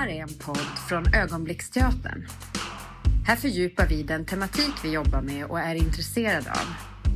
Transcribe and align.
här 0.00 0.08
är 0.08 0.22
en 0.22 0.34
podd 0.38 0.78
från 0.88 1.14
Ögonblicksteatern. 1.14 2.26
Här 3.26 3.36
fördjupar 3.36 3.86
vi 3.86 4.02
den 4.02 4.26
tematik 4.26 4.74
vi 4.84 4.92
jobbar 4.92 5.22
med 5.22 5.44
och 5.44 5.60
är 5.60 5.74
intresserade 5.74 6.50
av 6.50 6.66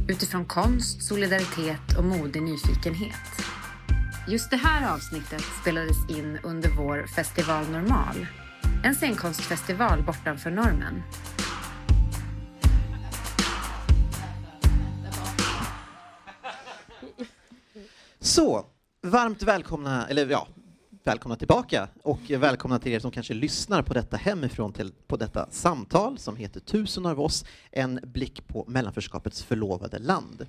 utifrån 0.08 0.44
konst, 0.44 1.02
solidaritet 1.02 1.98
och 1.98 2.04
modig 2.04 2.42
nyfikenhet. 2.42 3.46
Just 4.28 4.50
det 4.50 4.56
här 4.56 4.94
avsnittet 4.94 5.42
spelades 5.60 6.10
in 6.10 6.38
under 6.42 6.68
vår 6.68 7.06
Festival 7.06 7.64
Normal, 7.70 8.26
en 8.84 8.94
scenkonstfestival 8.94 10.02
bortanför 10.02 10.50
normen. 10.50 11.02
Så, 18.20 18.66
varmt 19.02 19.42
välkomna, 19.42 20.08
eller 20.08 20.26
ja, 20.26 20.48
välkomna 21.06 21.36
tillbaka 21.36 21.88
och 22.02 22.30
välkomna 22.30 22.78
till 22.78 22.92
er 22.92 22.98
som 22.98 23.10
kanske 23.10 23.34
lyssnar 23.34 23.82
på 23.82 23.94
detta 23.94 24.16
hemifrån 24.16 24.72
till, 24.72 24.92
på 25.06 25.16
detta 25.16 25.46
samtal 25.50 26.18
som 26.18 26.36
heter 26.36 26.60
Tusen 26.60 27.06
av 27.06 27.20
oss, 27.20 27.44
en 27.70 28.00
blick 28.02 28.46
på 28.46 28.64
mellanförskapets 28.68 29.42
förlovade 29.42 29.98
land. 29.98 30.46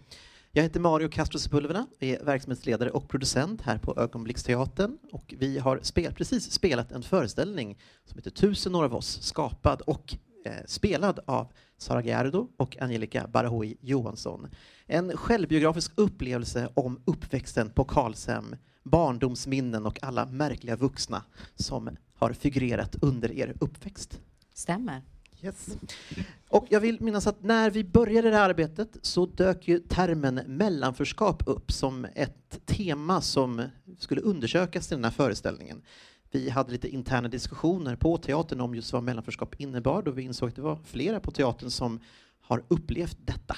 Jag 0.51 0.63
heter 0.63 0.79
Mario 0.79 1.09
Castro 1.09 1.39
Sepulveda, 1.39 1.87
är 1.99 2.23
verksamhetsledare 2.23 2.89
och 2.89 3.09
producent 3.09 3.61
här 3.61 3.77
på 3.77 3.93
Ögonblicksteatern 3.97 4.97
och 5.11 5.33
vi 5.37 5.59
har 5.59 5.79
spel, 5.81 6.13
precis 6.13 6.51
spelat 6.51 6.91
en 6.91 7.03
föreställning 7.03 7.77
som 8.05 8.17
heter 8.17 8.31
Tusen 8.31 8.75
av 8.75 8.95
oss, 8.95 9.21
skapad 9.21 9.81
och 9.81 10.17
eh, 10.45 10.51
spelad 10.65 11.19
av 11.25 11.47
Sara 11.77 12.03
Gerdo 12.03 12.47
och 12.57 12.81
Angelica 12.81 13.27
Barahui 13.27 13.77
Johansson. 13.81 14.47
En 14.85 15.17
självbiografisk 15.17 15.91
upplevelse 15.95 16.69
om 16.73 16.99
uppväxten 17.05 17.69
på 17.69 17.83
Karlshem, 17.83 18.55
barndomsminnen 18.83 19.85
och 19.85 20.03
alla 20.03 20.25
märkliga 20.25 20.75
vuxna 20.75 21.23
som 21.55 21.89
har 22.13 22.33
figurerat 22.33 22.95
under 23.01 23.31
er 23.31 23.53
uppväxt. 23.59 24.19
Stämmer. 24.53 25.01
Yes. 25.41 25.77
Och 26.49 26.67
jag 26.69 26.79
vill 26.79 27.01
minnas 27.01 27.27
att 27.27 27.43
när 27.43 27.69
vi 27.69 27.83
började 27.83 28.29
det 28.29 28.35
här 28.35 28.49
arbetet 28.49 28.97
så 29.01 29.25
dök 29.25 29.67
ju 29.67 29.79
termen 29.79 30.35
mellanförskap 30.35 31.43
upp 31.45 31.71
som 31.71 32.07
ett 32.15 32.65
tema 32.65 33.21
som 33.21 33.61
skulle 33.99 34.21
undersökas 34.21 34.91
i 34.91 34.95
den 34.95 35.03
här 35.03 35.11
föreställningen. 35.11 35.81
Vi 36.31 36.49
hade 36.49 36.71
lite 36.71 36.89
interna 36.89 37.27
diskussioner 37.27 37.95
på 37.95 38.17
teatern 38.17 38.61
om 38.61 38.75
just 38.75 38.93
vad 38.93 39.03
mellanförskap 39.03 39.55
innebar 39.55 40.01
då 40.01 40.11
vi 40.11 40.21
insåg 40.21 40.49
att 40.49 40.55
det 40.55 40.61
var 40.61 40.79
flera 40.83 41.19
på 41.19 41.31
teatern 41.31 41.69
som 41.69 41.99
har 42.41 42.63
upplevt 42.67 43.17
detta. 43.19 43.55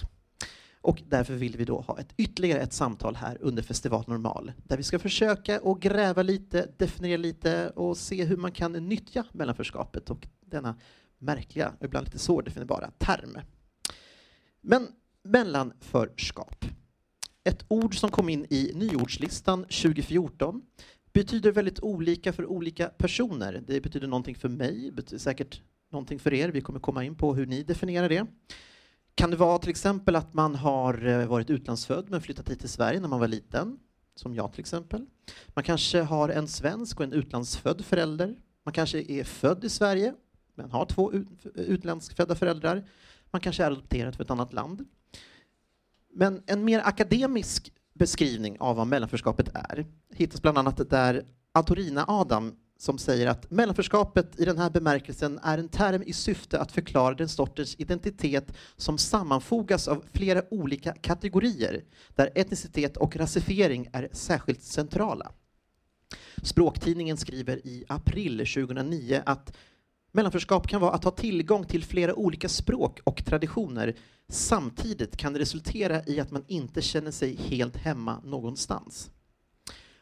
Och 0.81 1.03
därför 1.07 1.33
vill 1.33 1.57
vi 1.57 1.65
då 1.65 1.81
ha 1.81 1.99
ett, 1.99 2.13
ytterligare 2.17 2.59
ett 2.59 2.73
samtal 2.73 3.15
här 3.15 3.37
under 3.41 3.63
Festival 3.63 4.03
Normal 4.07 4.51
där 4.63 4.77
vi 4.77 4.83
ska 4.83 4.99
försöka 4.99 5.59
och 5.59 5.81
gräva 5.81 6.21
lite, 6.21 6.69
definiera 6.77 7.17
lite 7.17 7.69
och 7.69 7.97
se 7.97 8.23
hur 8.23 8.37
man 8.37 8.51
kan 8.51 8.71
nyttja 8.71 9.25
mellanförskapet 9.31 10.09
och 10.09 10.27
denna 10.39 10.75
märkliga 11.17 11.73
ibland 11.81 12.05
lite 12.05 12.19
svårdefinierbara 12.19 12.91
term. 12.97 13.37
Men 14.61 14.87
mellanförskap. 15.23 16.65
Ett 17.43 17.65
ord 17.67 17.99
som 17.99 18.11
kom 18.11 18.29
in 18.29 18.45
i 18.49 18.71
nyordslistan 18.75 19.63
2014 19.63 20.61
betyder 21.17 21.51
väldigt 21.51 21.79
olika 21.79 22.33
för 22.33 22.45
olika 22.45 22.87
personer. 22.87 23.63
Det 23.67 23.81
betyder 23.81 24.07
någonting 24.07 24.35
för 24.35 24.49
mig, 24.49 24.91
betyder 24.91 25.19
säkert 25.19 25.61
någonting 25.91 26.19
för 26.19 26.33
er. 26.33 26.49
Vi 26.49 26.61
kommer 26.61 26.79
komma 26.79 27.03
in 27.03 27.15
på 27.15 27.35
hur 27.35 27.45
ni 27.45 27.63
definierar 27.63 28.09
det. 28.09 28.25
Kan 29.15 29.31
det 29.31 29.37
vara 29.37 29.59
till 29.59 29.69
exempel 29.69 30.15
att 30.15 30.33
man 30.33 30.55
har 30.55 31.05
eh, 31.05 31.27
varit 31.27 31.49
utlandsfödd 31.49 32.09
men 32.09 32.21
flyttat 32.21 32.49
hit 32.49 32.59
till 32.59 32.69
Sverige 32.69 32.99
när 32.99 33.07
man 33.07 33.19
var 33.19 33.27
liten, 33.27 33.79
som 34.15 34.35
jag 34.35 34.51
till 34.51 34.59
exempel. 34.59 35.05
Man 35.47 35.63
kanske 35.63 36.01
har 36.01 36.29
en 36.29 36.47
svensk 36.47 36.99
och 36.99 37.03
en 37.03 37.13
utlandsfödd 37.13 37.85
förälder. 37.85 38.35
Man 38.63 38.73
kanske 38.73 39.01
är 39.11 39.23
född 39.23 39.63
i 39.63 39.69
Sverige 39.69 40.13
men 40.55 40.71
har 40.71 40.85
två 40.85 41.13
utlandsfödda 41.55 42.35
föräldrar. 42.35 42.89
Man 43.31 43.41
kanske 43.41 43.63
är 43.63 43.67
adopterad 43.67 44.15
för 44.15 44.23
ett 44.23 44.31
annat 44.31 44.53
land. 44.53 44.85
Men 46.13 46.43
en 46.45 46.65
mer 46.65 46.81
akademisk 46.85 47.73
beskrivning 47.97 48.57
av 48.59 48.75
vad 48.75 48.87
mellanförskapet 48.87 49.49
är 49.53 49.85
hittas 50.09 50.41
bland 50.41 50.57
annat 50.57 50.89
där 50.89 51.25
Autorina 51.53 52.05
Adam 52.07 52.55
som 52.79 52.97
säger 52.97 53.27
att 53.27 53.51
mellanförskapet 53.51 54.39
i 54.39 54.45
den 54.45 54.57
här 54.57 54.69
bemärkelsen 54.69 55.39
är 55.43 55.57
en 55.57 55.69
term 55.69 56.03
i 56.05 56.13
syfte 56.13 56.59
att 56.59 56.71
förklara 56.71 57.15
den 57.15 57.29
sortens 57.29 57.75
identitet 57.79 58.53
som 58.75 58.97
sammanfogas 58.97 59.87
av 59.87 60.03
flera 60.13 60.41
olika 60.49 60.91
kategorier 60.91 61.83
där 62.15 62.29
etnicitet 62.35 62.97
och 62.97 63.15
rasifiering 63.15 63.89
är 63.93 64.09
särskilt 64.11 64.63
centrala. 64.63 65.31
Språktidningen 66.43 67.17
skriver 67.17 67.67
i 67.67 67.85
april 67.87 68.37
2009 68.37 69.21
att 69.25 69.57
Mellanförskap 70.17 70.67
kan 70.67 70.81
vara 70.81 70.91
att 70.91 71.03
ha 71.03 71.11
tillgång 71.11 71.65
till 71.65 71.83
flera 71.83 72.15
olika 72.15 72.49
språk 72.49 72.99
och 73.03 73.25
traditioner. 73.25 73.95
Samtidigt 74.29 75.17
kan 75.17 75.33
det 75.33 75.39
resultera 75.39 76.05
i 76.05 76.19
att 76.19 76.31
man 76.31 76.43
inte 76.47 76.81
känner 76.81 77.11
sig 77.11 77.35
helt 77.35 77.77
hemma 77.77 78.21
någonstans. 78.23 79.11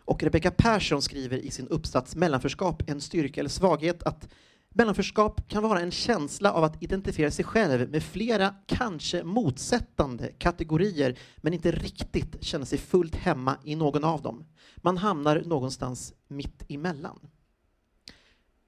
Och 0.05 0.23
Rebecca 0.23 0.51
Persson 0.51 1.01
skriver 1.01 1.37
i 1.37 1.51
sin 1.51 1.67
uppsats 1.67 2.15
Mellanförskap, 2.15 2.89
en 2.89 3.01
styrka 3.01 3.39
eller 3.39 3.49
svaghet 3.49 4.03
att 4.03 4.27
mellanförskap 4.69 5.49
kan 5.49 5.63
vara 5.63 5.79
en 5.79 5.91
känsla 5.91 6.51
av 6.51 6.63
att 6.63 6.83
identifiera 6.83 7.31
sig 7.31 7.45
själv 7.45 7.89
med 7.89 8.03
flera, 8.03 8.55
kanske 8.65 9.23
motsättande 9.23 10.31
kategorier, 10.37 11.19
men 11.37 11.53
inte 11.53 11.71
riktigt 11.71 12.43
känna 12.43 12.65
sig 12.65 12.77
fullt 12.77 13.15
hemma 13.15 13.57
i 13.63 13.75
någon 13.75 14.03
av 14.03 14.21
dem. 14.21 14.45
Man 14.77 14.97
hamnar 14.97 15.43
någonstans 15.45 16.13
mitt 16.27 16.63
emellan 16.69 17.19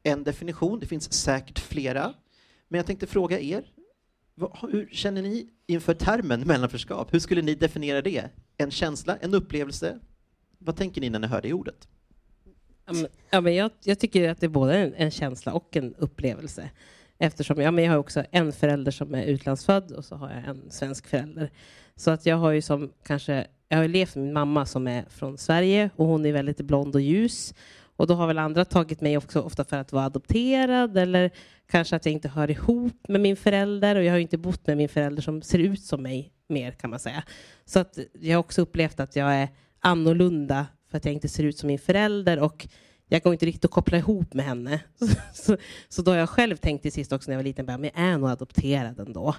en 0.07 0.23
definition, 0.23 0.79
det 0.79 0.85
finns 0.85 1.13
säkert 1.13 1.59
flera. 1.59 2.13
Men 2.68 2.78
jag 2.78 2.85
tänkte 2.85 3.07
fråga 3.07 3.40
er, 3.40 3.63
hur 4.72 4.90
känner 4.91 5.22
ni 5.22 5.50
inför 5.68 5.94
termen 5.94 6.41
mellanförskap? 6.41 7.13
Hur 7.13 7.19
skulle 7.19 7.41
ni 7.41 7.56
definiera 7.56 8.01
det? 8.01 8.29
En 8.57 8.72
känsla, 8.72 9.18
en 9.18 9.34
upplevelse? 9.34 10.00
Vad 10.57 10.75
tänker 10.75 11.01
ni 11.01 11.09
när 11.09 11.19
ni 11.19 11.28
hör 11.28 11.41
det 11.41 11.53
ordet? 11.53 11.88
Ja, 13.29 13.41
men 13.41 13.56
jag, 13.56 13.72
jag 13.84 14.00
tycker 14.00 14.29
att 14.29 14.40
det 14.40 14.45
är 14.45 14.50
både 14.50 14.78
en, 14.78 14.94
en, 14.94 15.12
känsla 15.12 15.53
och 15.53 15.78
en 15.78 15.95
upplevelse. 15.95 16.69
Eftersom 17.18 17.62
ja, 17.62 17.72
men 17.72 17.84
jag 17.84 17.91
har 17.91 17.97
också 17.97 18.24
en 18.31 18.51
förälder 18.51 18.91
som 18.91 19.16
är 19.16 19.24
utlandsfödd 19.24 19.91
och 19.91 20.06
så 20.06 20.16
har 20.16 20.29
jag 20.29 20.45
en 20.45 20.72
svensk 20.72 21.07
förälder. 21.07 21.51
Så 21.95 22.12
att 22.12 22.25
jag 22.25 22.38
har 22.38 22.51
ju 22.51 22.62
som 22.62 22.91
kanske, 23.03 23.47
jag 23.68 23.78
har 23.78 23.88
levt 23.88 24.16
med 24.16 24.25
min 24.25 24.34
mamma 24.34 24.66
som 24.66 24.88
är 24.88 25.06
från 25.09 25.38
Sverige 25.38 25.89
och 25.95 26.06
hon 26.06 26.25
är 26.25 26.31
väldigt 26.31 26.62
blond 26.62 26.95
och 26.95 27.01
ljus. 27.01 27.53
Och 27.97 28.08
då 28.08 28.13
har 28.13 28.28
väl 28.28 28.38
andra 28.38 28.66
tagit 28.66 29.02
mig 29.02 29.18
också 29.18 29.41
ofta 29.41 29.63
för 29.63 29.78
att 29.78 29.91
vara 29.91 30.06
adopterad 30.06 30.97
eller 30.97 31.31
kanske 31.69 31.96
att 31.96 32.06
jag 32.06 32.13
inte 32.13 32.30
hör 32.30 32.52
ihop 32.52 33.08
med 33.08 33.22
min 33.22 33.35
förälder 33.35 33.96
och 33.96 34.03
jag 34.03 34.13
har 34.13 34.19
inte 34.19 34.38
bott 34.38 34.68
med 34.68 34.78
min 34.78 34.90
förälder 34.90 35.22
som 35.22 35.41
ser 35.41 35.59
ut 35.59 35.84
som 35.84 36.03
mig 36.03 36.31
mer 36.50 36.72
kan 36.72 36.90
man 36.90 37.00
säga. 37.00 37.24
Så 37.66 37.80
att 37.80 38.00
jag 38.13 38.38
har 38.38 38.40
också 38.40 38.62
upplevt 38.62 39.00
att 39.00 39.16
jag 39.16 39.36
är 39.36 39.50
annorlunda 39.80 40.68
för 40.90 40.97
att 40.97 41.06
jag 41.06 41.13
inte 41.13 41.30
ser 41.30 41.44
ut 41.44 41.57
som 41.57 41.68
min 41.68 41.80
förälder 41.80 42.40
och 42.40 42.68
jag 43.09 43.22
går 43.22 43.34
inte 43.34 43.46
riktigt 43.46 43.66
att 43.66 43.72
koppla 43.72 43.97
ihop 43.97 44.34
med 44.34 44.46
henne. 44.46 44.80
Så, 45.34 45.57
så 45.90 46.02
då 46.02 46.12
har 46.12 46.18
jag 46.18 46.30
själv 46.30 46.57
tänkt 46.57 46.81
till 46.81 46.91
sist 46.91 47.12
också 47.12 47.30
när 47.30 47.34
jag 47.34 47.40
var 47.40 47.44
liten, 47.44 47.66
men 47.66 47.84
jag 47.84 47.94
är 47.96 48.18
nog 48.18 48.30
adopterad 48.30 49.00
ändå. 49.00 49.36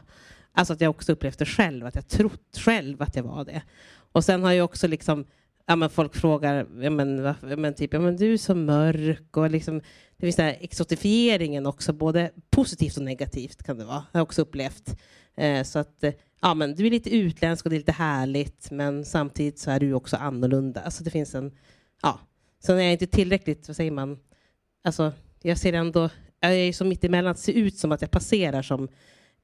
Alltså 0.53 0.73
att 0.73 0.81
jag 0.81 0.91
också 0.91 1.13
upplevt 1.13 1.39
det 1.39 1.47
själv, 1.47 1.87
att 1.87 1.95
jag 1.95 2.09
trott 2.09 2.57
själv 2.57 3.03
att 3.03 3.17
jag 3.17 3.23
var 3.23 3.45
det. 3.45 3.63
Och 4.13 4.25
sen 4.25 4.43
har 4.43 4.53
jag 4.53 4.65
också 4.65 4.89
liksom 4.89 5.25
ja, 5.69 5.77
men 5.77 5.91
folk 5.91 6.17
frågar, 6.17 6.67
ja, 6.81 6.91
men, 6.91 7.19
ja, 7.43 7.57
men 7.57 7.75
typ, 7.75 7.93
ja, 7.93 8.01
men 8.01 8.17
du 8.17 8.33
är 8.33 8.37
så 8.37 8.55
mörk 8.55 9.37
och 9.37 9.51
liksom, 9.51 9.81
det 10.17 10.27
finns 10.27 10.37
den 10.37 10.47
här 10.47 10.57
exotifieringen 10.61 11.67
också, 11.67 11.93
både 11.93 12.31
positivt 12.51 12.97
och 12.97 13.03
negativt 13.03 13.63
kan 13.63 13.79
det 13.79 13.85
vara, 13.85 13.97
har 13.97 14.07
jag 14.13 14.23
också 14.23 14.43
upplevt. 14.43 14.97
Eh, 15.37 15.63
så 15.63 15.79
att, 15.79 16.05
eh, 16.05 16.13
ja 16.41 16.55
men 16.55 16.75
du 16.75 16.87
är 16.87 16.91
lite 16.91 17.17
utländsk 17.17 17.67
och 17.67 17.71
det 17.71 17.77
är 17.77 17.79
lite 17.79 17.93
härligt, 17.93 18.71
men 18.71 19.05
samtidigt 19.05 19.59
så 19.59 19.71
är 19.71 19.81
du 19.81 19.93
också 19.93 20.17
annorlunda. 20.17 20.81
Alltså 20.81 21.05
det 21.05 21.11
finns 21.11 21.35
en, 21.35 21.53
ja. 22.03 22.21
Sen 22.61 22.79
är 22.79 22.83
jag 22.83 22.93
inte 22.93 23.07
tillräckligt, 23.07 23.69
vad 23.69 23.77
säger 23.77 23.91
man, 23.91 24.19
alltså 24.85 25.13
jag 25.43 25.59
ser 25.59 25.73
ändå, 25.73 26.11
jag 26.41 26.55
är 26.55 26.73
så 26.73 26.85
mittemellan, 26.85 27.31
att 27.31 27.39
se 27.39 27.53
ut 27.53 27.79
som 27.79 27.93
att 27.93 28.03
jag 28.03 28.11
passerar 28.11 28.63
som 28.63 28.89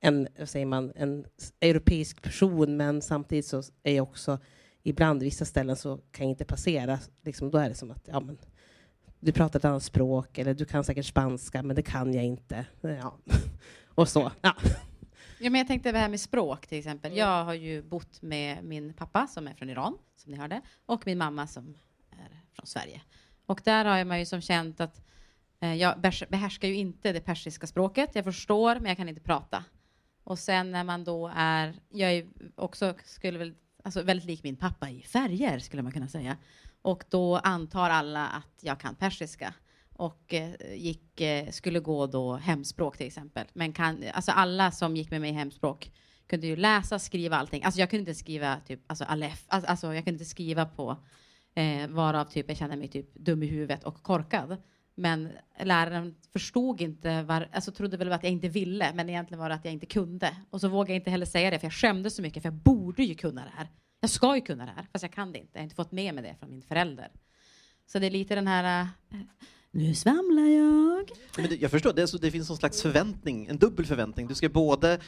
en, 0.01 0.29
vad 0.39 0.49
säger 0.49 0.67
man, 0.67 0.93
en 0.97 1.25
europeisk 1.61 2.23
person, 2.23 2.77
men 2.77 3.03
samtidigt 3.03 3.47
så 3.47 3.63
är 3.83 3.97
jag 3.97 4.03
också 4.03 4.39
ibland 4.85 5.23
vissa 5.23 5.45
ställen 5.45 5.77
så 5.77 5.97
kan 5.97 6.27
jag 6.27 6.33
inte 6.33 6.45
passera. 6.45 6.99
Liksom, 7.23 7.51
då 7.51 7.59
är 7.59 7.69
det 7.69 7.75
som 7.75 7.91
att 7.91 8.09
ja, 8.09 8.21
men, 8.21 8.39
du 9.21 9.33
pratar 9.33 9.59
ett 9.59 9.65
annat 9.65 9.83
språk 9.83 10.39
eller 10.39 10.55
du 10.55 10.65
kan 10.65 10.85
säkert 10.85 11.07
spanska, 11.07 11.63
men 11.63 11.77
det 11.77 11.83
kan 11.83 12.15
jag 12.15 12.25
inte. 12.25 12.67
Ja. 12.81 13.19
Och 13.95 14.09
så. 14.09 14.33
Ja. 14.41 14.57
Ja, 15.39 15.51
men 15.51 15.59
jag 15.59 15.67
tänkte 15.67 15.93
det 15.93 15.99
här 15.99 16.09
med 16.09 16.21
språk 16.21 16.67
till 16.67 16.79
exempel. 16.79 17.11
Mm. 17.11 17.19
Jag 17.19 17.45
har 17.45 17.55
ju 17.55 17.83
bott 17.83 18.23
med 18.23 18.65
min 18.65 18.95
pappa 18.95 19.27
som 19.27 19.49
är 19.49 19.55
från 19.55 19.71
Iran, 19.71 19.99
som 20.17 20.33
ni 20.33 20.39
hörde, 20.39 20.61
och 20.87 21.07
min 21.07 21.19
mamma 21.19 21.47
som 21.47 21.77
är 22.11 22.41
från 22.53 22.67
Sverige. 22.67 23.03
Och 23.47 23.61
där 23.65 23.85
har 23.85 24.05
man 24.05 24.19
ju 24.19 24.27
som 24.27 24.41
känt 24.41 24.81
att 24.81 25.03
eh, 25.61 25.75
jag 25.75 26.01
behärskar 26.29 26.69
ju 26.69 26.75
inte 26.75 27.13
det 27.13 27.21
persiska 27.21 27.67
språket. 27.67 28.11
Jag 28.15 28.25
förstår, 28.25 28.75
men 28.75 28.85
jag 28.85 28.97
kan 28.97 29.09
inte 29.09 29.21
prata. 29.21 29.65
Och 30.25 30.39
sen 30.39 30.71
när 30.71 30.85
man 30.85 31.05
då 31.05 31.33
är, 31.37 31.75
jag 31.89 32.13
är 32.13 32.27
också, 32.55 32.95
skulle 33.05 33.39
väl 33.39 33.55
alltså 33.85 34.03
väldigt 34.03 34.27
lik 34.27 34.43
min 34.43 34.57
pappa 34.57 34.91
i 34.91 35.03
färger 35.03 35.59
skulle 35.59 35.83
man 35.83 35.93
kunna 35.93 36.09
säga. 36.09 36.37
Och 36.83 37.05
då 37.11 37.37
antar 37.37 37.91
alla 37.91 38.27
att 38.27 38.59
jag 38.61 38.81
kan 38.81 38.95
persiska. 38.95 39.55
och 39.97 40.35
eh, 40.35 40.75
gick, 40.77 41.21
eh, 41.21 41.51
skulle 41.51 41.81
gå 41.81 42.07
då 42.07 42.37
hemspråk 42.37 42.97
till 42.97 43.07
exempel. 43.07 43.47
Men 43.53 43.73
kan, 43.73 44.05
alltså 44.15 44.33
alla 44.33 44.71
som 44.71 44.97
gick 44.97 45.11
med 45.11 45.21
mig 45.21 45.31
i 45.31 45.33
hemspråk 45.33 45.93
kunde 46.27 46.47
ju 46.47 46.57
läsa, 46.57 46.99
skriva 46.99 47.37
allting. 47.37 47.65
Alltså 47.65 47.81
jag 47.81 47.91
kunde 47.91 48.11
inte 48.11 48.15
skriva 48.15 48.61
typ, 48.67 48.81
alltså 48.87 49.05
alef, 49.05 49.45
alltså, 49.49 49.71
alltså 49.71 49.95
jag 49.95 50.05
kunde 50.05 50.19
inte 50.19 50.31
skriva 50.31 50.67
på 50.67 50.97
eh, 51.55 51.89
varav 51.89 52.25
typ 52.25 52.49
jag 52.49 52.57
kände 52.57 52.77
mig 52.77 52.89
typ 52.89 53.15
dum 53.15 53.43
i 53.43 53.47
huvudet 53.47 53.85
och 53.85 54.03
korkad. 54.03 54.57
Men 54.95 55.29
läraren 55.59 56.15
förstod 56.33 56.81
inte, 56.81 57.23
var, 57.23 57.49
alltså 57.53 57.73
trodde 57.73 57.97
väl 57.97 58.13
att 58.13 58.23
jag 58.23 58.33
inte 58.33 58.49
ville, 58.49 58.93
men 58.95 59.09
egentligen 59.09 59.41
var 59.41 59.49
det 59.49 59.55
att 59.55 59.65
jag 59.65 59.75
inte 59.75 59.87
kunde. 59.87 60.37
Och 60.51 60.61
så 60.61 60.69
vågade 60.69 60.93
jag 60.93 61.01
inte 61.01 61.11
heller 61.11 61.27
säga 61.27 61.51
det, 61.51 61.59
för 61.59 61.67
jag 61.67 61.73
skämdes 61.73 62.17
så 62.17 62.23
mycket, 62.23 62.43
för 62.43 62.47
jag 62.47 62.55
borde 62.55 63.05
ju 63.05 63.15
kunna 63.15 63.45
det 63.45 63.53
här. 63.57 63.69
Jag 64.01 64.11
ska 64.11 64.35
ju 64.35 64.41
kunna 64.41 64.67
det 64.67 64.73
här, 64.77 64.87
fast 64.93 65.03
jag 65.03 65.13
kan 65.13 65.33
det 65.33 65.39
inte. 65.39 65.51
Jag 65.53 65.61
har 65.61 65.65
inte 65.65 65.77
fått 65.77 65.93
med 65.93 66.15
mig 66.15 66.25
det 66.25 66.35
från 66.39 66.51
min 66.51 66.63
förälder. 66.63 67.11
Så 67.87 67.99
det 67.99 68.07
är 68.07 68.11
lite 68.11 68.35
den 68.35 68.47
här, 68.47 68.83
äh, 69.11 69.19
nu 69.75 69.95
svamlar 69.95 70.47
jag. 70.47 71.11
Men 71.37 71.49
det, 71.49 71.57
jag 71.57 71.71
förstår, 71.71 71.93
det, 71.93 72.07
så 72.07 72.19
det 72.19 72.31
finns 72.31 72.49
någon 72.49 72.59
slags 72.59 72.83
förväntning, 72.83 73.47
en 73.47 73.59
dubbel 73.59 73.87
förväntning. 73.87 74.27
Du 74.27 74.35
ska 74.35 74.49
både 74.49 74.99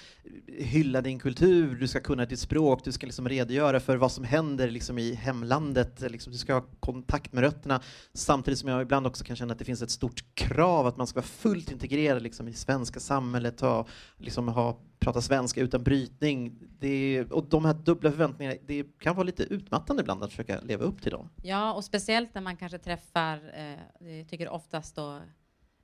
hylla 0.58 1.00
din 1.00 1.18
kultur, 1.18 1.76
du 1.80 1.88
ska 1.88 2.00
kunna 2.00 2.26
ditt 2.26 2.38
språk, 2.38 2.84
du 2.84 2.92
ska 2.92 3.06
liksom 3.06 3.28
redogöra 3.28 3.80
för 3.80 3.96
vad 3.96 4.12
som 4.12 4.24
händer 4.24 4.70
liksom 4.70 4.98
i 4.98 5.14
hemlandet, 5.14 6.00
liksom, 6.00 6.32
du 6.32 6.38
ska 6.38 6.54
ha 6.54 6.64
kontakt 6.80 7.32
med 7.32 7.42
rötterna, 7.44 7.80
samtidigt 8.14 8.58
som 8.58 8.68
jag 8.68 8.82
ibland 8.82 9.06
också 9.06 9.24
kan 9.24 9.36
känna 9.36 9.52
att 9.52 9.58
det 9.58 9.64
finns 9.64 9.82
ett 9.82 9.90
stort 9.90 10.24
krav 10.34 10.86
att 10.86 10.96
man 10.96 11.06
ska 11.06 11.16
vara 11.20 11.26
fullt 11.26 11.72
integrerad 11.72 12.22
liksom, 12.22 12.48
i 12.48 12.52
svenska 12.52 13.00
samhället, 13.00 13.60
ha, 13.60 13.86
liksom, 14.18 14.48
ha, 14.48 14.80
prata 14.98 15.20
svenska 15.20 15.60
utan 15.60 15.82
brytning. 15.82 16.58
Det, 16.78 17.24
och 17.30 17.44
de 17.48 17.64
här 17.64 17.74
dubbla 17.74 18.10
förväntningarna, 18.10 18.58
det 18.66 18.98
kan 18.98 19.16
vara 19.16 19.24
lite 19.24 19.42
utmattande 19.42 20.02
ibland 20.02 20.22
att 20.22 20.30
försöka 20.30 20.60
leva 20.60 20.84
upp 20.84 21.02
till 21.02 21.12
dem. 21.12 21.28
Ja, 21.42 21.72
och 21.72 21.84
speciellt 21.84 22.34
när 22.34 22.42
man 22.42 22.56
kanske 22.56 22.78
träffar, 22.78 23.40
eh, 23.54 24.08
jag 24.18 24.28
tycker 24.28 24.48
oftast 24.48 24.96
då 24.96 25.20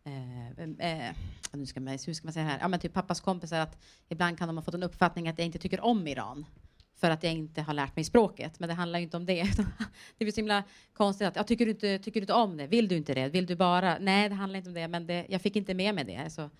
Eh, 0.04 1.08
eh, 1.08 1.14
nu 1.52 1.66
ska 1.66 1.80
man, 1.80 1.98
hur 2.06 2.14
ska 2.14 2.26
man 2.26 2.32
säga 2.32 2.46
här? 2.46 2.58
Ja, 2.60 2.68
men 2.68 2.80
typ 2.80 2.92
pappas 2.92 3.20
kompisar, 3.20 3.60
att 3.60 3.82
ibland 4.08 4.38
kan 4.38 4.48
de 4.48 4.56
ha 4.56 4.64
fått 4.64 4.74
en 4.74 4.82
uppfattning 4.82 5.28
att 5.28 5.38
jag 5.38 5.46
inte 5.46 5.58
tycker 5.58 5.80
om 5.80 6.06
Iran 6.06 6.46
för 6.94 7.10
att 7.10 7.22
jag 7.22 7.32
inte 7.32 7.62
har 7.62 7.74
lärt 7.74 7.96
mig 7.96 8.04
språket. 8.04 8.60
Men 8.60 8.68
det 8.68 8.74
handlar 8.74 8.98
ju 8.98 9.02
inte 9.02 9.16
om 9.16 9.26
det. 9.26 9.42
det 10.18 10.24
blir 10.24 10.32
så 10.32 10.36
himla 10.36 10.64
konstigt 10.92 11.28
att, 11.28 11.36
jag 11.36 11.46
tycker, 11.46 11.64
du 11.64 11.70
inte, 11.70 11.98
tycker 11.98 12.20
du 12.20 12.24
inte 12.24 12.32
om 12.32 12.56
det? 12.56 12.66
Vill 12.66 12.88
du 12.88 12.96
inte 12.96 13.14
det? 13.14 13.28
Vill 13.28 13.46
du 13.46 13.56
bara? 13.56 13.98
Nej, 13.98 14.28
det 14.28 14.34
handlar 14.34 14.58
inte 14.58 14.70
om 14.70 14.74
det, 14.74 14.88
men 14.88 15.06
det, 15.06 15.26
jag 15.28 15.42
fick 15.42 15.56
inte 15.56 15.74
med 15.74 15.94
mig 15.94 16.04
det. 16.04 16.30
Så 16.30 16.50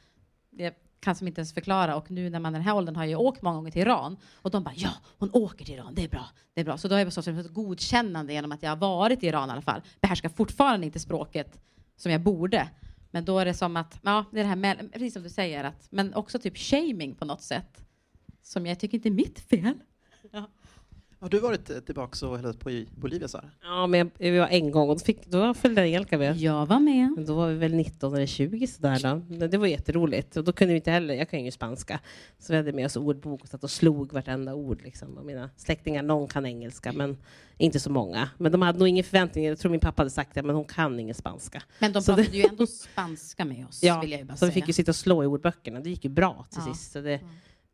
det 0.50 0.78
kan 1.02 1.14
som 1.14 1.28
inte 1.28 1.40
ens 1.40 1.54
förklara. 1.54 1.96
Och 1.96 2.10
nu 2.10 2.30
när 2.30 2.40
man 2.40 2.54
är 2.54 2.58
den 2.58 2.66
här 2.66 2.76
åldern 2.76 2.96
har 2.96 3.04
jag 3.04 3.20
åkt 3.20 3.42
många 3.42 3.56
gånger 3.56 3.70
till 3.70 3.82
Iran 3.82 4.16
och 4.34 4.50
de 4.50 4.64
bara 4.64 4.74
ja, 4.76 4.90
hon 5.18 5.30
åker 5.32 5.64
till 5.64 5.74
Iran, 5.74 5.94
det 5.94 6.04
är 6.04 6.08
bra, 6.08 6.26
det 6.54 6.60
är 6.60 6.64
bra. 6.64 6.78
Så 6.78 6.88
då 6.88 6.94
har 6.94 7.00
jag 7.00 7.14
fått 7.14 7.26
ett 7.26 7.54
godkännande 7.54 8.32
genom 8.32 8.52
att 8.52 8.62
jag 8.62 8.70
har 8.70 8.76
varit 8.76 9.22
i 9.22 9.26
Iran 9.26 9.48
i 9.48 9.52
alla 9.52 9.62
fall. 9.62 9.82
Behärskar 10.00 10.28
fortfarande 10.28 10.86
inte 10.86 11.00
språket 11.00 11.60
som 11.96 12.12
jag 12.12 12.20
borde. 12.20 12.68
Men 13.10 13.24
då 13.24 13.38
är 13.38 13.44
det 13.44 13.54
som 13.54 13.76
att, 13.76 13.98
ja, 14.02 14.24
det 14.32 14.38
är 14.38 14.42
det 14.42 14.48
här 14.48 14.56
med, 14.56 14.92
precis 14.92 15.12
som 15.12 15.22
du 15.22 15.30
säger, 15.30 15.64
att, 15.64 15.86
men 15.90 16.14
också 16.14 16.38
typ 16.38 16.58
shaming 16.58 17.14
på 17.14 17.24
något 17.24 17.42
sätt. 17.42 17.84
Som 18.42 18.66
jag 18.66 18.80
tycker 18.80 18.98
inte 18.98 19.08
är 19.08 19.10
mitt 19.10 19.40
fel. 19.40 19.74
Ja. 20.30 20.46
Har 21.22 21.28
du 21.28 21.40
varit 21.40 21.70
eh, 21.70 21.78
tillbaka 21.78 22.26
och 22.26 22.36
hälsat 22.36 22.60
på 22.60 22.70
i 22.70 22.88
Bolivia, 22.96 23.28
Sara? 23.28 23.50
Ja, 23.62 23.86
men 23.86 24.10
jag, 24.18 24.40
var 24.40 24.48
en 24.48 24.70
gång 24.70 24.88
och 24.88 24.98
då, 24.98 25.04
fick, 25.04 25.26
då 25.26 25.54
följde 25.54 25.82
Angelica 25.82 26.18
med. 26.18 26.36
Jag 26.36 26.66
var 26.66 26.80
med. 26.80 27.26
Då 27.26 27.34
var 27.34 27.48
vi 27.48 27.54
väl 27.54 27.74
19 27.74 28.14
eller 28.14 28.26
20 28.26 28.66
sådär 28.66 29.22
då. 29.38 29.46
Det 29.46 29.58
var 29.58 29.66
jätteroligt. 29.66 30.36
Och 30.36 30.44
då 30.44 30.52
kunde 30.52 30.72
vi 30.72 30.76
inte 30.76 30.90
heller, 30.90 31.14
jag 31.14 31.30
kan 31.30 31.44
ju 31.44 31.50
spanska, 31.50 32.00
så 32.38 32.52
vi 32.52 32.56
hade 32.56 32.72
med 32.72 32.86
oss 32.86 32.96
ordbok 32.96 33.42
och 33.42 33.48
satt 33.48 33.64
och 33.64 33.70
slog 33.70 34.12
vartenda 34.12 34.54
ord. 34.54 34.82
Liksom. 34.82 35.18
Och 35.18 35.24
mina 35.24 35.50
släktingar, 35.56 36.02
någon 36.02 36.28
kan 36.28 36.46
engelska, 36.46 36.92
men 36.92 37.16
inte 37.58 37.80
så 37.80 37.90
många. 37.90 38.28
Men 38.38 38.52
de 38.52 38.62
hade 38.62 38.78
nog 38.78 38.88
ingen 38.88 39.04
förväntning. 39.04 39.44
Jag 39.44 39.58
tror 39.58 39.70
min 39.70 39.80
pappa 39.80 40.00
hade 40.00 40.10
sagt 40.10 40.34
det, 40.34 40.42
men 40.42 40.56
hon 40.56 40.64
kan 40.64 41.00
ingen 41.00 41.14
spanska. 41.14 41.62
Men 41.78 41.92
de 41.92 42.04
pratade 42.04 42.22
det... 42.22 42.36
ju 42.36 42.44
ändå 42.44 42.66
spanska 42.66 43.44
med 43.44 43.66
oss, 43.68 43.82
ja, 43.82 44.00
vill 44.00 44.10
jag 44.10 44.20
ju 44.20 44.24
bara 44.24 44.34
så 44.34 44.38
säga. 44.38 44.48
vi 44.48 44.54
fick 44.54 44.68
ju 44.68 44.72
sitta 44.72 44.90
och 44.90 44.96
slå 44.96 45.22
i 45.22 45.26
ordböckerna. 45.26 45.80
Det 45.80 45.90
gick 45.90 46.04
ju 46.04 46.10
bra 46.10 46.46
till 46.50 46.62
ja. 46.66 46.74
sist. 46.74 46.92
Så 46.92 47.00
det, 47.00 47.14
mm. 47.14 47.28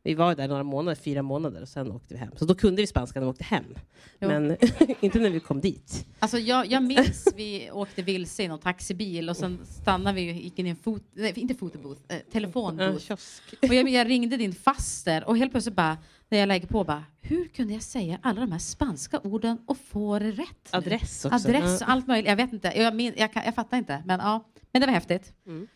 Vi 0.09 0.15
var 0.15 0.35
där 0.35 0.49
några 0.49 0.63
månader, 0.63 0.95
fyra 0.95 1.23
månader, 1.23 1.63
och 1.63 1.69
sen 1.69 1.93
åkte 1.93 2.15
vi 2.15 2.21
hem. 2.21 2.31
Så 2.37 2.45
då 2.45 2.55
kunde 2.55 2.83
vi 2.83 2.87
spanska 2.87 3.21
när 3.21 3.27
vi 3.27 3.31
åkte 3.31 3.45
hem. 3.45 3.65
Jo. 4.19 4.29
Men 4.29 4.57
inte 5.01 5.19
när 5.19 5.31
vi 5.31 5.41
kom 5.41 5.61
dit. 5.61 6.07
Alltså 6.19 6.39
jag, 6.39 6.67
jag 6.67 6.83
minns, 6.83 7.29
vi 7.37 7.71
åkte 7.71 8.03
vilse 8.03 8.43
i 8.43 8.49
någon 8.49 8.59
taxibil 8.59 9.31
och 9.31 9.37
sen 9.37 9.59
stannade 9.65 10.17
vi 10.17 10.33
och 10.33 10.37
gick 10.37 10.59
in 10.59 10.67
i 10.67 10.71
en 10.71 10.77
fot, 10.77 11.03
nej, 11.13 11.33
inte 11.37 11.55
fotobooth, 11.55 12.01
eh, 12.09 12.19
telefonbooth. 12.33 13.13
och 13.63 13.75
jag, 13.75 13.89
jag, 13.89 14.09
ringde 14.09 14.37
din 14.37 14.55
faster 14.55 15.29
och 15.29 15.37
helt 15.37 15.51
plötsligt 15.53 15.77
bara, 15.77 15.99
när 16.29 16.39
jag 16.39 16.47
lägger 16.47 16.67
på 16.67 16.85
bara, 16.85 17.05
hur 17.21 17.49
kunde 17.49 17.73
jag 17.73 17.83
säga 17.83 18.19
alla 18.23 18.41
de 18.41 18.53
här 18.53 18.59
spanska 18.59 19.21
orden 19.21 19.59
och 19.67 19.79
få 19.79 20.19
det 20.19 20.31
rätt? 20.31 20.69
Nu? 20.73 20.79
Adress 20.79 21.25
också. 21.25 21.49
Adress 21.49 21.83
och 21.83 21.91
allt 21.91 22.07
möjligt. 22.07 22.29
Jag 22.29 22.37
vet 22.37 22.53
inte, 22.53 22.73
jag, 22.77 22.95
min, 22.95 23.15
jag, 23.17 23.31
jag 23.35 23.55
fattar 23.55 23.77
inte. 23.77 24.03
Men 24.07 24.21
ja, 24.21 24.45
men 24.73 24.81
det 24.81 24.87
var 24.87 24.95
häftigt. 24.95 25.33
Mm. 25.47 25.69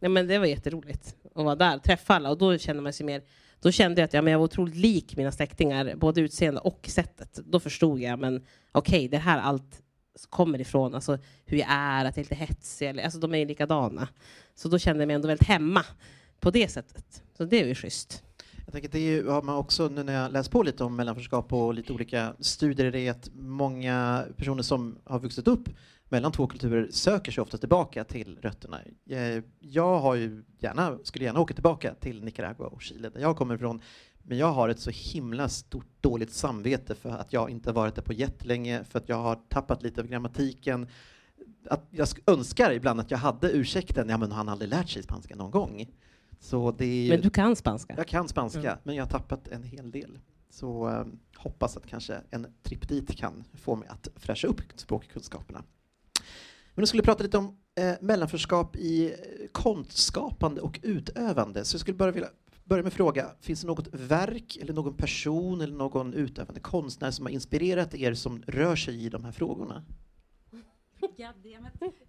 Ja, 0.00 0.08
men 0.08 0.26
det 0.26 0.38
var 0.38 0.46
jätteroligt 0.46 1.16
att 1.34 1.44
vara 1.44 1.56
där, 1.56 1.78
träffa 1.78 2.14
alla 2.14 2.30
och 2.30 2.38
då 2.38 2.58
känner 2.58 2.80
man 2.80 2.92
sig 2.92 3.06
mer 3.06 3.22
då 3.64 3.72
kände 3.72 4.00
jag 4.00 4.06
att 4.06 4.14
ja, 4.14 4.22
men 4.22 4.32
jag 4.32 4.38
var 4.38 4.44
otroligt 4.44 4.74
lik 4.74 5.16
mina 5.16 5.32
släktingar, 5.32 5.94
både 5.96 6.20
utseende 6.20 6.60
och 6.60 6.88
sättet. 6.88 7.40
Då 7.44 7.60
förstod 7.60 8.00
jag, 8.00 8.18
men 8.18 8.36
okej, 8.72 8.98
okay, 8.98 9.08
det 9.08 9.18
här 9.18 9.38
allt 9.38 9.82
kommer 10.30 10.60
ifrån, 10.60 10.94
alltså 10.94 11.18
hur 11.44 11.58
jag 11.58 11.68
är, 11.70 12.04
att 12.04 12.16
jag 12.16 12.26
är 12.26 12.30
lite 12.30 12.34
hetsig, 12.34 13.00
alltså 13.00 13.18
de 13.18 13.34
är 13.34 13.38
ju 13.38 13.44
likadana. 13.44 14.08
Så 14.54 14.68
då 14.68 14.78
kände 14.78 15.02
jag 15.02 15.06
mig 15.06 15.14
ändå 15.14 15.28
väldigt 15.28 15.48
hemma 15.48 15.84
på 16.40 16.50
det 16.50 16.68
sättet. 16.68 17.22
Så 17.36 17.44
det 17.44 17.60
är 17.60 17.66
ju 17.66 17.74
schysst. 17.74 18.22
Jag 18.64 18.72
tänker 18.72 18.88
det 18.88 19.30
har 19.30 19.42
man 19.42 19.56
också, 19.56 19.88
nu 19.88 20.02
när 20.02 20.22
jag 20.22 20.32
läst 20.32 20.50
på 20.50 20.62
lite 20.62 20.84
om 20.84 20.96
mellanförskap 20.96 21.52
och 21.52 21.74
lite 21.74 21.92
olika 21.92 22.34
studier, 22.40 22.92
det 22.92 23.00
är 23.00 23.10
att 23.10 23.30
många 23.34 24.24
personer 24.36 24.62
som 24.62 24.98
har 25.04 25.20
vuxit 25.20 25.48
upp 25.48 25.68
mellan 26.08 26.32
två 26.32 26.46
kulturer 26.46 26.88
söker 26.90 27.32
sig 27.32 27.42
ofta 27.42 27.58
tillbaka 27.58 28.04
till 28.04 28.38
rötterna. 28.42 28.80
Eh, 29.10 29.42
jag 29.60 29.98
har 29.98 30.14
ju 30.14 30.44
gärna, 30.58 30.98
skulle 31.02 31.24
gärna 31.24 31.40
åka 31.40 31.54
tillbaka 31.54 31.94
till 31.94 32.24
Nicaragua 32.24 32.66
och 32.66 32.82
Chile 32.82 33.08
där 33.08 33.20
jag 33.20 33.36
kommer 33.36 33.54
ifrån, 33.54 33.80
men 34.22 34.38
jag 34.38 34.52
har 34.52 34.68
ett 34.68 34.80
så 34.80 34.90
himla 34.90 35.48
stort 35.48 35.86
dåligt 36.00 36.32
samvete 36.32 36.94
för 36.94 37.10
att 37.10 37.32
jag 37.32 37.50
inte 37.50 37.72
varit 37.72 37.94
där 37.94 38.02
på 38.02 38.12
jättelänge, 38.12 38.84
för 38.84 38.98
att 38.98 39.08
jag 39.08 39.16
har 39.16 39.38
tappat 39.48 39.82
lite 39.82 40.00
av 40.00 40.06
grammatiken. 40.06 40.88
Att 41.70 41.86
jag 41.90 42.08
önskar 42.26 42.72
ibland 42.72 43.00
att 43.00 43.10
jag 43.10 43.18
hade 43.18 43.50
ursäkten, 43.50 44.08
ja 44.08 44.18
men 44.18 44.32
han 44.32 44.48
har 44.48 44.52
aldrig 44.52 44.70
lärt 44.70 44.88
sig 44.88 45.02
spanska 45.02 45.36
någon 45.36 45.50
gång. 45.50 45.86
Så 46.40 46.70
det 46.70 46.84
är, 46.84 47.08
men 47.08 47.20
du 47.20 47.30
kan 47.30 47.56
spanska? 47.56 47.94
Jag 47.96 48.08
kan 48.08 48.28
spanska, 48.28 48.60
mm. 48.60 48.78
men 48.82 48.94
jag 48.94 49.04
har 49.04 49.10
tappat 49.10 49.48
en 49.48 49.62
hel 49.62 49.90
del. 49.90 50.18
Så 50.50 50.88
eh, 50.88 51.04
hoppas 51.36 51.76
att 51.76 51.86
kanske 51.86 52.20
en 52.30 52.46
tripp 52.62 52.88
dit 52.88 53.16
kan 53.16 53.44
få 53.54 53.76
mig 53.76 53.88
att 53.88 54.08
fräscha 54.16 54.48
upp 54.48 54.60
språkkunskaperna. 54.76 55.64
Men 56.74 56.82
jag 56.82 56.88
skulle 56.88 57.02
prata 57.02 57.22
lite 57.22 57.38
om 57.38 57.58
eh, 57.74 57.94
mellanförskap 58.00 58.76
i 58.76 59.06
eh, 59.06 59.16
konstskapande 59.52 60.60
och 60.60 60.80
utövande. 60.82 61.64
Så 61.64 61.74
jag 61.74 61.80
skulle 61.80 61.96
bara 61.96 62.10
vilja 62.10 62.28
börja 62.64 62.82
med 62.82 62.88
att 62.88 62.94
fråga, 62.94 63.30
finns 63.40 63.60
det 63.60 63.66
något 63.66 63.88
verk 63.94 64.56
eller 64.56 64.72
någon 64.72 64.96
person 64.96 65.60
eller 65.60 65.74
någon 65.76 66.14
utövande 66.14 66.60
konstnär 66.60 67.10
som 67.10 67.26
har 67.26 67.32
inspirerat 67.32 67.94
er 67.94 68.14
som 68.14 68.42
rör 68.46 68.76
sig 68.76 69.04
i 69.04 69.08
de 69.08 69.24
här 69.24 69.32
frågorna? 69.32 69.84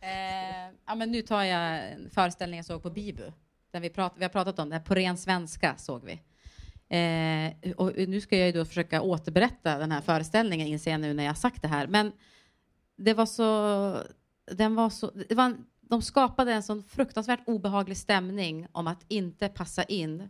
eh, 0.02 0.76
ja, 0.86 0.96
men 0.96 1.12
nu 1.12 1.22
tar 1.22 1.44
jag 1.44 1.92
en 1.92 2.10
föreställning 2.10 2.58
jag 2.58 2.66
såg 2.66 2.84
på 2.84 2.90
Bibu. 2.90 3.32
Där 3.72 3.80
vi, 3.80 3.90
prat, 3.90 4.14
vi 4.18 4.24
har 4.24 4.30
pratat 4.30 4.60
om 4.60 4.70
det, 4.70 4.76
här, 4.76 4.84
på 4.84 4.96
ren 4.96 5.18
svenska 5.18 5.76
såg 5.78 6.04
vi. 6.06 6.22
Eh, 6.98 7.72
och 7.72 7.92
nu 7.96 8.22
ska 8.22 8.38
jag 8.38 8.48
ju 8.48 8.52
då 8.52 8.66
försöka 8.66 9.02
återberätta 9.02 9.78
den 9.78 9.92
här 9.92 10.02
föreställningen 10.02 10.68
inser 10.68 10.92
jag 10.92 11.02
nu 11.02 11.14
när 11.14 11.24
jag 11.24 11.38
sagt 11.38 11.62
det 11.62 11.68
här. 11.68 11.88
Men 11.88 12.12
det 12.98 13.14
var 13.14 13.26
så 13.26 13.98
den 14.52 14.76
var 14.76 14.90
så, 14.90 15.12
det 15.30 15.36
var, 15.36 15.58
de 15.82 16.02
skapade 16.02 16.54
en 16.54 16.64
sån 16.64 16.84
fruktansvärt 16.84 17.48
obehaglig 17.48 17.98
stämning 17.98 18.68
om 18.72 18.88
att 18.88 19.06
inte 19.08 19.50
passa 19.50 19.84
in. 19.84 20.22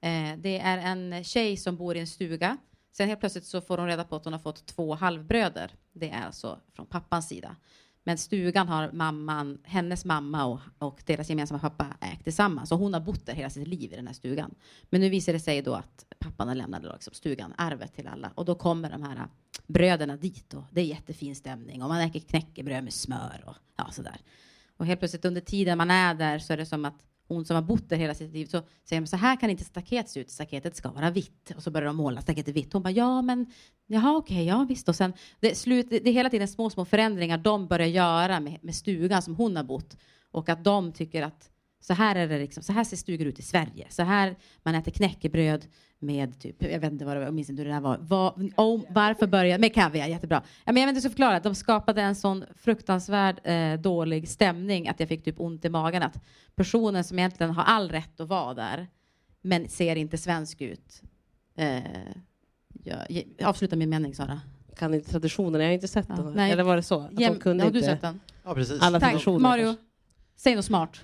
Eh, 0.00 0.36
det 0.38 0.58
är 0.58 0.78
en 0.78 1.24
tjej 1.24 1.56
som 1.56 1.76
bor 1.76 1.96
i 1.96 2.00
en 2.00 2.06
stuga. 2.06 2.56
Sen 2.92 3.08
helt 3.08 3.20
plötsligt 3.20 3.44
så 3.44 3.60
får 3.60 3.78
hon 3.78 3.86
reda 3.86 4.04
på 4.04 4.16
att 4.16 4.24
hon 4.24 4.32
har 4.32 4.40
fått 4.40 4.66
två 4.66 4.94
halvbröder. 4.94 5.70
Det 5.92 6.10
är 6.10 6.22
alltså 6.26 6.60
från 6.72 6.86
pappans 6.86 7.28
sida. 7.28 7.56
Men 8.04 8.18
stugan 8.18 8.68
har 8.68 8.92
mamman, 8.92 9.58
hennes 9.62 10.04
mamma 10.04 10.44
och, 10.44 10.60
och 10.78 11.02
deras 11.06 11.28
gemensamma 11.28 11.60
pappa 11.60 11.86
ägt 12.00 12.24
tillsammans. 12.24 12.72
Och 12.72 12.78
hon 12.78 12.94
har 12.94 13.00
bott 13.00 13.26
där 13.26 13.34
hela 13.34 13.50
sitt 13.50 13.68
liv 13.68 13.92
i 13.92 13.96
den 13.96 14.06
här 14.06 14.14
stugan. 14.14 14.54
Men 14.90 15.00
nu 15.00 15.08
visar 15.08 15.32
det 15.32 15.40
sig 15.40 15.62
då 15.62 15.74
att 15.74 16.04
pappan 16.18 16.48
har 16.48 16.54
lämnat 16.54 16.82
liksom 16.82 17.14
stugan, 17.14 17.54
arvet 17.58 17.94
till 17.94 18.08
alla. 18.08 18.32
Och 18.34 18.44
då 18.44 18.54
kommer 18.54 18.90
de 18.90 19.02
här 19.02 19.28
bröderna 19.66 20.16
dit 20.16 20.54
och 20.54 20.64
det 20.70 20.80
är 20.80 20.84
jättefin 20.84 21.36
stämning 21.36 21.82
och 21.82 21.88
man 21.88 22.00
äter 22.00 22.20
knäckebröd 22.20 22.84
med 22.84 22.92
smör 22.92 23.44
och 23.46 23.56
ja, 23.76 23.88
sådär. 23.90 24.20
Och 24.76 24.86
helt 24.86 25.00
plötsligt 25.00 25.24
under 25.24 25.40
tiden 25.40 25.78
man 25.78 25.90
är 25.90 26.14
där 26.14 26.38
så 26.38 26.52
är 26.52 26.56
det 26.56 26.66
som 26.66 26.84
att 26.84 27.02
hon 27.34 27.44
som 27.44 27.54
har 27.54 27.62
bott 27.62 27.88
där 27.88 27.96
hela 27.96 28.14
sitt 28.14 28.32
liv 28.32 28.46
så 28.46 28.62
säger 28.84 29.02
de 29.02 29.06
så 29.06 29.16
här 29.16 29.36
kan 29.36 29.50
inte 29.50 29.64
staket 29.64 30.08
se 30.08 30.20
ut, 30.20 30.30
staketet 30.30 30.76
ska 30.76 30.90
vara 30.90 31.10
vitt. 31.10 31.52
Och 31.56 31.62
så 31.62 31.70
börjar 31.70 31.86
de 31.86 31.96
måla 31.96 32.20
staketet 32.20 32.54
vitt. 32.54 32.72
Hon 32.72 32.82
bara 32.82 32.90
ja 32.90 33.22
men 33.22 33.46
jaha 33.86 34.16
okej, 34.16 34.34
okay, 34.34 34.44
ja 34.44 34.66
visst. 34.68 34.88
Och 34.88 34.96
sen 34.96 35.12
det, 35.40 35.54
slut, 35.54 35.90
det, 35.90 35.98
det 35.98 36.10
är 36.10 36.14
hela 36.14 36.30
tiden 36.30 36.48
små 36.48 36.70
små 36.70 36.84
förändringar 36.84 37.38
de 37.38 37.66
börjar 37.66 37.88
göra 37.88 38.40
med, 38.40 38.58
med 38.62 38.74
stugan 38.74 39.22
som 39.22 39.34
hon 39.34 39.56
har 39.56 39.64
bott 39.64 39.96
och 40.30 40.48
att 40.48 40.64
de 40.64 40.92
tycker 40.92 41.22
att 41.22 41.50
Så 41.80 41.94
här, 41.94 42.16
är 42.16 42.28
det 42.28 42.38
liksom, 42.38 42.62
så 42.62 42.72
här 42.72 42.84
ser 42.84 42.96
stugor 42.96 43.26
ut 43.26 43.38
i 43.38 43.42
Sverige. 43.42 43.86
Så 43.90 44.02
här 44.02 44.36
man 44.62 44.74
äter 44.74 44.92
knäckebröd 44.92 45.66
med 46.04 46.40
typ, 46.40 46.62
jag 46.62 46.80
vet 46.80 46.92
inte 46.92 47.04
vad 47.04 47.16
det 47.16 47.20
var, 47.20 47.26
jag 47.26 47.34
minns 47.34 47.50
inte 47.50 47.62
hur 47.62 47.68
det 47.68 47.74
där 47.74 47.80
var. 47.80 47.98
var 47.98 48.30
oh, 48.56 48.82
varför 48.88 49.26
börja 49.26 49.58
med 49.58 49.74
kaviar? 49.74 50.06
Jättebra. 50.06 50.42
Ja, 50.64 50.72
men 50.72 50.82
jag 50.82 50.86
vet 50.86 50.96
inte 50.96 51.02
så 51.02 51.10
förklara. 51.10 51.40
De 51.40 51.54
skapade 51.54 52.02
en 52.02 52.14
sån 52.14 52.44
fruktansvärd 52.56 53.40
eh, 53.44 53.80
dålig 53.80 54.28
stämning 54.28 54.88
att 54.88 55.00
jag 55.00 55.08
fick 55.08 55.24
typ 55.24 55.40
ont 55.40 55.64
i 55.64 55.68
magen. 55.68 56.02
Att 56.02 56.22
personen 56.54 57.04
som 57.04 57.18
egentligen 57.18 57.52
har 57.52 57.64
all 57.64 57.88
rätt 57.88 58.20
att 58.20 58.28
vara 58.28 58.54
där, 58.54 58.86
men 59.42 59.68
ser 59.68 59.96
inte 59.96 60.18
svensk 60.18 60.60
ut. 60.60 61.02
Eh, 61.56 61.78
jag, 62.84 63.24
avsluta 63.44 63.76
min 63.76 63.90
mening, 63.90 64.14
Sara. 64.14 64.40
Kan 64.76 64.94
inte 64.94 65.10
traditionen, 65.10 65.60
jag 65.60 65.68
har 65.68 65.74
inte 65.74 65.88
sett 65.88 66.06
Ja, 66.08 66.14
den. 66.14 66.32
nej. 66.32 66.52
Eller 66.52 66.62
var 66.62 66.76
det 66.76 66.82
så? 66.82 67.00
Att 67.00 67.20
Jem, 67.20 67.34
de 67.34 67.40
kunde 67.40 67.64
har 67.64 67.70
du 67.70 67.78
inte 67.78 67.90
sett 67.90 68.02
den? 68.02 68.20
Ja, 68.44 68.54
precis. 68.54 68.82
alla 68.82 69.00
Tack. 69.00 69.26
Mario, 69.26 69.74
säg 70.36 70.54
något 70.54 70.64
smart. 70.64 71.00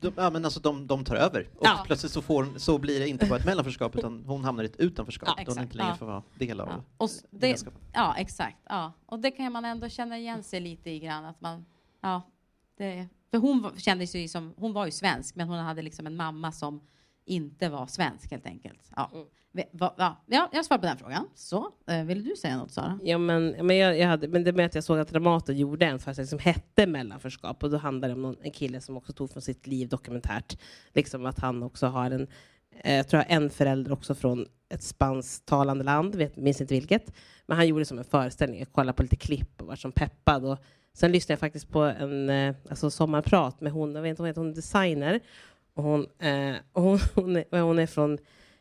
De, 0.00 0.12
ja, 0.16 0.30
men 0.30 0.44
alltså 0.44 0.60
de, 0.60 0.86
de 0.86 1.04
tar 1.04 1.16
över. 1.16 1.48
Och 1.56 1.66
Ja. 1.66 1.82
plötsligt 1.86 2.12
så, 2.12 2.22
får, 2.22 2.58
så 2.58 2.78
blir 2.78 3.00
det 3.00 3.08
inte 3.08 3.26
bara 3.26 3.38
ett 3.38 3.44
mellanförskap 3.46 3.96
utan 3.96 4.24
hon 4.26 4.44
hamnar 4.44 4.62
i 4.62 4.66
ett 4.66 4.76
utanförskap. 4.76 5.28
Ja, 5.36 5.44
då 5.46 5.52
hon 5.52 5.62
inte 5.62 5.76
längre 5.76 5.90
Ja. 5.90 5.96
får 5.96 6.06
vara 6.06 6.22
del 6.38 6.60
av 6.60 6.84
Ja. 6.98 7.08
Det, 7.30 7.64
ja, 7.92 8.14
exakt. 8.16 8.58
Ja. 8.68 8.92
Och 9.06 9.18
det 9.18 9.30
kan 9.30 9.52
man 9.52 9.64
ändå 9.64 9.88
känna 9.88 10.18
igen 10.18 10.42
sig 10.42 10.60
lite 10.60 10.90
i 10.90 10.98
grann. 10.98 11.24
Att 11.24 11.40
man, 11.40 11.64
ja, 12.00 12.22
det, 12.76 13.08
för 13.30 13.38
hon 13.38 13.70
kände 13.76 14.06
sig 14.06 14.28
som, 14.28 14.54
hon 14.56 14.72
var 14.72 14.84
ju 14.86 14.90
svensk, 14.92 15.34
men 15.34 15.48
hon 15.48 15.58
hade 15.58 15.82
liksom 15.82 16.06
en 16.06 16.16
mamma 16.16 16.52
som 16.52 16.80
inte 17.24 17.68
var 17.68 17.86
svensk 17.86 18.30
helt 18.30 18.46
enkelt. 18.46 18.90
Ja. 18.96 19.10
Mm. 19.14 19.26
Vi- 19.56 19.68
va- 19.72 20.16
Ja, 20.26 20.48
jag 20.52 20.64
svarar 20.64 20.78
på 20.80 20.86
den 20.86 20.96
frågan. 20.98 21.28
Så, 21.34 21.70
eh, 21.86 22.04
vill 22.04 22.24
du 22.24 22.36
säga 22.36 22.56
något 22.56 22.70
Sara? 22.70 22.98
Ja, 23.02 23.18
men, 23.18 23.48
men, 23.66 23.76
jag, 23.76 23.98
jag 23.98 24.08
hade, 24.08 24.28
men 24.28 24.44
det 24.44 24.52
med 24.52 24.66
att 24.66 24.74
jag 24.74 24.84
såg 24.84 24.98
att 24.98 25.08
Dramaten 25.08 25.56
gjorde 25.56 25.86
en 25.86 25.98
föreställning 25.98 26.28
som 26.28 26.38
hette 26.38 26.86
Mellanförskap 26.86 27.62
och 27.64 27.70
då 27.70 27.76
handlar 27.76 28.08
det 28.08 28.14
om 28.14 28.22
någon, 28.22 28.36
en 28.42 28.50
kille 28.50 28.80
som 28.80 28.96
också 28.96 29.12
tog 29.12 29.30
från 29.30 29.42
sitt 29.42 29.66
liv 29.66 29.88
dokumentärt. 29.88 30.58
Liksom 30.94 31.26
att 31.26 31.38
han 31.38 31.62
också 31.62 31.86
har 31.86 32.10
en, 32.10 32.26
eh, 32.84 32.94
jag 32.94 33.08
tror 33.08 33.22
jag 33.28 33.36
har 33.36 33.42
en 33.44 33.50
förälder 33.50 33.92
också 33.92 34.14
från 34.14 34.46
ett 34.68 34.82
spansktalande 34.82 35.84
land, 35.84 36.14
vet, 36.14 36.36
minns 36.36 36.60
inte 36.60 36.74
vilket. 36.74 37.12
Men 37.46 37.56
han 37.56 37.68
gjorde 37.68 37.80
det 37.80 37.86
som 37.86 37.98
en 37.98 38.04
föreställning, 38.04 38.58
jag 38.58 38.72
kollade 38.72 38.96
på 38.96 39.02
lite 39.02 39.16
klipp 39.16 39.60
och 39.60 39.66
var 39.66 39.76
som 39.76 39.92
peppad. 39.92 40.44
Och 40.44 40.58
sen 40.92 41.12
lyssnade 41.12 41.32
jag 41.32 41.40
faktiskt 41.40 41.68
på 41.70 41.80
en 41.82 42.30
eh, 42.30 42.54
alltså 42.70 42.90
sommarprat 42.90 43.60
med 43.60 43.72
hon, 43.72 43.94
jag 43.94 44.02
vet 44.02 44.10
inte, 44.10 44.22
hon 44.22 44.26
heter 44.26 44.40
hon 44.40 44.50
är 44.50 44.54
designer. 44.54 45.20
Och 45.74 45.82
hon, 45.82 46.06
eh, 46.18 46.54
och 46.72 46.82
hon, 46.82 46.98
hon, 47.14 47.36
är, 47.36 47.60
hon 47.60 47.78
är 47.78 47.86
från, 47.86 48.18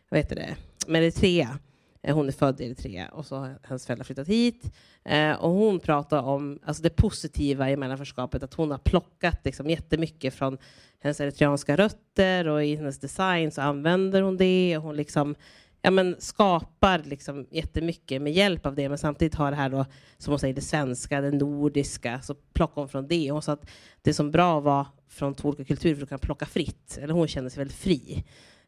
vad 0.09 0.17
heter 0.19 0.35
det, 0.35 0.55
Eritrea. 0.87 1.59
Eh, 2.03 2.15
hon 2.15 2.27
är 2.27 2.31
född 2.31 2.61
i 2.61 2.65
Eritrea 2.65 3.07
och 3.07 3.25
så 3.25 3.35
har 3.35 3.59
hennes 3.63 3.85
föräldrar 3.85 4.03
flyttat 4.03 4.27
hit. 4.27 4.71
Eh, 5.05 5.31
och 5.31 5.49
hon 5.51 5.79
pratar 5.79 6.21
om 6.21 6.59
alltså 6.65 6.83
det 6.83 6.89
positiva 6.89 7.71
i 7.71 7.77
mellanförskapet, 7.77 8.43
att 8.43 8.53
hon 8.53 8.71
har 8.71 8.77
plockat 8.77 9.39
liksom 9.43 9.69
jättemycket 9.69 10.33
från 10.33 10.57
hennes 10.99 11.21
eritreanska 11.21 11.75
rötter 11.75 12.47
och 12.47 12.65
i 12.65 12.75
hennes 12.75 12.99
design 12.99 13.51
så 13.51 13.61
använder 13.61 14.21
hon 14.21 14.37
det 14.37 14.77
och 14.77 14.83
hon 14.83 14.95
liksom 14.95 15.35
ja, 15.85 15.91
men 15.91 16.15
skapar 16.19 17.01
liksom 17.05 17.47
jättemycket 17.51 18.21
med 18.21 18.33
hjälp 18.33 18.65
av 18.65 18.75
det, 18.75 18.89
men 18.89 18.97
samtidigt 18.97 19.35
har 19.35 19.51
det 19.51 19.57
här 19.57 19.69
då, 19.69 19.85
som 20.17 20.31
hon 20.31 20.39
säger, 20.39 20.53
det 20.53 20.61
svenska, 20.61 21.21
det 21.21 21.31
nordiska, 21.31 22.21
så 22.21 22.35
plockar 22.53 22.81
hon 22.81 22.89
från 22.89 23.07
det. 23.07 23.31
Hon 23.31 23.41
sa 23.41 23.51
att 23.51 23.69
det 24.01 24.09
är 24.09 24.13
som 24.13 24.31
bra 24.31 24.57
att 24.57 24.63
vara 24.63 24.87
från 25.07 25.35
två 25.35 25.49
olika 25.49 25.65
kulturer, 25.65 25.95
för 25.95 26.01
du 26.01 26.07
kan 26.07 26.19
plocka 26.19 26.45
fritt. 26.45 26.97
Eller 27.01 27.13
hon 27.13 27.27
känner 27.27 27.49
sig 27.49 27.57
väldigt 27.57 27.77
fri. 27.77 28.25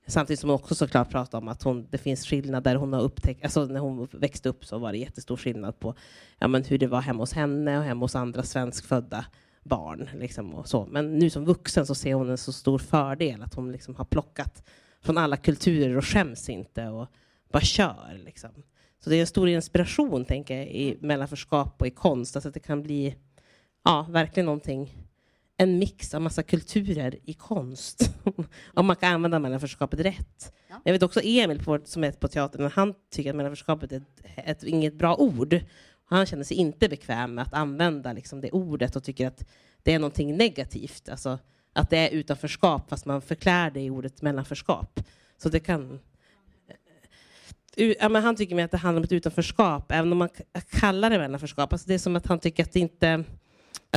Samtidigt 0.07 0.39
som 0.39 0.49
hon 0.49 0.59
också 0.59 0.75
såklart 0.75 1.09
pratar 1.09 1.37
om 1.37 1.47
att 1.47 1.63
hon, 1.63 1.87
det 1.89 1.97
finns 1.97 2.25
skillnader. 2.25 2.75
Hon 2.75 2.93
har 2.93 3.01
upptäckt, 3.01 3.43
alltså 3.43 3.65
när 3.65 3.79
hon 3.79 4.07
växte 4.11 4.49
upp 4.49 4.65
så 4.65 4.77
var 4.77 4.91
det 4.91 4.97
jättestor 4.97 5.37
skillnad 5.37 5.79
på 5.79 5.95
ja, 6.39 6.47
men 6.47 6.63
hur 6.63 6.77
det 6.77 6.87
var 6.87 7.01
hemma 7.01 7.19
hos 7.19 7.33
henne 7.33 7.77
och 7.77 7.83
hemma 7.83 8.05
hos 8.05 8.15
andra 8.15 8.43
svenskfödda 8.43 9.25
barn. 9.63 10.09
Liksom, 10.13 10.53
och 10.53 10.67
så. 10.67 10.85
Men 10.85 11.19
nu 11.19 11.29
som 11.29 11.45
vuxen 11.45 11.85
så 11.85 11.95
ser 11.95 12.13
hon 12.13 12.29
en 12.29 12.37
så 12.37 12.53
stor 12.53 12.77
fördel 12.77 13.43
att 13.43 13.53
hon 13.53 13.71
liksom 13.71 13.95
har 13.95 14.05
plockat 14.05 14.63
från 15.01 15.17
alla 15.17 15.37
kulturer 15.37 15.97
och 15.97 16.05
skäms 16.05 16.49
inte 16.49 16.87
och 16.87 17.07
bara 17.51 17.61
kör. 17.61 18.21
Liksom. 18.25 18.49
Så 19.03 19.09
det 19.09 19.15
är 19.15 19.21
en 19.21 19.27
stor 19.27 19.49
inspiration 19.49 20.25
tänker 20.25 20.57
jag, 20.57 20.67
i 20.67 20.97
mellanförskap 21.01 21.81
och 21.81 21.87
i 21.87 21.91
konst. 21.91 22.35
Alltså 22.35 22.47
att 22.47 22.53
det 22.53 22.59
kan 22.59 22.83
bli 22.83 23.15
ja, 23.83 24.07
verkligen 24.09 24.45
någonting 24.45 25.06
en 25.57 25.79
mix 25.79 26.13
av 26.13 26.21
massa 26.21 26.43
kulturer 26.43 27.15
i 27.25 27.33
konst. 27.33 28.11
Om 28.73 28.85
man 28.85 28.95
kan 28.95 29.13
använda 29.13 29.39
mellanförskapet 29.39 29.99
rätt. 29.99 30.53
Ja. 30.69 30.81
Jag 30.83 30.93
vet 30.93 31.03
också 31.03 31.21
Emil 31.23 31.63
på, 31.63 31.79
som 31.83 32.03
är 32.03 32.11
på 32.11 32.27
teatern, 32.27 32.71
han 32.73 32.93
tycker 33.11 33.29
att 33.29 33.35
mellanförskapet 33.35 33.91
är 33.91 33.97
ett, 33.97 34.23
ett, 34.35 34.63
inget 34.63 34.93
bra 34.93 35.15
ord. 35.15 35.59
Han 36.05 36.25
känner 36.25 36.43
sig 36.43 36.57
inte 36.57 36.89
bekväm 36.89 37.35
med 37.35 37.41
att 37.41 37.53
använda 37.53 38.13
liksom, 38.13 38.41
det 38.41 38.51
ordet 38.51 38.95
och 38.95 39.03
tycker 39.03 39.27
att 39.27 39.47
det 39.83 39.93
är 39.93 39.99
någonting 39.99 40.37
negativt. 40.37 41.09
Alltså, 41.09 41.39
att 41.73 41.89
det 41.89 41.97
är 41.97 42.09
utanförskap 42.09 42.89
fast 42.89 43.05
man 43.05 43.21
förklär 43.21 43.71
det 43.71 43.81
i 43.81 43.89
ordet 43.89 44.21
mellanförskap. 44.21 44.99
Så 45.37 45.49
det 45.49 45.59
kan... 45.59 45.99
U- 47.75 47.95
Ja, 47.99 48.09
men 48.09 48.23
han 48.23 48.35
tycker 48.35 48.55
mer 48.55 48.65
att 48.65 48.71
det 48.71 48.77
handlar 48.77 48.99
om 48.99 49.03
ett 49.03 49.11
utanförskap, 49.11 49.91
även 49.91 50.11
om 50.11 50.17
man 50.17 50.29
kallar 50.69 51.09
det 51.09 51.19
mellanförskap. 51.19 51.73
Alltså 51.73 51.87
det 51.87 51.93
är 51.93 51.97
som 51.99 52.15
att 52.15 52.27
han 52.27 52.39
tycker 52.39 52.63
att 52.63 52.73
det 52.73 52.79
inte... 52.79 53.23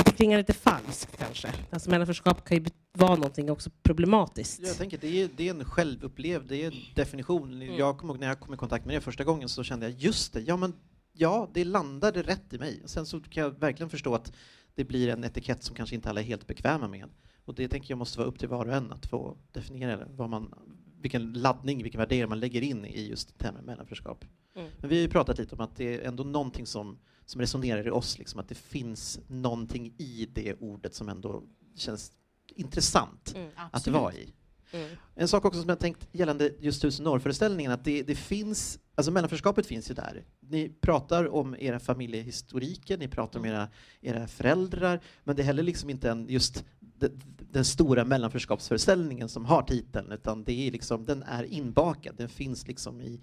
Att 0.01 0.05
det 0.05 0.13
klingar 0.13 0.37
lite 0.37 0.53
falskt 0.53 1.17
kanske. 1.17 1.53
Alltså 1.69 1.89
mellanförskap 1.89 2.45
kan 2.45 2.57
ju 2.57 2.65
vara 2.93 3.15
någonting 3.15 3.51
också 3.51 3.69
problematiskt. 3.83 4.59
Jag 4.63 4.77
tänker, 4.77 4.97
det 4.97 5.21
är, 5.21 5.29
det 5.37 5.47
är 5.47 5.53
en 5.53 5.65
självupplevd 5.65 6.47
det 6.47 6.63
är 6.63 6.67
en 6.67 6.77
definition. 6.95 7.61
Jag 7.61 7.97
kommer 7.97 8.13
ihåg 8.13 8.19
när 8.19 8.27
jag 8.27 8.39
kom 8.39 8.53
i 8.53 8.57
kontakt 8.57 8.85
med 8.85 8.95
det 8.95 9.01
första 9.01 9.23
gången 9.23 9.49
så 9.49 9.63
kände 9.63 9.89
jag 9.89 9.99
just 9.99 10.33
det, 10.33 10.41
ja 10.41 10.57
men 10.57 10.73
ja, 11.13 11.49
det 11.53 11.63
landade 11.63 12.21
rätt 12.21 12.53
i 12.53 12.57
mig. 12.57 12.81
Sen 12.85 13.05
så 13.05 13.21
kan 13.21 13.43
jag 13.43 13.59
verkligen 13.59 13.89
förstå 13.89 14.15
att 14.15 14.33
det 14.75 14.83
blir 14.83 15.09
en 15.09 15.23
etikett 15.23 15.63
som 15.63 15.75
kanske 15.75 15.95
inte 15.95 16.09
alla 16.09 16.21
är 16.21 16.25
helt 16.25 16.47
bekväma 16.47 16.87
med. 16.87 17.09
Och 17.45 17.55
det 17.55 17.67
tänker 17.67 17.91
jag 17.91 17.97
måste 17.97 18.19
vara 18.19 18.27
upp 18.27 18.39
till 18.39 18.47
var 18.47 18.65
och 18.65 18.73
en 18.73 18.91
att 18.91 19.05
få 19.05 19.37
definiera 19.51 20.07
vad 20.09 20.29
man, 20.29 20.53
vilken 21.01 21.33
laddning, 21.33 21.83
vilken 21.83 21.99
värdering 21.99 22.29
man 22.29 22.39
lägger 22.39 22.61
in 22.61 22.85
i 22.85 23.09
just 23.09 23.37
termen 23.37 23.65
mellanförskap. 23.65 24.25
Mm. 24.55 24.69
Men 24.77 24.89
vi 24.89 24.95
har 24.95 25.01
ju 25.01 25.09
pratat 25.09 25.37
lite 25.37 25.55
om 25.55 25.61
att 25.61 25.75
det 25.75 25.95
är 25.95 26.07
ändå 26.07 26.23
någonting 26.23 26.65
som, 26.65 26.97
som 27.31 27.41
resonerar 27.41 27.87
i 27.87 27.89
oss, 27.89 28.17
liksom, 28.19 28.39
att 28.39 28.49
det 28.49 28.55
finns 28.55 29.19
någonting 29.27 29.93
i 29.97 30.27
det 30.33 30.53
ordet 30.53 30.93
som 30.95 31.09
ändå 31.09 31.43
känns 31.75 32.11
intressant 32.55 33.33
Mm. 33.35 33.49
att 33.71 33.87
vara 33.87 34.13
i. 34.13 34.33
Mm. 34.71 34.89
En 35.15 35.27
sak 35.27 35.45
också 35.45 35.61
som 35.61 35.69
jag 35.69 35.79
tänkt 35.79 36.07
gällande 36.11 36.53
just 36.59 36.81
Tusen 36.81 37.07
år-föreställningen, 37.07 37.71
att 37.71 37.83
det, 37.83 38.03
det 38.03 38.15
finns, 38.15 38.79
alltså 38.95 39.11
mellanförskapet 39.11 39.65
finns 39.65 39.89
ju 39.89 39.93
där. 39.93 40.23
Ni 40.39 40.69
pratar 40.69 41.33
om 41.33 41.55
era 41.59 41.79
familjehistoriker, 41.79 42.97
ni 42.97 43.07
pratar 43.07 43.39
om 43.39 43.45
era, 43.45 43.69
era 44.01 44.27
föräldrar, 44.27 44.99
men 45.23 45.35
det 45.35 45.41
är 45.41 45.45
heller 45.45 45.63
liksom 45.63 45.89
inte 45.89 46.09
en, 46.09 46.29
just 46.29 46.65
den, 46.79 47.21
den 47.51 47.65
stora 47.65 48.05
mellanförskapsföreställningen 48.05 49.29
som 49.29 49.45
har 49.45 49.63
titeln, 49.63 50.11
utan 50.11 50.43
det 50.43 50.67
är 50.67 50.71
liksom, 50.71 51.05
den 51.05 51.23
är 51.23 51.43
inbakad, 51.43 52.15
den 52.17 52.29
finns 52.29 52.67
liksom 52.67 53.01
i, 53.01 53.21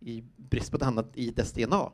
i 0.00 0.24
brist 0.36 0.72
på 0.72 0.84
annat 0.84 1.16
i 1.16 1.30
dess 1.30 1.52
DNA. 1.52 1.92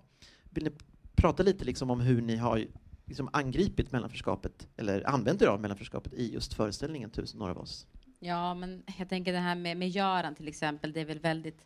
Vill 0.50 0.64
ni 0.64 0.70
prata 1.16 1.42
lite 1.42 1.64
liksom 1.64 1.90
om 1.90 2.00
hur 2.00 2.23
ni 2.23 2.37
har 2.37 2.66
liksom 3.06 3.28
angripit 3.32 3.92
mellanförskapet, 3.92 4.68
eller 4.76 5.08
använt 5.08 5.42
er 5.42 5.46
av 5.46 5.61
mellanförskapet 5.61 6.14
i 6.14 6.32
just 6.32 6.54
föreställningen 6.54 7.11
Tusen 7.11 7.42
år 7.42 7.50
av 7.50 7.58
oss? 7.58 7.87
Ja, 8.18 8.54
men 8.54 8.82
jag 8.99 9.08
tänker 9.08 9.32
det 9.32 9.38
här 9.38 9.54
med, 9.54 9.76
med 9.76 9.88
Göran 9.88 10.35
till 10.35 10.49
exempel, 10.49 10.92
det 10.92 11.00
är 11.00 11.04
väl 11.04 11.18
väldigt 11.18 11.64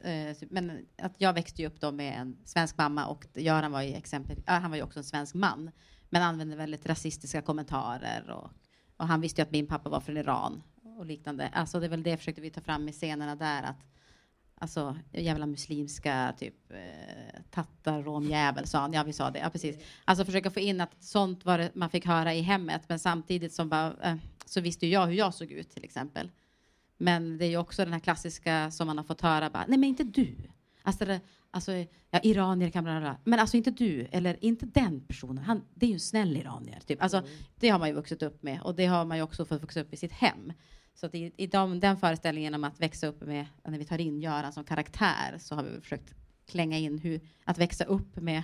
eh, 0.00 0.36
men 0.50 0.86
att 1.02 1.14
jag 1.18 1.32
växte 1.32 1.62
ju 1.62 1.68
upp 1.68 1.80
då 1.80 1.92
med 1.92 2.20
en 2.20 2.36
svensk 2.44 2.78
mamma 2.78 3.06
och 3.06 3.26
Göran 3.34 3.72
var 3.72 3.82
ju 3.82 3.94
exempel, 3.94 4.36
han 4.46 4.70
var 4.70 4.76
ju 4.76 4.82
också 4.82 4.98
en 4.98 5.04
svensk 5.04 5.34
man, 5.34 5.70
men 6.10 6.22
använde 6.22 6.56
väldigt 6.56 6.86
rasistiska 6.86 7.42
kommentarer 7.42 8.30
och, 8.30 8.50
och 8.96 9.06
han 9.06 9.20
visste 9.20 9.40
ju 9.40 9.42
att 9.42 9.52
min 9.52 9.66
pappa 9.66 9.90
var 9.90 10.00
från 10.00 10.16
Iran 10.16 10.62
och 10.98 11.06
liknande. 11.06 11.48
Alltså 11.48 11.80
det 11.80 11.86
är 11.86 11.90
väl 11.90 12.02
det 12.02 12.16
försökte 12.16 12.40
vi 12.40 12.50
ta 12.50 12.60
fram 12.60 12.88
i 12.88 12.92
scenerna 12.92 13.36
där 13.36 13.62
att 13.62 13.89
Alltså 14.62 14.96
jävla 15.12 15.46
muslimska 15.46 16.34
typ 16.38 16.54
eh, 16.70 17.40
tattar, 17.50 18.02
romjävel 18.02 18.66
sa 18.66 18.78
han. 18.78 18.92
Ja, 18.92 19.02
vi 19.02 19.12
sa 19.12 19.30
det. 19.30 19.38
Ja, 19.38 19.50
precis. 19.50 19.76
Alltså 20.04 20.24
försöka 20.24 20.50
få 20.50 20.60
in 20.60 20.80
att 20.80 21.02
sånt 21.02 21.44
var 21.44 21.58
det 21.58 21.70
man 21.74 21.90
fick 21.90 22.06
höra 22.06 22.34
i 22.34 22.40
hemmet, 22.40 22.82
men 22.88 22.98
samtidigt 22.98 23.52
som 23.52 23.68
bara, 23.68 23.94
eh, 24.02 24.16
så 24.44 24.60
visste 24.60 24.86
jag 24.86 25.06
hur 25.06 25.14
jag 25.14 25.34
såg 25.34 25.52
ut 25.52 25.70
till 25.70 25.84
exempel. 25.84 26.30
Men 26.98 27.38
det 27.38 27.44
är 27.44 27.48
ju 27.48 27.56
också 27.56 27.84
den 27.84 27.92
här 27.92 28.00
klassiska 28.00 28.70
som 28.70 28.86
man 28.86 28.98
har 28.98 29.04
fått 29.04 29.20
höra, 29.20 29.50
bara, 29.50 29.64
nej 29.68 29.78
men 29.78 29.88
inte 29.88 30.04
du. 30.04 30.36
Alltså, 30.82 31.04
det, 31.04 31.20
alltså 31.50 31.72
ja, 32.10 32.20
iranier 32.22 32.70
kan 32.70 32.84
bla. 32.84 33.16
men 33.24 33.38
alltså 33.38 33.56
inte 33.56 33.70
du, 33.70 34.08
eller 34.10 34.44
inte 34.44 34.66
den 34.66 35.00
personen. 35.00 35.44
Han, 35.44 35.62
det 35.74 35.86
är 35.86 35.90
ju 35.90 35.94
en 35.94 36.00
snäll 36.00 36.36
iranier. 36.36 36.80
Typ. 36.86 37.02
Alltså, 37.02 37.22
Det 37.56 37.68
har 37.68 37.78
man 37.78 37.88
ju 37.88 37.94
vuxit 37.94 38.22
upp 38.22 38.42
med 38.42 38.60
och 38.62 38.74
det 38.74 38.86
har 38.86 39.04
man 39.04 39.16
ju 39.16 39.22
också 39.22 39.44
fått 39.44 39.62
växa 39.62 39.80
upp 39.80 39.92
i 39.92 39.96
sitt 39.96 40.12
hem. 40.12 40.52
Så 41.00 41.06
att 41.06 41.14
i, 41.14 41.32
i 41.36 41.46
de, 41.46 41.80
den 41.80 41.96
föreställningen 41.96 42.54
om 42.54 42.64
att 42.64 42.80
växa 42.80 43.06
upp 43.06 43.20
med, 43.20 43.46
när 43.64 43.78
vi 43.78 43.84
tar 43.84 44.00
in 44.00 44.20
Göran 44.20 44.52
som 44.52 44.64
karaktär, 44.64 45.38
så 45.38 45.54
har 45.54 45.62
vi 45.62 45.80
försökt 45.80 46.14
klänga 46.46 46.78
in 46.78 46.98
hur, 46.98 47.20
att 47.44 47.58
växa 47.58 47.84
upp 47.84 48.16
med 48.16 48.42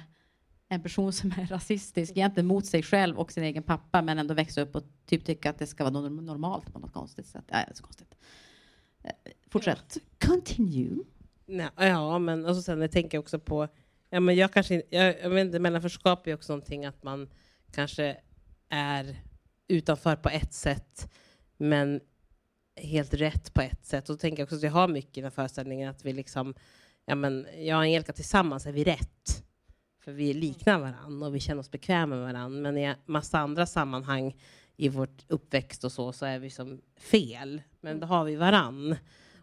en 0.69 0.83
person 0.83 1.13
som 1.13 1.31
är 1.31 1.47
rasistisk 1.47 2.13
egentligen 2.13 2.47
mot 2.47 2.67
sig 2.67 2.83
själv 2.83 3.19
och 3.19 3.33
sin 3.33 3.45
egen 3.45 3.63
pappa, 3.63 4.03
men 4.03 4.19
ändå 4.19 4.35
växa 4.35 4.61
upp 4.61 4.77
och 4.77 4.83
typ 5.07 5.25
tycka 5.25 5.51
att 5.51 5.59
det 5.59 5.67
ska 5.67 5.85
vara 5.85 5.93
norm- 5.93 6.21
normalt 6.21 6.73
på 6.73 6.79
något 6.79 6.93
konstigt 6.93 7.27
sätt. 7.27 7.45
Ja, 7.49 7.57
det 7.57 7.71
är 7.71 7.75
så 7.75 7.83
konstigt. 7.83 8.15
Eh, 9.03 9.11
Fortsätt. 9.49 9.97
Continue. 10.19 11.05
Nej, 11.47 11.69
ja, 11.77 12.19
men 12.19 12.45
och 12.45 12.57
så 12.57 12.63
sen 12.63 12.81
jag 12.81 12.91
tänker 12.91 13.19
jag 13.19 13.23
också 13.23 13.39
på, 13.39 13.69
ja, 14.11 14.21
men 14.21 14.37
jag 14.37 14.53
kanske, 14.53 14.83
jag, 14.91 15.21
jag 15.23 15.31
vet 15.31 15.47
inte, 15.47 15.59
mellanförskap 15.59 16.27
är 16.27 16.35
också 16.35 16.53
någonting 16.53 16.85
att 16.85 17.03
man 17.03 17.29
kanske 17.73 18.17
är 18.69 19.17
utanför 19.69 20.17
på 20.17 20.29
ett 20.29 20.55
sätt, 20.55 21.13
men 21.57 22.01
helt 22.77 23.15
rätt 23.15 23.55
på 23.55 23.63
ett 23.63 23.85
sätt. 23.85 24.09
Och 24.09 24.15
då 24.15 24.19
tänker 24.19 24.41
jag 24.41 24.47
också 24.47 24.57
att 24.57 24.63
jag 24.63 24.71
har 24.71 24.89
mycket 24.89 25.19
i 25.19 25.21
den 25.21 25.31
föreställningen 25.31 25.91
att 25.91 26.05
vi 26.05 26.13
liksom, 26.13 26.55
ja 27.07 27.15
men 27.15 27.47
jag 27.59 27.77
och 27.77 27.83
Angelica 27.83 28.13
tillsammans 28.13 28.67
är 28.67 28.73
vi 28.73 28.85
rätt. 28.85 29.43
För 30.05 30.13
vi 30.13 30.35
liknar 30.35 30.79
varandra 30.79 31.27
och 31.27 31.35
vi 31.35 31.41
känner 31.41 31.61
oss 31.61 31.71
bekväma 31.71 32.17
med 32.17 32.25
varandra. 32.25 32.61
Men 32.61 32.79
i 32.79 32.95
massa 33.07 33.39
andra 33.39 33.67
sammanhang 33.67 34.37
i 34.77 34.89
vårt 34.89 35.25
uppväxt 35.29 35.85
och 35.85 35.93
så, 35.93 36.13
så 36.13 36.27
är 36.27 36.39
vi 36.39 36.51
som 36.51 36.81
fel. 36.97 37.63
Men 37.81 38.01
då 38.01 38.07
har 38.07 38.25
vi 38.25 38.37
varann. 38.37 38.97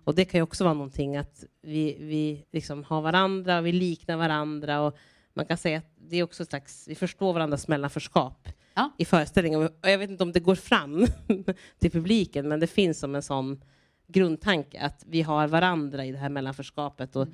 Och 0.04 0.16
det 0.16 0.26
kan 0.26 0.38
ju 0.38 0.44
också 0.44 0.64
vara 0.64 0.74
någonting 0.74 1.18
att 1.18 1.44
vi, 1.62 1.98
vi 2.00 2.46
liksom 2.52 2.84
har 2.84 3.02
varandra, 3.02 3.62
vi 3.62 3.72
liknar 3.72 4.18
varandra 4.18 4.82
och 4.82 4.98
man 5.34 5.46
kan 5.46 5.58
säga 5.58 5.78
att 5.78 5.92
det 5.96 6.18
är 6.18 6.24
också 6.24 6.46
slags, 6.46 6.88
vi 6.88 6.96
förstår 6.96 7.34
varandras 7.34 7.68
mellanförskap 7.68 8.48
Ja. 8.74 8.92
i 8.98 9.06
föreställningen. 9.06 9.62
Och 9.62 9.90
jag 9.90 9.98
vet 9.98 10.10
inte 10.10 10.24
om 10.24 10.32
det 10.32 10.40
går 10.40 10.56
fram 10.56 11.08
till 11.80 11.92
publiken, 11.92 12.48
men 12.48 12.60
det 12.60 12.68
finns 12.68 13.00
som 13.00 13.16
en 13.16 13.22
sån 13.22 13.64
grundtanke 14.08 14.82
att 14.82 15.04
vi 15.08 15.22
har 15.22 15.48
varandra 15.48 16.06
i 16.06 16.12
det 16.12 16.18
här 16.18 16.30
mellanförskapet. 16.30 17.16
Och 17.16 17.28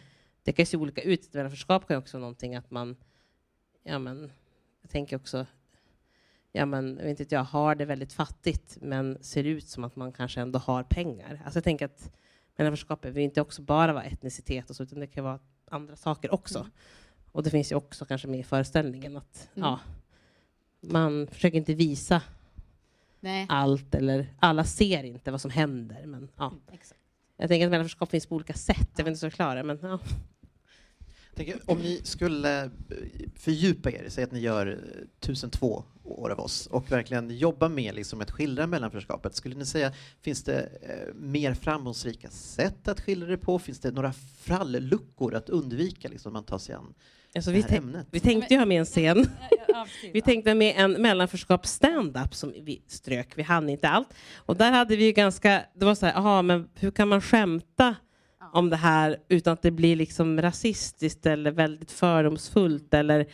det 0.44 0.52
kan 0.52 0.64
ju 0.64 0.66
se 0.66 0.78
olika 0.78 1.02
ut. 1.02 1.26
Ett 1.26 1.34
mellanförskap 1.34 1.88
kan 1.88 1.98
också 1.98 2.18
vara 2.18 2.22
någonting 2.22 2.56
att 2.56 2.72
man, 2.72 2.96
ja 3.84 4.00
men, 4.00 4.32
jag 4.82 4.92
tänker 4.92 5.16
också, 5.16 5.46
ja 6.52 6.66
men, 6.66 6.98
jag 6.98 7.04
vet 7.04 7.20
inte, 7.20 7.36
jag 7.36 7.44
har 7.44 7.76
det 7.76 7.86
väldigt 7.86 8.14
fattigt, 8.14 8.78
men 8.82 9.18
ser 9.24 9.44
ut 9.44 9.68
som 9.68 9.84
att 9.84 9.96
man 9.96 10.12
kanske 10.12 10.42
ändå 10.42 10.60
har 10.60 10.84
pengar. 10.84 11.42
Alltså 11.46 11.58
jag 11.58 11.64
tänker 11.64 11.86
att 11.86 12.12
mellanförskapet 12.58 13.02
behöver 13.02 13.22
inte 13.22 13.42
också 13.42 13.62
bara 13.62 13.94
vara 13.94 14.04
etnicitet 14.04 14.70
och 14.70 14.76
så, 14.76 14.84
utan 14.84 15.00
det 15.00 15.08
kan 15.08 15.24
vara 15.24 15.40
andra 15.72 15.96
saker 15.96 16.34
också. 16.34 16.68
Och 17.32 17.44
det 17.44 17.50
finns 17.50 17.72
ju 17.72 17.76
också 17.76 18.06
kanske 18.06 18.28
med 18.28 18.40
i 18.40 18.44
föreställningen 18.44 19.18
att 19.18 19.50
Mm. 19.56 19.70
ja, 19.70 19.80
man 20.82 21.28
försöker 21.28 21.58
inte 21.58 21.74
visa 21.74 22.22
Nej. 23.20 23.46
allt 23.50 23.96
eller 23.96 24.34
alla 24.40 24.64
ser 24.64 25.04
inte 25.04 25.32
vad 25.32 25.42
som 25.42 25.52
händer. 25.52 26.06
Men, 26.06 26.30
ja. 26.38 26.54
Exakt. 26.72 27.00
Jag 27.38 27.50
tänker 27.50 27.66
att 27.66 27.72
mellanförskap 27.72 28.12
finns 28.12 28.26
på 28.26 28.36
olika 28.36 28.54
sätt. 28.54 28.90
Jag 28.98 29.04
vet 29.04 29.08
inte 29.08 29.20
så 29.20 29.30
förklara, 29.30 29.64
men 29.64 29.80
ja. 29.82 30.00
Jag 31.30 31.36
tänker, 31.36 31.72
om 31.72 31.78
ni 31.78 32.02
skulle 32.04 32.64
eh, 32.64 32.72
fördjupa 33.36 33.92
er, 33.92 34.06
säg 34.10 34.24
att 34.24 34.32
ni 34.32 34.40
gör 34.40 34.68
eh, 34.68 35.04
1002 35.20 35.84
år 36.04 36.30
av 36.30 36.40
oss 36.40 36.68
och 36.68 36.92
verkligen 36.92 37.30
jobba 37.30 37.70
med 37.70 37.96
liksom 37.96 38.22
att 38.22 38.32
skildra 38.32 38.68
mellanförskapet, 38.68 39.36
skulle 39.36 39.56
ni 39.56 39.66
säga, 39.66 39.94
finns 40.22 40.44
det 40.44 40.70
eh, 40.82 41.14
mer 41.16 41.54
framgångsrika 41.54 42.30
sätt 42.30 42.88
att 42.88 43.02
skildra 43.02 43.28
det 43.28 43.38
på? 43.38 43.60
Finns 43.60 43.80
det 43.80 43.92
några 43.92 44.14
falluckor 44.14 45.36
att 45.36 45.50
undvika 45.50 46.08
liksom, 46.08 46.34
när 46.34 46.34
man 46.34 46.46
tar 46.46 46.58
sig 46.58 46.76
an 46.76 46.94
Alltså, 47.36 47.52
vi, 47.52 47.62
här 47.62 47.70
tän- 47.70 47.78
ämnet? 47.78 48.08
vi 48.12 48.20
tänkte 48.20 48.54
ju 48.54 48.60
ha 48.60 48.66
med 48.66 48.80
en 48.80 48.86
scen. 48.86 49.26
Vi 50.14 50.22
tänkte 50.22 50.54
med 50.56 50.74
en 50.78 50.92
mellanförskap 50.92 51.66
stand-up 51.68 52.34
som 52.36 52.52
vi 52.52 52.82
strök. 52.88 53.32
Vi 53.36 53.44
hann 53.44 53.70
inte 53.70 53.90
allt. 53.90 54.14
Och 54.36 54.56
där 54.58 54.72
hade 54.72 54.96
vi 54.96 55.06
ju 55.06 55.12
ganska, 55.12 55.62
det 55.76 55.86
var 55.86 55.96
så 55.96 56.06
här, 56.06 56.14
aha, 56.14 56.42
men 56.42 56.68
hur 56.76 56.92
kan 56.92 57.08
man 57.08 57.22
skämta 57.22 57.96
om 58.54 58.70
det 58.70 58.76
här 58.76 59.18
utan 59.30 59.54
att 59.54 59.62
det 59.62 59.72
blir 59.72 59.96
liksom 59.96 60.42
rasistiskt 60.42 61.26
eller 61.26 61.52
väldigt 61.52 61.92
fördomsfullt 61.92 62.94
eller 62.94 63.26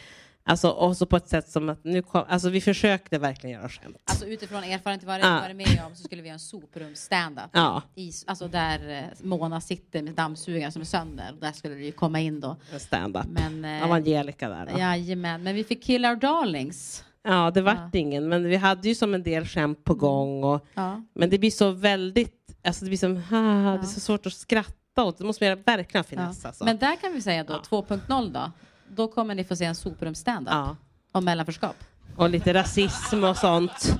alltså 0.45 0.69
och 0.69 0.97
så 0.97 1.05
på 1.05 1.17
ett 1.17 1.27
sätt 1.29 1.49
som 1.49 1.69
att 1.69 1.83
nu 1.83 2.01
kom, 2.01 2.23
alltså 2.27 2.49
vi 2.49 2.61
försökte 2.61 3.17
verkligen 3.17 3.53
göra 3.59 3.69
skämt. 3.69 3.97
Alltså 4.09 4.25
utifrån 4.25 4.63
erfarenhet 4.63 5.03
vad 5.03 5.19
Ja. 5.19 5.25
jag 5.33 5.41
varit 5.41 5.55
med 5.55 5.81
om 5.87 5.95
så 5.95 6.03
skulle 6.03 6.21
vi 6.21 6.27
göra 6.27 6.33
en 6.33 6.39
soprum 6.39 6.95
stand-up. 6.95 7.49
Ja. 7.51 7.81
I, 7.95 8.11
alltså 8.27 8.47
där 8.47 8.89
eh, 8.89 9.25
Mona 9.27 9.61
sitter 9.61 10.01
med 10.01 10.13
dammsugaren 10.13 10.71
som 10.71 10.81
är 10.81 10.85
sönder. 10.85 11.31
Och 11.33 11.39
där 11.39 11.51
skulle 11.51 11.75
det 11.75 11.81
ju 11.85 11.91
komma 11.91 12.19
in 12.19 12.39
då. 12.39 12.55
Stand-up. 12.77 13.25
Men, 13.29 13.65
eh, 13.65 13.83
Av 13.83 13.91
Angelica 13.91 14.49
där. 14.49 14.65
då. 14.73 14.79
Jajamän, 14.79 15.43
men 15.43 15.55
vi 15.55 15.63
fick 15.63 15.83
kill 15.83 16.05
our 16.05 16.15
darlings. 16.15 17.03
Ja, 17.23 17.51
det 17.51 17.61
vart 17.61 17.77
Ja. 17.93 17.99
ingen, 17.99 18.29
men 18.29 18.43
vi 18.43 18.55
hade 18.55 18.87
ju 18.87 18.95
som 18.95 19.13
en 19.13 19.23
del 19.23 19.45
skämt 19.45 19.83
på 19.83 19.93
gång. 19.93 20.43
Och, 20.43 20.65
Ja. 20.73 21.01
men 21.13 21.29
det 21.29 21.37
blir 21.39 21.51
så 21.51 21.71
väldigt, 21.71 22.57
alltså 22.63 22.85
det 22.85 22.89
blir 22.89 22.97
som, 22.97 23.17
haha, 23.17 23.71
det 23.77 23.83
är 23.83 23.87
så 23.87 23.99
svårt 23.99 24.25
att 24.25 24.33
skratta 24.33 25.03
åt. 25.03 25.17
Det 25.17 25.23
måste 25.23 25.49
man 25.55 25.63
verkligen 25.65 25.99
ha 25.99 26.03
finess. 26.09 26.39
Ja. 26.43 26.47
Alltså. 26.47 26.65
Men 26.65 26.77
där 26.77 26.95
kan 26.95 27.13
vi 27.13 27.21
säga 27.21 27.43
då, 27.43 27.53
Ja. 27.53 27.61
2.0 27.69 28.33
då. 28.33 28.51
Då 28.87 29.07
kommer 29.07 29.35
ni 29.35 29.43
få 29.43 29.55
se 29.55 29.65
en 29.65 29.75
soprum 29.75 30.15
stand-up 30.15 30.53
ja. 30.53 30.75
om 31.11 31.25
mellanförskap. 31.25 31.75
Och 32.15 32.29
lite 32.29 32.53
rasism 32.53 33.23
och 33.23 33.37
sånt. 33.37 33.95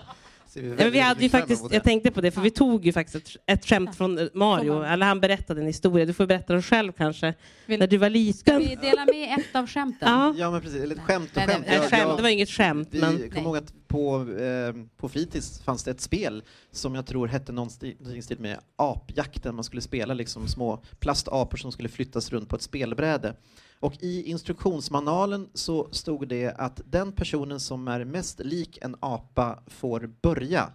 Vi 0.54 0.62
Ja, 0.62 0.68
men 0.68 0.78
väldigt 0.78 0.94
vi 0.94 1.00
hade 1.00 1.24
ju 1.24 1.30
faktiskt, 1.30 1.66
jag 1.74 1.84
tänkte 1.84 2.12
på 2.12 2.22
det, 2.22 2.32
för 2.32 2.42
vi 2.42 2.52
tog 2.52 2.86
ju 2.86 2.94
faktiskt 2.94 3.16
ett, 3.16 3.44
ett 3.60 3.66
skämt 3.66 3.96
från 3.96 4.30
Mario, 4.34 4.84
eller 4.84 5.06
han 5.06 5.20
berättade 5.20 5.62
en 5.62 5.68
historia. 5.68 6.06
Du 6.06 6.14
får 6.14 6.26
berätta 6.26 6.54
den 6.54 6.62
själv 6.64 6.92
kanske, 6.92 7.34
Vill- 7.66 7.80
när 7.80 7.88
du 7.88 7.98
var 7.98 8.08
Ska 8.10 8.14
liten. 8.14 8.60
vi 8.60 8.76
dela 8.76 9.06
med 9.06 9.40
ett 9.40 9.56
av 9.56 9.68
skämten? 9.68 10.10
Ja, 10.12 10.34
Ja, 10.38 10.52
men 10.52 10.62
precis. 10.62 10.84
Eller 10.84 10.96
ett 10.96 11.02
skämt 11.02 11.30
och 11.30 11.38
Nej, 11.38 11.48
nej, 11.48 11.56
skämt. 11.56 11.68
nej, 11.68 11.90
skämt, 11.90 12.18
det 12.18 12.24
var 12.24 12.30
inget 12.30 12.50
skämt, 12.50 12.88
Vi 12.92 13.02
men 13.02 13.12
kommer 13.18 13.30
Nej. 13.34 13.44
ihåg 13.44 13.58
att 13.58 13.74
på, 13.88 14.16
eh, 14.40 14.74
på 14.98 15.10
fritids 15.10 15.62
fanns 15.62 15.84
det 15.84 15.92
ett 15.92 16.02
spel 16.02 16.44
som 16.72 16.96
jag 16.96 17.06
tror 17.06 17.28
hette 17.28 17.52
någonting 17.52 18.24
stil 18.24 18.40
med 18.40 18.60
apjakten. 18.76 19.56
Man 19.56 19.64
skulle 19.64 19.82
spela 19.82 20.14
liksom 20.14 20.48
små 20.48 20.84
plastapor 21.00 21.58
som 21.58 21.72
skulle 21.72 21.90
flyttas 21.90 22.32
runt 22.32 22.50
på 22.50 22.56
ett 22.56 22.62
spelbräde. 22.62 23.36
Och 23.80 23.94
i 24.00 24.24
instruktionsmanualen 24.24 25.50
så 25.54 25.88
stod 25.92 26.28
det 26.28 26.54
att 26.58 26.82
den 26.86 27.12
personen 27.12 27.60
som 27.60 27.88
är 27.88 28.06
mest 28.06 28.40
lik 28.40 28.78
en 28.82 28.96
apa 29.00 29.60
får 29.68 30.12
börja. 30.22 30.72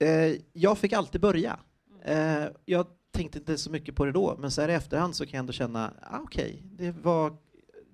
Eh, 0.00 0.36
jag 0.52 0.78
fick 0.78 0.92
alltid 0.92 1.20
börja. 1.20 1.58
Eh, 2.04 2.44
jag 2.64 2.86
tänkte 3.12 3.38
inte 3.38 3.58
så 3.58 3.70
mycket 3.70 3.96
på 3.96 4.04
det 4.04 4.12
då, 4.12 4.36
men 4.38 4.50
så 4.50 4.60
här 4.60 4.68
i 4.68 4.74
efterhand 4.74 5.16
så 5.16 5.24
kan 5.24 5.32
jag 5.32 5.38
ändå 5.38 5.52
känna, 5.52 5.92
ah, 6.02 6.18
okej, 6.18 6.62
det 6.72 6.90
var 6.90 7.36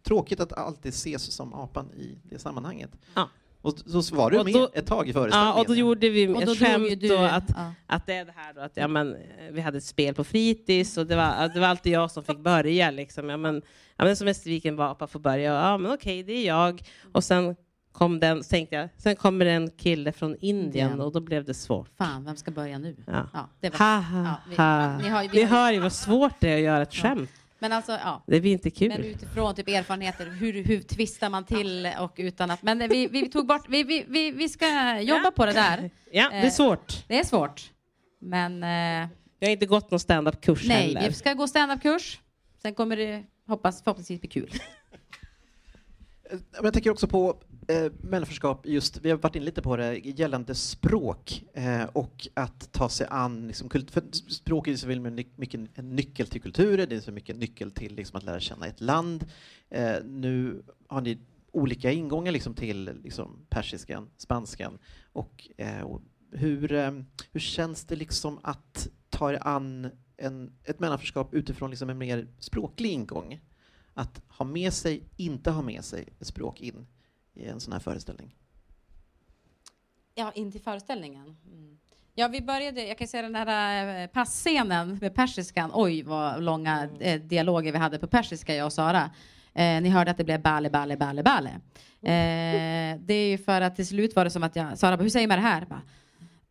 tråkigt 0.02 0.40
att 0.40 0.52
alltid 0.52 0.88
ses 0.88 1.32
som 1.32 1.54
apan 1.54 1.90
i 1.92 2.18
det 2.22 2.38
sammanhanget. 2.38 2.90
Ja. 3.14 3.28
Och 3.66 4.04
så 4.04 4.14
var 4.16 4.30
du 4.30 4.38
Och 4.38 4.44
med 4.44 4.54
då- 4.54 4.70
ett 4.74 4.86
tag 4.86 5.08
i 5.08 5.12
föreställningen. 5.12 5.54
ja, 5.56 5.60
och 5.60 5.66
då 5.66 5.74
gjorde 5.74 6.08
vi 6.08 6.28
Och 6.28 6.42
ett 6.42 6.58
skämt 6.58 7.00
du... 7.00 7.08
då 7.08 7.18
att, 7.18 7.44
ja. 7.56 7.72
att 7.86 8.06
det 8.06 8.14
är 8.14 8.24
det 8.24 8.32
här 8.36 8.54
då 8.54 8.60
att 8.60 8.72
ja, 8.74 8.88
men, 8.88 9.14
eh, 9.14 9.20
vi 9.50 9.60
hade 9.60 9.78
ett 9.78 9.84
spel 9.84 10.14
på 10.14 10.24
fritids 10.24 10.96
och 10.98 11.06
det 11.06 11.16
var, 11.16 11.48
det 11.54 11.60
var 11.60 11.66
alltid 11.68 11.92
jag 11.92 12.10
som 12.10 12.24
fick 12.24 12.38
börja. 12.38 12.90
Liksom. 12.90 13.28
Ja, 13.30 13.36
men, 13.36 13.62
ja, 13.96 14.04
men 14.04 14.16
som 14.16 14.24
mest 14.24 14.46
vilken 14.46 14.80
apa 14.80 15.06
får 15.06 15.20
börja. 15.20 15.54
Ja, 15.54 15.78
men 15.78 15.92
okej, 15.92 16.22
det 16.22 16.32
är 16.32 16.46
jag. 16.46 16.82
Och 17.12 17.24
sen 17.24 17.56
kom 17.92 18.20
den, 18.20 18.42
tänkte 18.42 18.76
jag, 18.76 18.88
sen 18.96 19.16
kommer 19.16 19.46
en 19.46 19.70
kille 19.70 20.12
från 20.12 20.36
Indien 20.40 21.00
och 21.00 21.12
då 21.12 21.20
blev 21.20 21.44
det 21.44 21.54
svårt. 21.54 21.88
Fan, 21.98 22.24
vem 22.24 22.36
ska 22.36 22.50
börja 22.50 22.78
nu? 22.78 22.96
Ja. 23.06 23.28
Ja, 23.32 23.48
det 23.60 23.70
var... 23.70 23.78
Ha, 23.78 24.00
ha, 24.00 24.24
Ja, 24.24 24.36
vi- 24.50 24.56
ha. 24.56 24.98
ni 24.98 25.08
har 25.08 25.22
ju- 25.22 25.28
vi 25.28 25.38
Ni 25.38 25.44
hör 25.44 25.72
ju 25.72 25.78
vad 25.80 25.92
svårt 25.92 26.34
det 26.40 26.48
är 26.52 26.56
att 26.56 26.62
göra 26.62 26.82
ett 26.82 26.94
skämt. 26.94 27.30
Men 27.66 27.72
alltså, 27.72 27.92
ja. 27.92 28.22
Det 28.26 28.40
blir 28.40 28.52
inte 28.52 28.70
kul. 28.70 28.88
Men 28.88 29.04
utifrån 29.04 29.54
typ 29.54 29.68
erfarenheter, 29.68 30.26
hur, 30.26 30.64
hur 30.64 30.80
twistar 30.82 31.30
man 31.30 31.44
till 31.44 31.88
och 32.00 32.14
utan 32.16 32.50
att... 32.50 32.62
Men 32.62 32.88
vi, 32.88 33.06
vi 33.06 33.28
tog 33.30 33.46
bort... 33.46 33.66
Vi, 33.68 33.82
vi, 33.82 34.04
vi, 34.08 34.30
vi 34.30 34.48
ska 34.48 34.66
jobba 35.00 35.20
Ja. 35.24 35.32
på 35.36 35.46
det 35.46 35.52
där. 35.52 35.90
Ja, 36.12 36.28
det 36.30 36.36
är 36.36 36.44
Eh, 36.44 36.50
svårt. 36.50 37.04
Det 37.08 37.18
är 37.18 37.24
svårt. 37.24 37.70
Men 38.20 38.62
eh, 38.62 39.08
Jag 39.38 39.48
har 39.48 39.52
inte 39.52 39.66
gått 39.66 39.90
någon 39.90 40.00
stand-up-kurs 40.00 40.64
nej, 40.68 40.86
heller. 40.86 41.08
vi 41.08 41.14
ska 41.14 41.32
gå 41.32 41.46
standup-kurs. 41.48 42.20
Sen 42.62 42.74
kommer 42.74 42.96
det 42.96 43.24
hoppas, 43.46 43.82
förhoppningsvis 43.82 44.20
bli 44.20 44.28
kul. 44.30 44.50
Eh, 44.52 44.58
Men 46.52 46.64
jag 46.64 46.72
tänker 46.72 46.90
också 46.90 47.08
på 47.08 47.36
eh, 47.68 47.92
mellanförskap, 48.00 48.66
just, 48.66 49.00
vi 49.00 49.10
har 49.10 49.18
varit 49.18 49.36
inne 49.36 49.44
lite 49.44 49.62
på 49.62 49.76
det, 49.76 49.98
gällande 49.98 50.54
språk 50.54 51.44
eh, 51.54 51.84
och 51.84 52.28
att 52.34 52.72
ta 52.72 52.88
sig 52.88 53.06
an 53.10 53.46
liksom, 53.46 53.70
för 53.70 54.02
språk 54.30 54.66
är 54.66 54.70
ju 54.70 54.76
så 54.76 54.88
mycket 55.36 55.60
en 55.74 55.96
nyckel 55.96 56.26
till 56.26 56.42
kulturer, 56.42 56.86
det 56.86 56.96
är 56.96 57.00
så 57.00 57.12
mycket 57.12 57.34
en 57.34 57.40
nyckel 57.40 57.70
till 57.70 57.94
liksom, 57.94 58.16
att 58.16 58.22
lära 58.22 58.40
känna 58.40 58.66
ett 58.66 58.80
land. 58.80 59.26
Eh, 59.70 59.96
nu 60.04 60.62
har 60.88 61.00
ni 61.00 61.18
olika 61.52 61.92
ingångar 61.92 62.32
liksom, 62.32 62.54
till 62.54 62.90
liksom, 63.02 63.46
persiskan, 63.48 64.08
spanskan 64.16 64.78
och, 65.12 65.48
eh, 65.56 65.80
och 65.80 66.02
hur, 66.32 66.72
eh, 66.72 66.92
hur 67.32 67.40
känns 67.40 67.84
det 67.84 67.96
liksom 67.96 68.38
att 68.42 68.88
ta 69.10 69.32
er 69.32 69.38
an 69.40 69.90
en, 70.16 70.52
ett 70.64 70.80
mellanförskap 70.80 71.34
utifrån 71.34 71.70
liksom, 71.70 71.90
en 71.90 71.98
mer 71.98 72.28
språklig 72.38 72.90
ingång? 72.90 73.40
att 73.98 74.22
ha 74.28 74.44
med 74.44 74.72
sig, 74.72 75.02
inte 75.16 75.50
ha 75.50 75.62
med 75.62 75.84
sig 75.84 76.08
ett 76.20 76.26
språk 76.26 76.60
in 76.60 76.86
i 77.36 77.46
en 77.46 77.60
sån 77.60 77.72
här 77.72 77.80
föreställning. 77.80 78.34
Ja, 80.14 80.32
in 80.34 80.52
till 80.52 80.60
föreställningen. 80.60 81.36
Mm. 81.52 81.78
Ja, 82.14 82.28
vi 82.28 82.42
började, 82.42 82.86
jag 82.86 82.98
kan 82.98 83.08
säga 83.08 83.22
den 83.22 83.34
här 83.34 84.02
eh, 84.02 84.06
passscenen 84.06 84.98
med 85.00 85.14
persiskan. 85.14 85.70
Oj, 85.74 86.02
vad 86.02 86.42
långa 86.42 86.88
eh, 87.00 87.20
dialoger 87.20 87.72
vi 87.72 87.78
hade 87.78 87.98
på 87.98 88.06
persiska, 88.06 88.54
jag 88.54 88.66
och 88.66 88.72
Sara. 88.72 89.10
Eh, 89.54 89.80
ni 89.80 89.88
hörde 89.88 90.10
att 90.10 90.16
det 90.16 90.24
blev 90.24 90.42
balle, 90.42 90.70
balle, 90.70 90.96
balle, 90.96 91.22
balle. 91.22 91.50
Eh, 92.02 92.98
det 93.00 93.14
är 93.14 93.28
ju 93.28 93.38
för 93.38 93.60
att 93.60 93.76
till 93.76 93.86
slut 93.86 94.16
var 94.16 94.24
det 94.24 94.30
som 94.30 94.42
att 94.42 94.56
jag, 94.56 94.78
Sara 94.78 94.96
bara, 94.96 95.02
hur 95.02 95.10
säger 95.10 95.28
man 95.28 95.36
det 95.36 95.42
här? 95.42 95.66
Bara, 95.66 95.82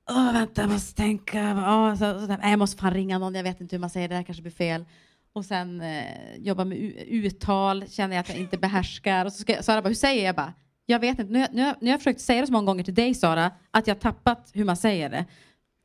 Åh, 0.09 0.33
vänta, 0.33 0.61
jag 0.61 0.71
måste 0.71 0.95
tänka. 0.95 1.63
Åh, 1.67 1.95
så, 1.95 2.19
så 2.19 2.27
där. 2.27 2.49
Jag 2.49 2.59
måste 2.59 2.81
fan 2.81 2.93
ringa 2.93 3.17
någon, 3.17 3.35
jag 3.35 3.43
vet 3.43 3.61
inte 3.61 3.75
hur 3.75 3.81
man 3.81 3.89
säger 3.89 4.09
det, 4.09 4.15
här 4.15 4.23
kanske 4.23 4.41
blir 4.41 4.51
fel. 4.51 4.85
Och 5.33 5.45
sen 5.45 5.81
eh, 5.81 6.35
jobba 6.37 6.65
med 6.65 6.77
uttal, 7.07 7.87
känner 7.89 8.15
jag 8.15 8.21
att 8.21 8.29
jag 8.29 8.37
inte 8.37 8.57
behärskar. 8.57 9.25
Och 9.25 9.33
så 9.33 9.39
ska 9.39 9.53
jag, 9.53 9.65
Sara 9.65 9.81
bara, 9.81 9.87
hur 9.87 9.95
säger 9.95 10.21
jag? 10.21 10.27
jag 10.27 10.35
bara, 10.35 10.53
jag 10.85 10.99
vet 10.99 11.19
inte, 11.19 11.33
nu, 11.33 11.39
nu, 11.39 11.47
nu 11.51 11.63
har 11.63 11.75
jag 11.93 11.99
försökt 11.99 12.21
säga 12.21 12.41
det 12.41 12.47
så 12.47 12.53
många 12.53 12.65
gånger 12.65 12.83
till 12.83 12.93
dig 12.93 13.13
Sara, 13.13 13.51
att 13.71 13.87
jag 13.87 13.99
tappat 13.99 14.49
hur 14.53 14.65
man 14.65 14.77
säger 14.77 15.09
det. 15.09 15.25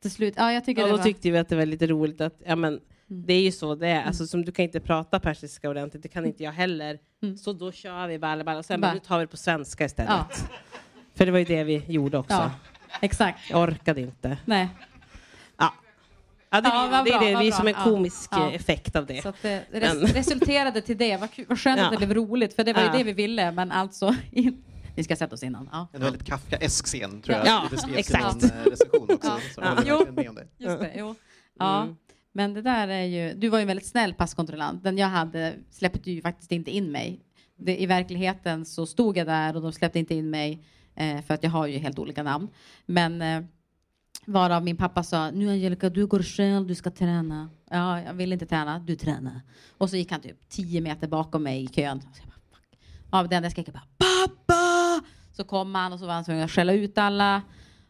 Till 0.01 0.11
slut, 0.11 0.33
ja 0.37 0.51
jag 0.53 0.65
tycker 0.65 0.81
Ja, 0.81 0.85
det 0.87 0.91
då 0.93 0.97
var... 0.97 1.03
tyckte 1.03 1.31
vi 1.31 1.37
att 1.37 1.49
det 1.49 1.55
var 1.55 1.65
lite 1.65 1.87
roligt 1.87 2.21
att 2.21 2.41
ja, 2.45 2.55
men, 2.55 2.79
Mm. 3.09 3.25
det 3.25 3.33
är 3.33 3.41
ju 3.41 3.51
så 3.51 3.75
det 3.75 3.87
är. 3.87 4.03
Alltså, 4.03 4.27
som 4.27 4.45
du 4.45 4.51
kan 4.51 4.63
inte 4.65 4.79
prata 4.79 5.19
persiska 5.19 5.69
ordentligt, 5.69 6.03
det 6.03 6.09
kan 6.09 6.25
inte 6.25 6.43
jag 6.43 6.51
heller. 6.51 6.99
Mm. 7.23 7.37
Så 7.37 7.53
då 7.53 7.71
kör 7.71 8.07
vi 8.07 8.19
balle, 8.19 8.43
balle 8.43 8.59
och 8.59 8.65
sen 8.65 8.81
Bara- 8.81 8.87
bara, 8.87 8.93
nu 8.93 8.99
tar 8.99 9.19
vi 9.19 9.23
det 9.25 9.27
på 9.31 9.37
svenska 9.37 9.85
istället. 9.85 10.11
Ja, 10.11 10.27
För 11.15 11.25
det 11.25 11.31
var 11.31 11.39
ju 11.39 11.45
det 11.45 11.63
vi 11.63 11.83
gjorde 11.87 12.17
också. 12.17 12.33
ja, 12.33 12.51
exakt. 13.01 13.49
Jag 13.49 13.61
orkade 13.63 14.01
inte. 14.01 14.37
Nej. 14.45 14.67
Ja. 15.57 15.73
Ja, 16.49 16.61
det, 16.61 16.69
Ja, 16.69 17.01
det, 17.05 17.11
är 17.11 17.19
bra, 17.19 17.39
det, 17.39 17.45
det 17.45 17.51
som 17.51 17.67
en 17.67 17.73
komisk 17.73 18.33
eh, 18.33 18.53
effekt 18.55 18.95
av 18.95 19.05
det. 19.05 19.21
Så 19.23 19.33
det 19.41 19.63
res 19.71 19.93
Men- 19.93 20.07
resulterade 20.07 20.81
till 20.81 20.97
det. 20.97 21.17
Vad, 21.17 21.31
kul, 21.31 21.45
vad 21.49 21.59
skönt 21.59 21.81
att 21.81 21.91
det 21.91 21.97
blev 21.97 22.13
roligt, 22.13 22.53
för 22.55 22.63
det 22.63 22.73
var 22.73 22.81
ju 22.81 22.89
det 22.89 23.03
vi 23.03 23.13
ville. 23.13 23.51
Men 23.51 23.71
alltså, 23.71 24.15
in... 24.31 24.63
vi 24.95 25.03
ska 25.03 25.15
sätta 25.15 25.35
oss 25.35 25.43
innan. 25.43 25.69
Ja. 25.71 25.87
En 25.93 26.01
väldigt 26.01 26.23
Kafkaesk 26.23 26.85
scen, 26.85 27.21
tror 27.21 27.37
jag 27.37 27.47
Ja, 27.47 27.69
det 27.71 27.99
exakt. 27.99 28.43
i 28.43 28.47
någon 28.47 28.65
recension 28.65 29.07
också. 29.11 29.39
Ja. 29.57 29.83
Just 30.57 30.79
det, 30.79 30.91
jo. 30.95 31.15
Mm. 31.61 31.95
Men 32.33 32.53
det 32.53 32.61
där 32.61 32.87
är 32.87 33.03
ju, 33.03 33.33
du 33.33 33.49
var 33.49 33.57
ju 33.57 33.61
en 33.61 33.67
väldigt 33.67 33.87
snäll 33.87 34.13
passkontrollant. 34.13 34.83
Den 34.83 34.97
jag 34.97 35.07
hade 35.07 35.55
släppte 35.71 36.11
ju 36.11 36.21
faktiskt 36.21 36.51
inte 36.51 36.71
in 36.71 36.91
mig. 36.91 37.19
Det, 37.55 37.81
I 37.81 37.85
verkligheten 37.85 38.65
så 38.65 38.85
stod 38.85 39.17
jag 39.17 39.27
där 39.27 39.55
och 39.55 39.61
de 39.61 39.71
släppte 39.73 39.99
inte 39.99 40.15
in 40.15 40.29
mig 40.29 40.65
eh, 40.95 41.21
för 41.21 41.33
att 41.33 41.43
jag 41.43 41.51
har 41.51 41.67
ju 41.67 41.77
helt 41.77 41.99
olika 41.99 42.23
namn. 42.23 42.47
Men 42.85 43.21
eh, 43.21 43.43
varav 44.25 44.63
min 44.63 44.77
pappa 44.77 45.03
sa, 45.03 45.31
nu 45.31 45.49
Angelica 45.49 45.89
du 45.89 46.07
går 46.07 46.23
själv, 46.23 46.67
du 46.67 46.75
ska 46.75 46.91
träna. 46.91 47.49
Ja, 47.69 48.01
jag 48.01 48.13
vill 48.13 48.33
inte 48.33 48.45
träna, 48.45 48.79
du 48.79 48.95
tränar. 48.95 49.41
Och 49.77 49.89
så 49.89 49.95
gick 49.97 50.11
han 50.11 50.21
typ 50.21 50.49
tio 50.49 50.81
meter 50.81 51.07
bakom 51.07 51.43
mig 51.43 51.63
i 51.63 51.67
kön. 51.67 52.01
Så 52.01 52.07
jag 52.21 52.27
bara, 52.27 52.35
Fuck. 52.51 52.79
Ja, 53.11 53.23
den 53.23 53.43
där 53.43 53.49
skrek 53.49 53.67
jag 53.67 53.73
bara, 53.73 53.87
pappa! 53.97 54.40
Så 55.41 55.45
kom 55.47 55.75
han 55.75 55.93
och 55.93 55.99
så 55.99 56.05
var 56.05 56.13
han 56.13 56.23
tvungen 56.23 56.43
att 56.43 56.51
skälla 56.51 56.73
ut 56.73 56.97
alla 56.97 57.41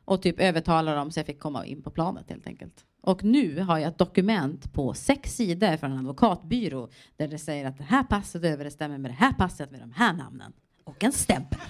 och 0.05 0.21
typ 0.21 0.39
övertala 0.39 0.95
dem 0.95 1.11
så 1.11 1.19
jag 1.19 1.25
fick 1.25 1.39
komma 1.39 1.65
in 1.65 1.83
på 1.83 1.91
planet 1.91 2.29
helt 2.29 2.47
enkelt. 2.47 2.85
Och 3.01 3.23
nu 3.23 3.61
har 3.61 3.77
jag 3.77 3.87
ett 3.87 3.97
dokument 3.97 4.73
på 4.73 4.93
sex 4.93 5.35
sidor 5.35 5.77
från 5.77 5.91
en 5.91 5.97
advokatbyrå 5.97 6.89
där 7.17 7.27
det 7.27 7.37
säger 7.37 7.65
att 7.65 7.77
det 7.77 7.83
här 7.83 8.03
passet 8.03 8.43
överensstämmer 8.43 8.97
med 8.97 9.11
det 9.11 9.15
här 9.15 9.33
passet 9.33 9.71
med 9.71 9.79
de 9.79 9.91
här 9.91 10.13
namnen. 10.13 10.53
Och 10.83 11.03
en 11.03 11.11
stämpel. 11.11 11.59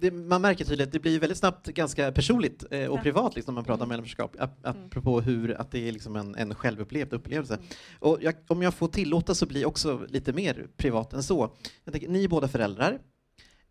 Det, 0.00 0.10
man 0.10 0.42
märker 0.42 0.64
tydligt 0.64 0.86
att 0.86 0.92
det 0.92 0.98
blir 0.98 1.20
väldigt 1.20 1.38
snabbt 1.38 1.66
ganska 1.66 2.12
personligt 2.12 2.64
eh, 2.70 2.86
och 2.86 3.02
privat 3.02 3.36
liksom, 3.36 3.54
när 3.54 3.58
man 3.58 3.64
pratar 3.64 3.82
om 3.82 3.88
mellanförskap, 3.88 4.36
ap- 4.36 4.60
apropå 4.62 5.20
hur 5.20 5.60
att 5.60 5.70
det 5.70 5.88
är 5.88 5.92
liksom 5.92 6.16
en, 6.16 6.34
en 6.34 6.54
självupplevd 6.54 7.12
upplevelse. 7.12 7.58
Och 7.98 8.18
jag, 8.20 8.34
om 8.48 8.62
jag 8.62 8.74
får 8.74 8.88
tillåta 8.88 9.34
så 9.34 9.46
blir 9.46 9.66
också 9.66 10.06
lite 10.08 10.32
mer 10.32 10.66
privat 10.76 11.12
än 11.12 11.22
så. 11.22 11.50
Tänker, 11.92 12.08
ni 12.08 12.24
är 12.24 12.28
båda 12.28 12.48
föräldrar. 12.48 12.98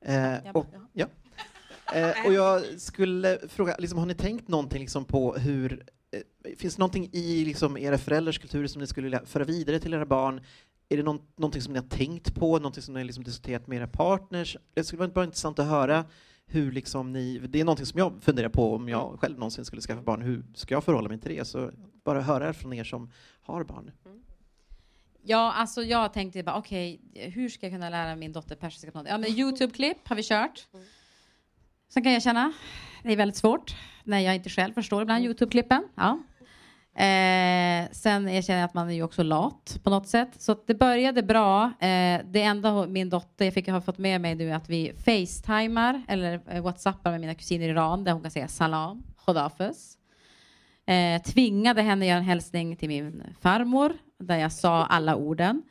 Eh, 0.02 0.34
och, 0.54 0.66
ja. 0.94 1.06
eh, 1.96 2.26
och 2.26 2.34
jag 2.34 2.63
skulle 2.78 3.40
fråga, 3.48 3.76
liksom, 3.80 4.00
har 4.00 4.06
ni 4.06 4.13
tänkt 4.13 4.48
någonting 4.48 4.80
liksom, 4.80 5.06
på 5.06 5.34
hur 5.34 5.84
eh, 6.12 6.56
Finns 6.58 6.76
det 6.76 6.80
någonting 6.80 7.10
i 7.13 7.46
liksom, 7.46 7.78
era 7.78 7.98
föräldrars 7.98 8.40
kultur 8.40 8.68
som 8.68 8.82
ni 8.82 8.88
skulle 8.88 9.06
vilja 9.06 9.26
föra 9.26 9.44
vidare 9.44 9.80
till 9.80 9.94
era 9.94 10.06
barn? 10.06 10.42
Är 10.89 10.97
det 10.97 11.04
någon, 11.04 11.21
någonting 11.36 11.62
som 11.62 11.73
ni 11.73 11.80
har 11.80 11.88
tänkt 11.88 12.36
på, 12.36 12.58
någonting 12.58 12.84
som 12.84 12.93
ni 12.93 13.00
har 13.00 13.06
liksom 13.06 13.23
diskuterat 13.23 13.67
med 13.67 13.78
era 13.78 13.88
partners? 13.88 14.58
Det 14.73 14.84
skulle 14.84 15.00
vara 15.00 15.10
bara 15.10 15.26
intressant 15.26 15.60
att 15.60 15.67
höra 15.67 16.06
hur 16.45 16.71
liksom 16.71 17.13
ni, 17.13 17.39
det 17.39 17.60
är 17.60 17.65
någonting 17.65 17.86
som 17.86 18.00
jag 18.00 18.13
funderar 18.21 18.50
på 18.50 18.76
om 18.76 18.89
jag 18.89 19.19
själv 19.19 19.39
någonsin 19.39 19.65
skulle 19.65 19.82
skaffa 19.82 20.02
barn, 20.02 20.21
hur 20.21 20.45
ska 20.56 20.73
jag 20.76 20.84
förhålla 20.84 21.10
mig 21.10 21.19
till 21.19 21.36
det? 21.36 21.45
Så 21.45 21.71
bara 22.04 22.21
höra 22.21 22.54
från 22.54 22.73
er 22.73 22.84
som 22.84 23.12
har 23.41 23.63
barn. 23.63 23.91
Ja, 25.23 25.54
alltså 25.54 25.84
jag 25.84 26.13
tänkte 26.13 26.43
bara 26.43 26.58
okej, 26.58 27.02
hur 27.13 27.50
ska 27.50 27.65
jag 27.65 27.73
kunna 27.73 27.89
lära 27.89 28.15
min 28.15 28.34
dotter 28.34 28.56
persiska 28.56 28.91
på 28.91 28.97
något? 28.97 29.08
Ja, 29.08 29.17
men 29.17 29.30
Youtube-klipp 29.30 30.08
har 30.08 30.15
vi 30.15 30.23
kört. 30.23 30.67
Sen 31.89 32.04
kan 32.04 32.13
jag 32.13 32.23
känna, 32.23 32.54
det 33.04 33.12
är 33.12 33.17
väldigt 33.17 33.38
svårt 33.38 33.76
när 34.04 34.19
jag 34.19 34.36
inte 34.36 34.50
själv 34.50 34.73
förstår 34.73 35.02
ibland 35.02 35.26
Youtube-klippen. 35.26 35.84
Ja. 35.95 36.19
Eh, 36.98 37.90
sen 37.92 38.34
jag 38.34 38.44
känner 38.44 38.60
jag 38.60 38.66
att 38.66 38.74
man 38.74 38.90
är 38.90 38.94
ju 38.94 39.04
också 39.04 39.24
lat 39.24 39.80
på 39.84 39.90
något 39.90 40.08
sätt. 40.08 40.30
Så 40.38 40.52
att 40.52 40.68
det 40.68 40.76
började 40.76 41.24
bra. 41.24 41.64
Eh, 41.66 42.22
det 42.26 42.42
enda 42.42 42.88
min 42.88 43.10
dotter, 43.10 43.46
jag 43.46 43.54
fick 43.54 43.68
har 43.68 43.82
fått 43.82 43.98
med 43.98 44.22
mig 44.22 44.36
nu 44.36 44.52
är 44.52 44.56
att 44.56 44.70
vi 44.70 44.94
facetimar 45.06 46.04
eller 46.08 46.42
eh, 46.48 46.64
whatsappar 46.64 47.12
med 47.12 47.22
mina 47.22 47.36
kusiner 47.36 47.68
i 47.68 47.70
Iran 47.70 48.04
där 48.04 48.12
hon 48.12 48.22
kan 48.22 48.32
säga 48.32 48.48
salam, 48.48 49.04
Khodafus. 49.26 49.98
Eh, 50.86 51.22
tvingade 51.22 51.82
henne 51.82 52.06
göra 52.06 52.18
en 52.18 52.24
hälsning 52.24 52.76
till 52.76 52.90
min 52.90 53.24
farmor 53.42 53.94
där 54.20 54.38
jag 54.38 54.52
sa 54.52 54.86
alla 54.86 55.16
orden. 55.16 55.64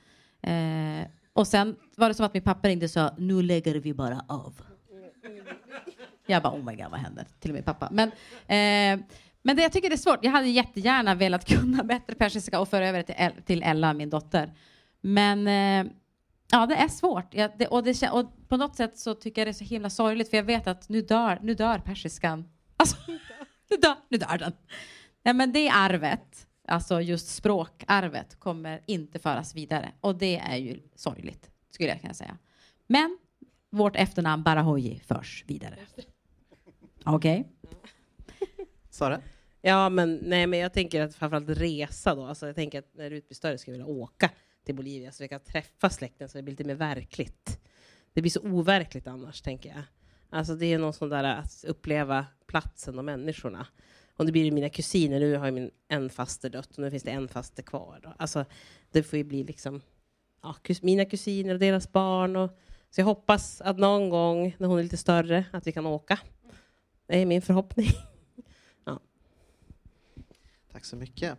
Eh, 0.43 1.09
och 1.33 1.47
sen 1.47 1.77
var 1.97 2.09
det 2.09 2.15
som 2.15 2.27
att 2.27 2.35
min 2.35 2.43
pappa 2.43 2.69
ringde 2.69 2.87
och 2.87 2.91
sa 2.91 3.11
nu 3.19 3.43
lägger 3.43 3.75
vi 3.75 3.95
bara 3.95 4.25
av. 4.29 4.61
Jag 6.27 6.43
bara 6.43 6.55
oh 6.55 6.65
my 6.65 6.75
god 6.77 6.91
vad 6.91 7.01
händer? 7.01 7.27
Till 7.41 7.53
min 7.53 7.63
pappa. 7.63 7.89
Men, 7.93 8.09
eh, 8.47 9.07
men 9.47 9.57
det, 9.57 9.63
jag 9.63 9.73
tycker 9.73 9.89
det 9.89 9.95
är 9.95 9.97
svårt. 9.97 10.25
Jag 10.25 10.31
hade 10.31 10.49
jättegärna 10.49 11.15
velat 11.15 11.45
kunna 11.45 11.85
bättre 11.85 12.15
persiska 12.15 12.61
och 12.61 12.69
föra 12.69 12.89
över 12.89 12.99
det 12.99 13.05
till, 13.05 13.15
El- 13.19 13.43
till 13.43 13.63
Ella, 13.63 13.93
min 13.93 14.11
dotter. 14.11 14.53
Men 15.01 15.47
eh, 15.47 15.93
ja, 16.51 16.67
det 16.67 16.75
är 16.75 16.89
svårt. 16.89 17.35
Jag, 17.35 17.51
det, 17.59 17.67
och, 17.67 17.85
det, 17.85 18.11
och 18.11 18.49
på 18.49 18.57
något 18.57 18.77
sätt 18.77 18.99
så 18.99 19.15
tycker 19.15 19.41
jag 19.41 19.47
det 19.47 19.51
är 19.51 19.53
så 19.53 19.65
himla 19.65 19.91
sorgligt 19.91 20.31
för 20.31 20.37
jag 20.37 20.45
vet 20.45 20.67
att 20.67 20.89
nu 20.89 21.03
dör, 21.03 21.39
nu 21.43 21.55
dör 21.55 21.79
persiskan. 21.79 22.49
Alltså, 22.77 22.97
nu, 23.71 23.77
dör, 23.77 23.95
nu 24.09 24.19
dör 24.19 24.39
den. 24.39 24.53
Nej, 25.23 25.35
men 25.35 25.53
det 25.53 25.69
arvet, 25.69 26.47
alltså 26.69 27.01
just 27.01 27.29
språkarvet, 27.29 28.41
kommer 28.41 28.81
inte 28.87 29.19
föras 29.19 29.55
vidare. 29.55 29.93
Och 30.01 30.19
det 30.19 30.39
är 30.39 30.57
ju 30.57 30.81
sorgligt, 30.95 31.51
skulle 31.71 31.89
jag 31.89 32.01
kunna 32.01 32.15
säga. 32.15 32.39
Men 32.87 33.19
vårt 33.71 33.97
efternamn 33.97 34.43
Barahoji 34.43 35.01
förs 35.07 35.45
vidare. 35.47 35.77
Okej? 37.05 37.49
Sara? 38.91 39.21
Ja, 39.67 39.89
men, 39.89 40.19
nej, 40.23 40.47
men 40.47 40.59
jag 40.59 40.73
tänker 40.73 41.01
att 41.01 41.15
framförallt 41.15 41.49
resa 41.49 42.15
då. 42.15 42.25
Alltså, 42.25 42.47
jag 42.47 42.55
tänker 42.55 42.79
att 42.79 42.95
när 42.95 43.11
du 43.11 43.21
blir 43.21 43.35
större 43.35 43.59
skulle 43.59 43.77
jag 43.77 43.87
vilja 43.87 44.03
åka 44.03 44.31
till 44.65 44.75
Bolivia 44.75 45.13
så 45.13 45.25
vi 45.25 45.29
kan 45.29 45.41
träffa 45.41 45.91
släkten 45.91 46.29
så 46.29 46.39
det 46.39 46.43
blir 46.43 46.53
lite 46.53 46.65
mer 46.65 46.75
verkligt. 46.75 47.61
Det 48.13 48.21
blir 48.21 48.31
så 48.31 48.41
overkligt 48.41 49.07
annars, 49.07 49.43
tänker 49.43 49.69
jag. 49.69 49.83
Alltså 50.31 50.55
det 50.55 50.67
är 50.67 50.79
någon 50.79 50.93
sån 50.93 51.09
där 51.09 51.25
att 51.25 51.65
uppleva 51.69 52.27
platsen 52.47 52.99
och 52.99 53.05
människorna. 53.05 53.67
Och 54.17 54.27
det 54.27 54.33
blir 54.33 54.45
det 54.45 54.51
mina 54.51 54.69
kusiner. 54.69 55.21
Nu 55.21 55.37
har 55.37 55.47
ju 55.47 55.53
min 55.53 55.71
en 55.89 56.11
faster 56.11 56.51
dött 56.51 56.77
och 56.77 56.79
nu 56.79 56.91
finns 56.91 57.03
det 57.03 57.11
en 57.11 57.29
faster 57.29 57.63
kvar. 57.63 58.01
Då. 58.03 58.15
Alltså, 58.19 58.45
det 58.91 59.03
får 59.03 59.17
ju 59.17 59.25
bli 59.25 59.45
liksom 59.45 59.83
ja, 60.43 60.55
kus, 60.63 60.83
mina 60.83 61.05
kusiner 61.05 61.55
och 61.55 61.61
deras 61.61 61.93
barn. 61.93 62.37
Och, 62.37 62.51
så 62.91 63.01
jag 63.01 63.07
hoppas 63.07 63.61
att 63.61 63.79
någon 63.79 64.11
gång 64.11 64.57
när 64.59 64.69
hon 64.69 64.79
är 64.79 64.83
lite 64.83 64.97
större 64.97 65.45
att 65.53 65.67
vi 65.67 65.73
kan 65.73 65.87
åka. 65.87 66.19
Det 67.07 67.19
är 67.19 67.27
min 67.27 67.43
förhoppning. 67.43 67.89
Tack 70.77 70.85
så 70.85 70.97
mycket. 70.97 71.39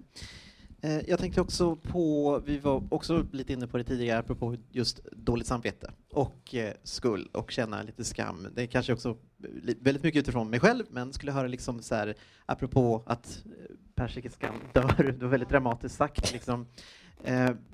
Eh, 0.81 1.09
jag 1.09 1.19
tänkte 1.19 1.41
också 1.41 1.75
på, 1.75 2.39
vi 2.45 2.57
var 2.57 2.83
också 2.89 3.25
lite 3.31 3.53
inne 3.53 3.67
på 3.67 3.77
det 3.77 3.83
tidigare, 3.83 4.19
apropå 4.19 4.55
just 4.71 4.99
dåligt 5.11 5.47
samvete 5.47 5.91
och 6.11 6.55
eh, 6.55 6.73
skuld 6.83 7.35
och 7.35 7.51
känna 7.51 7.83
lite 7.83 8.03
skam. 8.03 8.47
Det 8.55 8.61
är 8.61 8.67
kanske 8.67 8.93
också 8.93 9.09
eh, 9.09 9.75
väldigt 9.79 10.03
mycket 10.03 10.19
utifrån 10.19 10.49
mig 10.49 10.59
själv, 10.59 10.85
men 10.89 11.13
skulle 11.13 11.31
höra 11.31 11.47
liksom 11.47 11.81
så 11.81 11.95
här, 11.95 12.15
apropå 12.45 13.03
att 13.05 13.43
eh, 13.95 14.29
skam 14.29 14.55
dör, 14.73 15.13
det 15.19 15.25
var 15.25 15.31
väldigt 15.31 15.49
dramatiskt 15.49 15.95
sagt. 15.95 16.33
Liksom. 16.33 16.67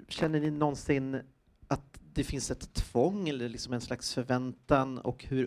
Känner 0.08 0.40
ni 0.40 0.52
någonsin 0.52 1.22
att 1.68 2.00
det 2.14 2.24
finns 2.24 2.52
ett 2.52 2.74
tvång 2.74 3.30
eller 3.30 3.50
liksom 3.50 3.74
en 3.74 3.82
slags 3.82 4.14
förväntan 4.14 4.98
och 4.98 5.24
hur 5.24 5.46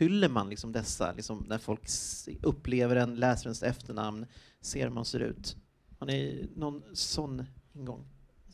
uppfyller 0.00 0.28
man 0.28 0.50
liksom 0.50 0.72
dessa, 0.72 1.12
liksom 1.12 1.44
när 1.48 1.58
folk 1.58 1.82
upplever 2.42 2.96
en, 2.96 3.14
läser 3.14 3.46
ens 3.46 3.62
efternamn, 3.62 4.26
ser 4.60 4.82
hur 4.82 4.90
man 4.90 5.04
ser 5.04 5.20
ut? 5.20 5.56
Har 5.98 6.06
ni 6.06 6.48
någon 6.56 6.82
sån 6.92 7.46
ingång? 7.72 8.04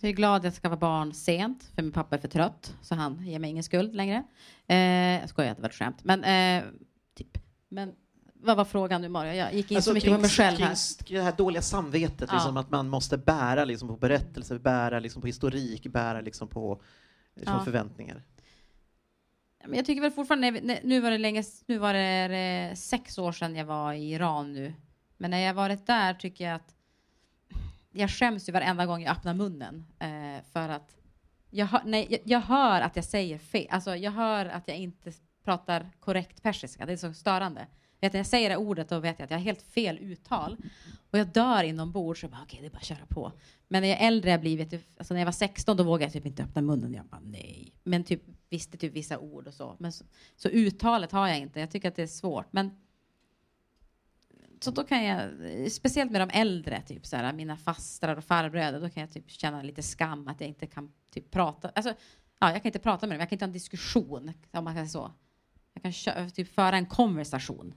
Jag 0.00 0.08
är 0.08 0.12
glad 0.14 0.36
att 0.36 0.44
jag 0.44 0.52
ska 0.52 0.68
vara 0.68 0.80
barn 0.80 1.14
sent, 1.14 1.70
för 1.74 1.82
min 1.82 1.92
pappa 1.92 2.16
är 2.16 2.20
för 2.20 2.28
trött, 2.28 2.74
så 2.82 2.94
han 2.94 3.26
ger 3.26 3.38
mig 3.38 3.50
ingen 3.50 3.64
skuld 3.64 3.94
längre. 3.94 4.24
Eh, 4.66 4.76
jag 5.20 5.28
skojar, 5.28 5.54
det 5.54 5.62
var 5.62 5.68
ett 5.68 5.74
skämt. 5.74 6.04
Men, 6.04 6.24
eh, 6.24 6.64
typ. 7.14 7.38
Men 7.68 7.92
vad 8.34 8.56
var 8.56 8.64
frågan 8.64 9.02
nu, 9.02 9.08
Mario? 9.08 9.32
Jag 9.32 9.54
gick 9.54 9.70
in 9.70 9.82
så 9.82 9.94
mycket 9.94 10.12
på 10.14 10.18
mig 10.20 10.30
själv 10.30 10.58
här. 10.58 10.70
Alltså, 10.70 11.04
kring 11.04 11.18
det 11.18 11.24
här 11.24 11.36
dåliga 11.36 11.62
samvetet, 11.62 12.28
Ja. 12.32 12.34
liksom, 12.34 12.56
att 12.56 12.70
man 12.70 12.88
måste 12.88 13.18
bära 13.18 13.64
liksom, 13.64 13.88
på 13.88 13.96
berättelser, 13.96 14.58
bära 14.58 15.00
liksom, 15.00 15.22
på 15.22 15.26
historik, 15.26 15.86
bära 15.86 16.20
liksom, 16.20 16.48
på 16.48 16.82
liksom, 17.36 17.54
Ja. 17.58 17.64
förväntningar. 17.64 18.22
Men 19.66 19.76
jag 19.76 19.86
tycker 19.86 20.02
väl 20.02 20.10
fortfarande, 20.10 20.80
nu 20.82 21.00
var 21.00 21.10
det 21.10 21.18
länge, 21.18 21.42
nu 21.66 21.78
var 21.78 21.94
det 21.94 22.68
eh, 22.70 22.74
sex 22.74 23.18
år 23.18 23.32
sedan 23.32 23.56
jag 23.56 23.64
var 23.64 23.92
i 23.92 24.12
Iran 24.12 24.52
nu. 24.52 24.74
Men 25.16 25.30
när 25.30 25.38
jag 25.38 25.54
varit 25.54 25.86
där 25.86 26.14
tycker 26.14 26.44
jag 26.44 26.54
att 26.54 26.74
jag 27.90 28.10
skäms 28.10 28.48
ju 28.48 28.52
varenda 28.52 28.86
gång 28.86 29.02
jag 29.02 29.12
öppnar 29.12 29.34
munnen. 29.34 29.86
Eh, 29.98 30.44
för 30.52 30.68
att 30.68 30.96
jag 31.50 31.66
hör, 31.66 31.82
nej, 31.84 32.06
jag, 32.10 32.20
jag 32.24 32.40
hör 32.40 32.80
att 32.80 32.96
jag 32.96 33.04
säger 33.04 33.38
fel. 33.38 33.66
Alltså 33.70 33.96
jag 33.96 34.10
hör 34.10 34.46
att 34.46 34.68
jag 34.68 34.76
inte 34.76 35.12
pratar 35.44 35.90
korrekt 36.00 36.42
persiska. 36.42 36.86
Det 36.86 36.92
är 36.92 36.96
så 36.96 37.14
störande. 37.14 37.66
Vet, 38.00 38.12
när 38.12 38.20
jag 38.20 38.26
säger 38.26 38.50
det 38.50 38.56
ordet 38.56 38.88
då 38.88 38.98
vet 38.98 39.18
jag 39.18 39.24
att 39.24 39.30
jag 39.30 39.38
har 39.38 39.44
helt 39.44 39.62
fel 39.62 39.98
uttal. 39.98 40.56
Och 41.10 41.18
jag 41.18 41.26
dör 41.26 41.62
inombords 41.62 42.24
Okej, 42.24 42.38
okay, 42.44 42.60
det 42.60 42.66
är 42.66 42.70
bara 42.70 42.78
att 42.78 42.84
köra 42.84 43.06
på. 43.08 43.32
Men 43.68 43.82
när 43.82 43.88
jag 43.88 44.00
är 44.00 44.06
äldre 44.06 44.30
jag 44.30 44.40
blivit, 44.40 44.98
alltså 44.98 45.14
när 45.14 45.20
jag 45.20 45.26
var 45.26 45.32
16 45.32 45.76
då 45.76 45.84
vågade 45.84 46.04
jag 46.04 46.12
typ 46.12 46.26
inte 46.26 46.42
öppna 46.42 46.62
munnen. 46.62 46.94
Jag 46.94 47.06
bara 47.06 47.20
nej. 47.24 47.72
Men 47.84 48.04
typ 48.04 48.22
visste 48.50 48.78
typ 48.78 48.92
vissa 48.92 49.18
ord 49.18 49.46
och 49.46 49.54
så. 49.54 49.76
Men 49.78 49.92
så, 49.92 50.04
så 50.36 50.48
uttalet 50.48 51.12
har 51.12 51.28
jag 51.28 51.38
inte. 51.38 51.60
Jag 51.60 51.70
tycker 51.70 51.88
att 51.88 51.96
det 51.96 52.02
är 52.02 52.06
svårt. 52.06 52.52
Men 52.52 52.70
så 54.60 54.70
då 54.70 54.84
kan 54.84 55.04
jag, 55.04 55.30
speciellt 55.72 56.10
med 56.12 56.20
de 56.20 56.30
äldre, 56.38 56.82
typ 56.82 57.06
så 57.06 57.16
här, 57.16 57.32
mina 57.32 57.56
fastrar 57.56 58.16
och 58.16 58.24
farbröder, 58.24 58.80
då 58.80 58.88
kan 58.88 59.00
jag 59.00 59.12
typ 59.12 59.30
känna 59.30 59.62
lite 59.62 59.82
skam 59.82 60.28
att 60.28 60.40
jag 60.40 60.48
inte 60.48 60.66
kan 60.66 60.92
typ 61.10 61.30
prata. 61.30 61.68
Alltså, 61.74 61.94
ja, 62.38 62.52
jag 62.52 62.62
kan 62.62 62.68
inte 62.68 62.78
prata 62.78 63.06
med 63.06 63.16
dem, 63.16 63.20
jag 63.20 63.28
kan 63.28 63.36
inte 63.36 63.44
ha 63.44 63.48
en 63.48 63.52
diskussion, 63.52 64.32
om 64.50 64.64
man 64.64 64.74
kan 64.74 64.88
säga 64.88 65.02
så. 65.02 65.12
Jag 65.74 65.82
kan 65.82 65.92
kö- 65.92 66.30
typ 66.30 66.54
föra 66.54 66.76
en 66.76 66.86
konversation. 66.86 67.74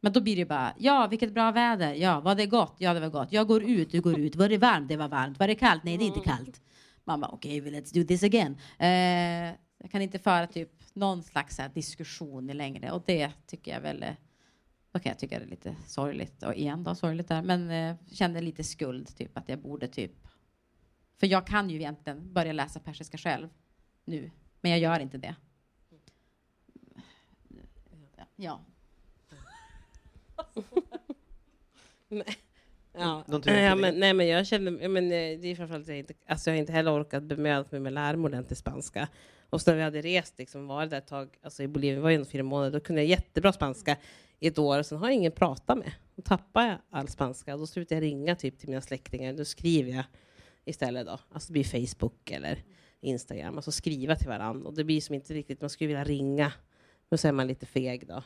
Men 0.00 0.12
då 0.12 0.20
blir 0.20 0.36
det 0.36 0.44
bara, 0.44 0.74
ja 0.78 1.06
vilket 1.10 1.34
bra 1.34 1.50
väder, 1.52 1.94
ja 1.94 2.20
var 2.20 2.34
det 2.34 2.46
gott, 2.46 2.74
ja 2.78 2.94
det 2.94 3.00
var 3.00 3.08
gott, 3.08 3.32
jag 3.32 3.46
går 3.46 3.62
ut, 3.62 3.90
du 3.90 4.00
går 4.00 4.18
ut, 4.18 4.36
var 4.36 4.48
det 4.48 4.58
varmt, 4.58 4.88
det 4.88 4.96
var 4.96 5.08
varmt, 5.08 5.38
var 5.38 5.48
det 5.48 5.54
kallt, 5.54 5.84
nej 5.84 5.98
det 5.98 6.04
är 6.04 6.06
inte 6.06 6.20
kallt. 6.20 6.60
Man 7.04 7.20
bara 7.20 7.30
okej, 7.30 7.60
okay, 7.60 7.80
let's 7.80 7.94
do 7.94 8.06
this 8.06 8.22
again. 8.22 8.52
Eh, 8.78 9.56
jag 9.78 9.90
kan 9.90 10.02
inte 10.02 10.18
föra 10.18 10.46
typ 10.46 10.70
någon 10.92 11.22
slags 11.22 11.58
här, 11.58 11.68
diskussion 11.68 12.46
längre 12.46 12.90
och 12.90 13.02
det 13.06 13.32
tycker 13.46 13.72
jag 13.72 13.80
väl 13.80 14.04
Okej, 14.92 15.00
okay, 15.00 15.10
jag 15.10 15.18
tycker 15.18 15.38
det 15.38 15.44
är 15.44 15.50
lite 15.50 15.76
sorgligt 15.86 16.42
och 16.42 16.54
igen 16.54 16.84
då 16.84 16.94
sorgligt 16.94 17.28
där, 17.28 17.42
men 17.42 17.70
eh, 17.70 17.96
känner 18.12 18.42
lite 18.42 18.64
skuld 18.64 19.16
typ 19.16 19.38
att 19.38 19.48
jag 19.48 19.58
borde 19.58 19.88
typ. 19.88 20.12
För 21.20 21.26
jag 21.26 21.46
kan 21.46 21.70
ju 21.70 21.76
egentligen 21.76 22.32
börja 22.32 22.52
läsa 22.52 22.80
persiska 22.80 23.18
själv 23.18 23.48
nu, 24.04 24.30
men 24.60 24.70
jag 24.70 24.80
gör 24.80 25.00
inte 25.00 25.18
det. 25.18 25.34
Ja. 28.36 28.64
Ja, 32.92 33.24
ja 33.44 33.74
men, 33.74 34.00
nej, 34.00 34.14
men 34.14 34.28
jag 34.28 34.46
känner, 34.46 34.88
men, 34.88 35.04
eh, 35.04 35.10
det 35.10 35.48
är 35.48 35.56
framförallt 35.56 35.88
jag 35.88 35.98
inte, 35.98 36.14
alltså 36.26 36.50
jag 36.50 36.54
har 36.54 36.60
inte 36.60 36.72
heller 36.72 37.00
orkat 37.00 37.22
bemöda 37.22 37.68
mig 37.70 37.80
med 37.80 37.92
att 37.98 38.16
mig 38.16 38.24
ordentligt 38.24 38.58
spanska. 38.58 39.08
Och 39.50 39.60
så 39.60 39.70
när 39.70 39.76
vi 39.76 39.82
hade 39.82 40.02
rest, 40.02 40.38
liksom, 40.38 40.66
varit 40.66 40.90
där 40.90 40.98
ett 40.98 41.06
tag, 41.06 41.38
alltså 41.42 41.62
i 41.62 41.68
Bolivia 41.68 42.00
var 42.00 42.10
ju 42.10 42.24
fyra 42.24 42.42
månader, 42.42 42.70
då 42.70 42.80
kunde 42.80 43.02
jag 43.02 43.08
jättebra 43.08 43.52
spanska 43.52 43.96
i 44.38 44.46
ett 44.46 44.58
år, 44.58 44.78
och 44.78 44.86
sen 44.86 44.98
har 44.98 45.06
jag 45.06 45.14
ingen 45.14 45.32
pratat 45.32 45.78
med. 45.78 45.92
Då 46.16 46.22
tappar 46.22 46.66
jag 46.66 46.78
all 46.90 47.08
spanska, 47.08 47.56
då 47.56 47.66
slutar 47.66 47.96
jag 47.96 48.02
ringa 48.02 48.36
typ 48.36 48.58
till 48.58 48.68
mina 48.68 48.80
släktingar, 48.80 49.32
då 49.32 49.44
skriver 49.44 49.92
jag 49.92 50.04
istället 50.64 51.06
då. 51.06 51.20
Alltså 51.32 51.46
det 51.46 51.52
blir 51.52 51.86
Facebook 51.86 52.30
eller 52.30 52.64
Instagram, 53.00 53.56
alltså 53.56 53.72
skriva 53.72 54.16
till 54.16 54.28
varandra. 54.28 54.68
Och 54.68 54.74
det 54.74 54.84
blir 54.84 55.00
som 55.00 55.14
inte 55.14 55.34
riktigt, 55.34 55.60
man 55.60 55.70
skulle 55.70 55.88
vilja 55.88 56.04
ringa, 56.04 56.52
men 57.08 57.18
så 57.18 57.28
är 57.28 57.32
man 57.32 57.46
lite 57.46 57.66
feg 57.66 58.06
då. 58.06 58.22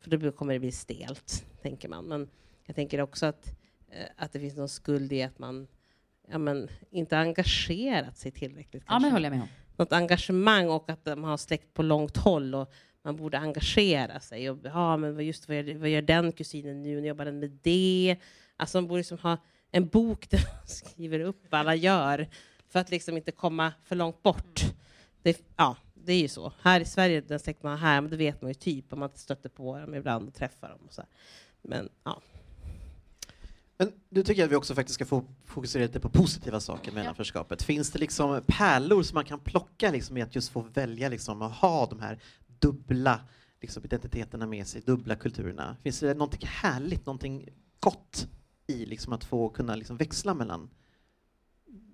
För 0.00 0.16
då 0.16 0.32
kommer 0.32 0.54
det 0.54 0.60
bli 0.60 0.72
stelt, 0.72 1.46
tänker 1.62 1.88
man. 1.88 2.04
Men 2.04 2.28
jag 2.66 2.76
tänker 2.76 3.00
också 3.00 3.26
att, 3.26 3.46
eh, 3.90 4.06
att 4.16 4.32
det 4.32 4.40
finns 4.40 4.56
någon 4.56 4.68
skuld 4.68 5.12
i 5.12 5.22
att 5.22 5.38
man 5.38 5.66
ja, 6.28 6.38
men, 6.38 6.68
inte 6.90 7.18
engagerat 7.18 8.18
sig 8.18 8.30
tillräckligt. 8.30 8.84
Ja, 8.88 8.98
men 8.98 9.12
håller 9.12 9.24
jag 9.24 9.36
med 9.36 9.42
om. 9.42 9.48
Något 9.82 9.92
engagemang 9.92 10.68
och 10.68 10.90
att 10.90 11.06
man 11.06 11.24
har 11.24 11.36
släkt 11.36 11.74
på 11.74 11.82
långt 11.82 12.16
håll 12.16 12.54
och 12.54 12.72
man 13.04 13.16
borde 13.16 13.38
engagera 13.38 14.20
sig. 14.20 14.50
Och, 14.50 14.58
ja, 14.64 14.96
men 14.96 15.26
just 15.26 15.48
vad 15.48 15.56
gör, 15.56 15.74
vad 15.74 15.88
gör 15.88 16.02
den 16.02 16.32
kusinen 16.32 16.82
nu? 16.82 17.00
Nu 17.00 17.06
jobbar 17.06 17.24
den 17.24 17.38
med 17.38 17.58
det. 17.62 18.16
Alltså 18.56 18.78
man 18.78 18.88
borde 18.88 18.98
liksom 18.98 19.18
ha 19.18 19.36
en 19.70 19.88
bok 19.88 20.26
där 20.30 20.38
man 20.38 20.66
skriver 20.66 21.20
upp 21.20 21.46
vad 21.50 21.60
alla 21.60 21.74
gör 21.74 22.28
för 22.68 22.78
att 22.78 22.90
liksom 22.90 23.16
inte 23.16 23.32
komma 23.32 23.72
för 23.84 23.96
långt 23.96 24.22
bort. 24.22 24.60
Det, 25.22 25.42
ja, 25.56 25.76
det 25.94 26.12
är 26.12 26.20
ju 26.20 26.28
så. 26.28 26.52
Här 26.60 26.80
i 26.80 26.84
Sverige, 26.84 27.20
den 27.20 27.38
släkt 27.38 27.62
man 27.62 27.72
har 27.72 27.78
här, 27.78 28.00
men 28.00 28.10
det 28.10 28.16
vet 28.16 28.42
man 28.42 28.50
ju 28.50 28.54
typ 28.54 28.92
om 28.92 28.98
man 28.98 29.10
stöter 29.14 29.48
på 29.48 29.78
dem 29.78 29.94
ibland 29.94 30.28
och 30.28 30.34
träffar 30.34 30.68
dem. 30.68 30.80
Och 30.86 30.92
så. 30.92 31.02
Men 31.62 31.88
ja. 32.04 32.22
Men 33.82 33.92
du 34.08 34.22
tycker 34.22 34.44
att 34.44 34.50
vi 34.50 34.56
också 34.56 34.74
faktiskt 34.74 34.94
ska 34.94 35.04
få 35.04 35.24
fokusera 35.44 35.82
lite 35.82 36.00
på 36.00 36.08
positiva 36.08 36.60
saker 36.60 36.92
med 36.92 36.94
mellanförskapet. 36.94 37.62
Finns 37.62 37.90
det 37.90 37.98
liksom 37.98 38.40
pärlor 38.46 39.02
som 39.02 39.14
man 39.14 39.24
kan 39.24 39.40
plocka 39.40 39.90
liksom 39.90 40.16
i 40.16 40.22
att 40.22 40.34
just 40.34 40.48
få 40.48 40.60
välja 40.60 41.08
liksom 41.08 41.42
att 41.42 41.52
ha 41.52 41.86
de 41.86 42.00
här 42.00 42.18
dubbla 42.60 43.20
liksom, 43.60 43.84
identiteterna 43.84 44.46
med 44.46 44.66
sig, 44.66 44.82
dubbla 44.86 45.16
kulturerna? 45.16 45.76
Finns 45.82 46.00
det 46.00 46.14
någonting 46.14 46.46
härligt, 46.46 47.06
någonting 47.06 47.48
gott 47.80 48.28
i 48.66 48.86
liksom 48.86 49.12
att 49.12 49.24
få 49.24 49.48
kunna 49.48 49.76
liksom 49.76 49.96
växla 49.96 50.34
mellan, 50.34 50.70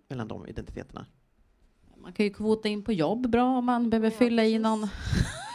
mellan 0.08 0.28
de 0.28 0.46
identiteterna? 0.46 1.06
Man 1.96 2.12
kan 2.12 2.26
ju 2.26 2.34
kvota 2.34 2.68
in 2.68 2.82
på 2.84 2.92
jobb 2.92 3.30
bra 3.30 3.58
om 3.58 3.64
man 3.64 3.90
behöver 3.90 4.10
fylla 4.10 4.44
i 4.44 4.58
någon 4.58 4.88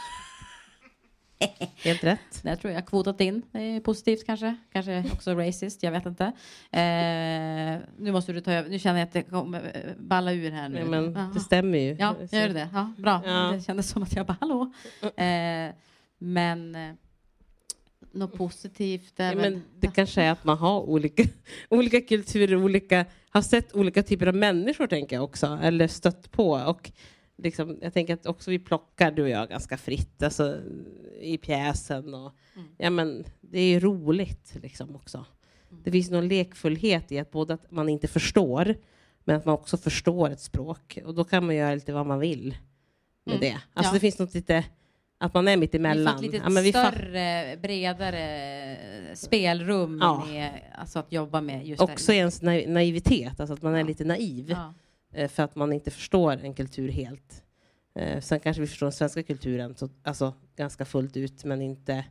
Helt 1.76 2.04
rätt. 2.04 2.42
Det 2.42 2.56
tror 2.56 2.72
jag 2.72 2.86
kvotat 2.86 3.20
in. 3.20 3.42
Det 3.52 3.58
är 3.58 3.80
positivt 3.80 4.26
kanske. 4.26 4.56
Kanske 4.72 5.04
också 5.12 5.34
racist, 5.34 5.82
jag 5.82 5.92
vet 5.92 6.06
inte. 6.06 6.24
Eh, 6.70 7.88
nu 7.98 8.12
måste 8.12 8.32
du 8.32 8.40
ta 8.40 8.52
över. 8.52 8.70
Nu 8.70 8.78
känner 8.78 9.00
jag 9.00 9.06
att 9.06 9.12
det 9.12 9.22
kommer 9.22 9.62
eh, 9.74 9.92
balla 9.98 10.32
ur 10.32 10.50
här 10.50 10.68
nu. 10.68 10.78
Ja, 10.78 10.84
men 10.84 11.32
det 11.34 11.40
stämmer 11.40 11.78
ju. 11.78 11.96
Ja, 11.98 12.16
gör 12.30 12.48
det? 12.48 12.68
Ja, 12.72 12.92
bra. 12.98 13.22
Ja. 13.24 13.32
Det 13.32 13.60
kändes 13.60 13.88
som 13.88 14.02
att 14.02 14.12
jag 14.16 14.26
bara, 14.26 14.36
hallå. 14.40 14.72
Eh, 15.02 15.74
men 16.18 16.74
eh, 16.74 16.94
något 18.12 18.36
positivt? 18.36 19.12
Ja, 19.16 19.34
men 19.34 19.62
det 19.80 19.86
kanske 19.86 20.22
är 20.22 20.30
att 20.30 20.44
man 20.44 20.58
har 20.58 20.80
olika, 20.80 21.22
olika 21.68 22.00
kulturer, 22.00 22.56
olika, 22.56 23.04
har 23.30 23.42
sett 23.42 23.74
olika 23.74 24.02
typer 24.02 24.26
av 24.26 24.34
människor, 24.34 24.86
tänker 24.86 25.16
jag 25.16 25.24
också, 25.24 25.58
eller 25.62 25.88
stött 25.88 26.30
på. 26.30 26.50
Och 26.52 26.90
liksom, 27.36 27.78
jag 27.82 27.92
tänker 27.92 28.14
att 28.14 28.26
också 28.26 28.50
vi 28.50 28.58
plockar, 28.58 29.10
du 29.10 29.22
och 29.22 29.28
jag, 29.28 29.48
ganska 29.48 29.76
fritt 29.76 30.22
alltså, 30.22 30.60
i 31.20 31.38
pjäsen. 31.38 32.14
Och, 32.14 32.32
mm. 32.56 32.68
ja, 32.78 32.90
men, 32.90 33.24
det 33.40 33.60
är 33.60 33.80
roligt 33.80 34.56
liksom, 34.62 34.96
också. 34.96 35.24
Mm. 35.70 35.82
Det 35.82 35.90
finns 35.90 36.10
någon 36.10 36.28
lekfullhet 36.28 37.12
i 37.12 37.18
att 37.18 37.30
både 37.30 37.54
att 37.54 37.70
man 37.70 37.88
inte 37.88 38.08
förstår, 38.08 38.74
men 39.24 39.36
att 39.36 39.44
man 39.44 39.54
också 39.54 39.76
förstår 39.76 40.30
ett 40.30 40.40
språk. 40.40 40.98
Och 41.04 41.14
då 41.14 41.24
kan 41.24 41.46
man 41.46 41.56
göra 41.56 41.74
lite 41.74 41.92
vad 41.92 42.06
man 42.06 42.18
vill 42.18 42.56
med 43.24 43.36
mm. 43.36 43.40
det. 43.40 43.58
Alltså, 43.74 43.90
ja. 43.90 43.94
Det 43.94 44.00
finns 44.00 44.18
något 44.18 44.34
lite 44.34 44.64
att 45.18 45.34
man 45.34 45.48
är 45.48 45.56
mitt 45.56 45.74
emellan. 45.74 46.16
Vi 46.20 46.30
fick 46.30 46.32
lite 46.32 46.78
ja, 46.78 46.92
större, 46.92 47.56
bredare 47.56 48.76
spelrum 49.14 49.98
ja. 50.02 50.24
med, 50.28 50.60
alltså 50.74 50.98
att 50.98 51.12
jobba 51.12 51.40
med. 51.40 51.66
Just 51.66 51.82
Också 51.82 52.12
det. 52.12 52.18
ens 52.18 52.42
naivitet, 52.42 53.40
alltså 53.40 53.54
att 53.54 53.62
man 53.62 53.74
är 53.74 53.84
lite 53.84 54.04
naiv. 54.04 54.56
Eh, 55.14 55.28
för 55.28 55.42
att 55.42 55.56
man 55.56 55.72
inte 55.72 55.90
förstår 55.90 56.32
en 56.32 56.54
kultur 56.54 56.88
helt. 56.88 57.42
Eh, 57.94 58.20
sen 58.20 58.40
kanske 58.40 58.60
vi 58.60 58.66
förstår 58.66 58.86
den 58.86 58.92
svenska 58.92 59.22
kulturen 59.22 59.76
så, 59.76 59.88
alltså, 60.02 60.34
ganska 60.56 60.84
fullt 60.84 61.16
ut, 61.16 61.44
men 61.44 61.62
inte 61.62 62.04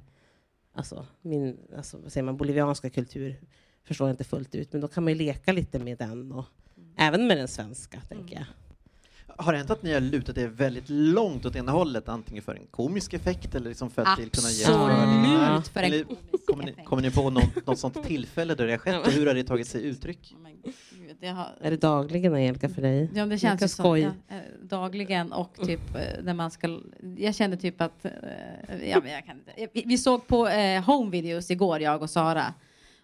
alltså, 0.74 1.06
min 1.22 1.58
alltså, 1.78 1.98
vad 1.98 2.12
säger 2.12 2.24
man, 2.24 2.38
bolivianska 2.38 2.89
kultur 2.89 3.39
förstår 3.84 4.08
jag 4.08 4.13
inte 4.13 4.24
fullt 4.24 4.56
ut. 4.56 4.72
Men 4.72 4.82
då 4.82 4.88
kan 4.88 5.04
man 5.04 5.13
ju 5.13 5.20
leka 5.20 5.54
lite 5.54 5.80
med 5.80 5.98
den, 5.98 6.32
och 6.32 6.46
mm. 6.78 6.94
även 6.98 7.28
med 7.28 7.38
den 7.38 7.48
svenska, 7.48 7.98
mm. 7.98 8.08
tänker 8.08 8.36
jag. 8.36 8.46
Har 9.38 9.52
det 9.52 9.58
hänt 9.58 9.72
att 9.72 9.84
ni 9.84 9.93
har 9.93 10.00
lutat 10.00 10.38
er 10.38 10.48
väldigt 10.48 10.89
långt 10.89 11.46
åt 11.46 11.56
ena 11.56 11.72
hållet, 11.72 12.10
antingen 12.10 12.43
för 12.43 12.56
en 12.56 12.65
komisk 12.72 13.13
effekt 13.13 13.56
eller 13.56 13.69
liksom 13.69 13.89
för 13.89 14.02
att 14.02 14.08
Absolut 14.08 14.36
kunna 14.36 14.50
ge 14.50 14.65
fördelar? 14.65 15.62
för 15.62 15.84
en 15.84 16.06
komisk 16.06 16.46
kommer 16.48 16.63
ni, 16.63 16.74
kommer 16.86 17.02
ni 17.02 17.12
på 17.12 17.30
något, 17.30 17.65
något 17.67 17.80
sånt 17.80 18.04
tillfälle 18.04 18.56
där 18.56 18.65
det 18.65 18.72
har 18.74 18.78
skett 18.78 19.08
och 19.08 19.12
hur 19.12 19.28
har 19.28 19.34
det 19.34 19.43
tagit 19.43 19.67
sig 19.67 19.84
uttryck? 19.84 20.36
det 21.19 21.28
har... 21.28 21.48
Är 21.62 21.72
det 21.72 21.78
dagligen 21.78 22.34
Angelica 22.34 22.69
för 22.69 22.82
dig? 22.82 23.10
Ja, 23.13 23.26
det 23.26 23.38
känns 23.38 23.63
ju 23.63 23.67
som 23.67 24.00
ja, 24.00 24.08
eh, 24.08 24.38
dagligen 24.62 25.32
och 25.32 25.56
typ 25.56 25.96
eh, 25.96 26.24
när 26.24 26.34
man 26.34 26.52
ska. 26.52 26.80
Jag 27.17 27.36
känner 27.36 27.58
typ 27.58 27.82
att. 27.82 28.06
Eh, 28.06 28.12
ja, 28.89 29.00
men 29.04 29.12
jag 29.12 29.26
kan 29.26 29.38
inte. 29.38 29.82
Vi 29.86 29.98
såg 29.98 30.28
på 30.28 30.48
eh, 30.48 30.84
home 30.84 31.12
videos 31.12 31.52
igår, 31.52 31.80
jag 31.82 32.02
och 32.02 32.10
Sara. 32.10 32.54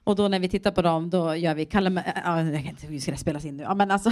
Och 0.04 0.16
då 0.16 0.28
när 0.28 0.40
vi 0.40 0.50
tittar 0.50 0.72
på 0.72 0.82
dem, 0.82 1.10
då 1.10 1.36
gör 1.36 1.56
vi. 1.56 1.66
Kallar, 1.66 2.14
ja, 2.26 2.42
jag 2.42 2.64
kan 2.64 2.70
inte, 2.70 2.88
hur 2.88 3.00
ska 3.00 3.12
det 3.12 3.18
spelas 3.18 3.46
in 3.46 3.58
nu? 3.58 3.64
Ja, 3.64 3.76
men 3.76 3.92
alltså. 3.92 4.12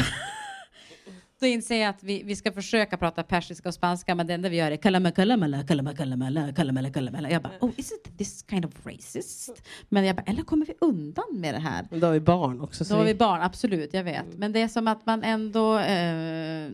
Då 1.40 1.46
inser 1.46 1.82
jag 1.82 1.90
att 1.90 2.04
vi, 2.04 2.24
vi 2.24 2.36
ska 2.36 2.52
försöka 2.52 2.98
prata 2.98 3.24
persiska 3.24 3.70
och 3.70 3.76
spanska, 3.76 4.16
men 4.16 4.28
det 4.28 4.34
enda 4.34 4.50
vi 4.50 4.58
gör 4.58 4.72
är 4.72 4.78
kalama 4.78 5.12
kalamala, 5.12 5.64
kalama 5.64 5.94
kalamala, 5.94 6.54
kalamala 6.54 6.90
kalamala. 6.90 7.30
Jag 7.32 7.42
bara, 7.42 7.54
oh, 7.62 7.72
is 7.78 7.92
it 7.92 8.18
this 8.18 8.46
kind 8.50 8.66
of 8.66 8.86
racist? 8.86 9.62
Men 9.90 10.06
jag 10.06 10.16
bara, 10.16 10.22
eller 10.22 10.44
kommer 10.44 10.66
vi 10.66 10.74
undan 10.82 11.26
med 11.32 11.54
det 11.54 11.60
här? 11.60 11.88
Då 11.92 12.08
har 12.08 12.14
vi 12.14 12.20
barn 12.20 12.62
också. 12.62 12.84
Då 12.84 12.96
har 12.96 13.04
vi 13.06 13.16
barn, 13.16 13.42
absolut, 13.42 13.94
jag 13.94 14.04
vet. 14.04 14.38
Men 14.38 14.52
det 14.52 14.62
är 14.62 14.68
som 14.68 14.88
att 14.88 15.06
man 15.06 15.24
ändå, 15.24 15.78
eh, 15.80 16.70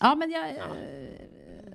ja 0.00 0.14
men 0.14 0.30
jag... 0.30 0.48
Eh, 0.48 0.56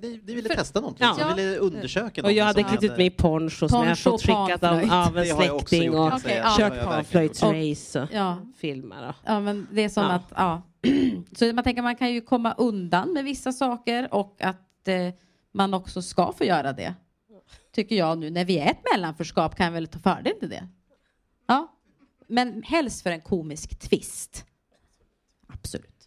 vi, 0.00 0.20
vi 0.24 0.34
ville 0.34 0.48
för, 0.48 0.56
testa 0.56 0.80
någonting, 0.80 1.06
ja. 1.06 1.34
vi 1.36 1.42
ville 1.42 1.56
undersöka 1.56 2.22
Och 2.22 2.32
jag 2.32 2.44
hade 2.44 2.62
klätt 2.62 2.82
ut 2.82 2.96
mig 2.96 3.06
i 3.06 3.10
poncho 3.10 3.68
som 3.68 3.86
jag 3.86 3.98
fått 3.98 4.20
skickat 4.20 4.64
av, 4.64 4.92
av 4.92 5.18
en 5.18 5.26
släkting 5.26 5.94
och 5.94 6.06
okay, 6.06 6.42
kört 6.56 6.84
panflöjtsrace 6.84 8.02
och 8.02 8.08
ja. 8.12 8.38
filmer. 8.56 9.14
Ja, 9.24 9.40
men 9.40 9.66
det 9.72 9.84
är 9.84 9.88
som 9.88 10.02
ja. 10.02 10.10
att, 10.10 10.32
ja. 10.36 10.62
Så 11.36 11.52
man 11.52 11.64
tänker 11.64 11.82
man 11.82 11.96
kan 11.96 12.12
ju 12.12 12.20
komma 12.20 12.54
undan 12.58 13.12
med 13.12 13.24
vissa 13.24 13.52
saker 13.52 14.14
och 14.14 14.36
att 14.40 14.88
eh, 14.88 15.14
man 15.52 15.74
också 15.74 16.02
ska 16.02 16.32
få 16.32 16.44
göra 16.44 16.72
det. 16.72 16.94
Tycker 17.72 17.96
jag 17.96 18.18
nu 18.18 18.30
när 18.30 18.44
vi 18.44 18.58
är 18.58 18.70
ett 18.70 18.82
mellanförskap 18.92 19.56
kan 19.56 19.66
jag 19.66 19.72
väl 19.72 19.86
ta 19.86 19.98
fördel 19.98 20.32
till 20.40 20.48
det. 20.48 20.68
Ja, 21.46 21.74
men 22.26 22.62
helst 22.62 23.02
för 23.02 23.10
en 23.10 23.20
komisk 23.20 23.78
twist. 23.78 24.44
Absolut. 25.46 25.97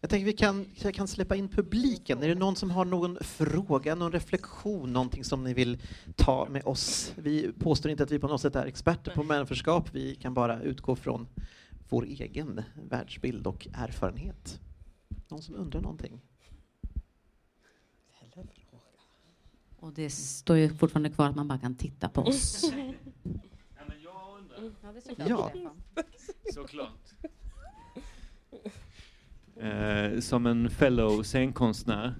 Jag 0.00 0.10
tänker 0.10 0.26
vi 0.26 0.32
kan, 0.32 0.64
kan 0.94 1.08
släppa 1.08 1.36
in 1.36 1.48
publiken. 1.48 2.22
Är 2.22 2.28
det 2.28 2.34
någon 2.34 2.56
som 2.56 2.70
har 2.70 2.84
någon 2.84 3.18
fråga, 3.20 3.94
någon 3.94 4.12
reflektion, 4.12 4.92
någonting 4.92 5.24
som 5.24 5.44
ni 5.44 5.54
vill 5.54 5.82
ta 6.16 6.48
med 6.48 6.64
oss? 6.64 7.12
Vi 7.16 7.52
påstår 7.52 7.90
inte 7.90 8.02
att 8.02 8.10
vi 8.10 8.18
på 8.18 8.28
något 8.28 8.40
sätt 8.40 8.56
är 8.56 8.66
experter 8.66 9.12
på 9.14 9.22
människor. 9.22 9.84
Vi 9.92 10.14
kan 10.14 10.34
bara 10.34 10.62
utgå 10.62 10.96
från 10.96 11.28
vår 11.88 12.04
egen 12.04 12.62
världsbild 12.88 13.46
och 13.46 13.68
erfarenhet. 13.72 14.60
Någon 15.28 15.42
som 15.42 15.54
undrar 15.54 15.80
någonting? 15.80 16.20
Och 19.76 19.92
det 19.92 20.10
står 20.10 20.56
ju 20.56 20.74
fortfarande 20.74 21.10
kvar 21.10 21.28
att 21.28 21.36
man 21.36 21.48
bara 21.48 21.58
kan 21.58 21.74
titta 21.74 22.08
på 22.08 22.20
oss. 22.20 22.72
Ja, 23.76 23.84
men 23.88 24.02
jag 24.02 24.38
undrar. 24.38 24.56
Ja, 25.28 25.50
det 25.94 26.48
är 26.48 26.52
såklart. 26.52 27.09
Eh, 29.62 30.20
som 30.20 30.46
en 30.46 30.70
fellow 30.70 31.22
scenkonstnär. 31.22 32.14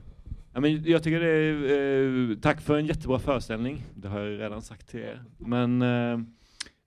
Ja, 0.52 0.60
men 0.60 0.84
jag 0.84 1.02
tycker 1.02 1.20
det 1.20 1.26
är, 1.26 2.30
eh, 2.30 2.36
tack 2.36 2.60
för 2.60 2.78
en 2.78 2.86
jättebra 2.86 3.18
föreställning, 3.18 3.82
det 3.94 4.08
har 4.08 4.20
jag 4.20 4.40
redan 4.40 4.62
sagt 4.62 4.88
till 4.88 5.00
er. 5.00 5.22
Men 5.38 5.82
eh, 5.82 6.12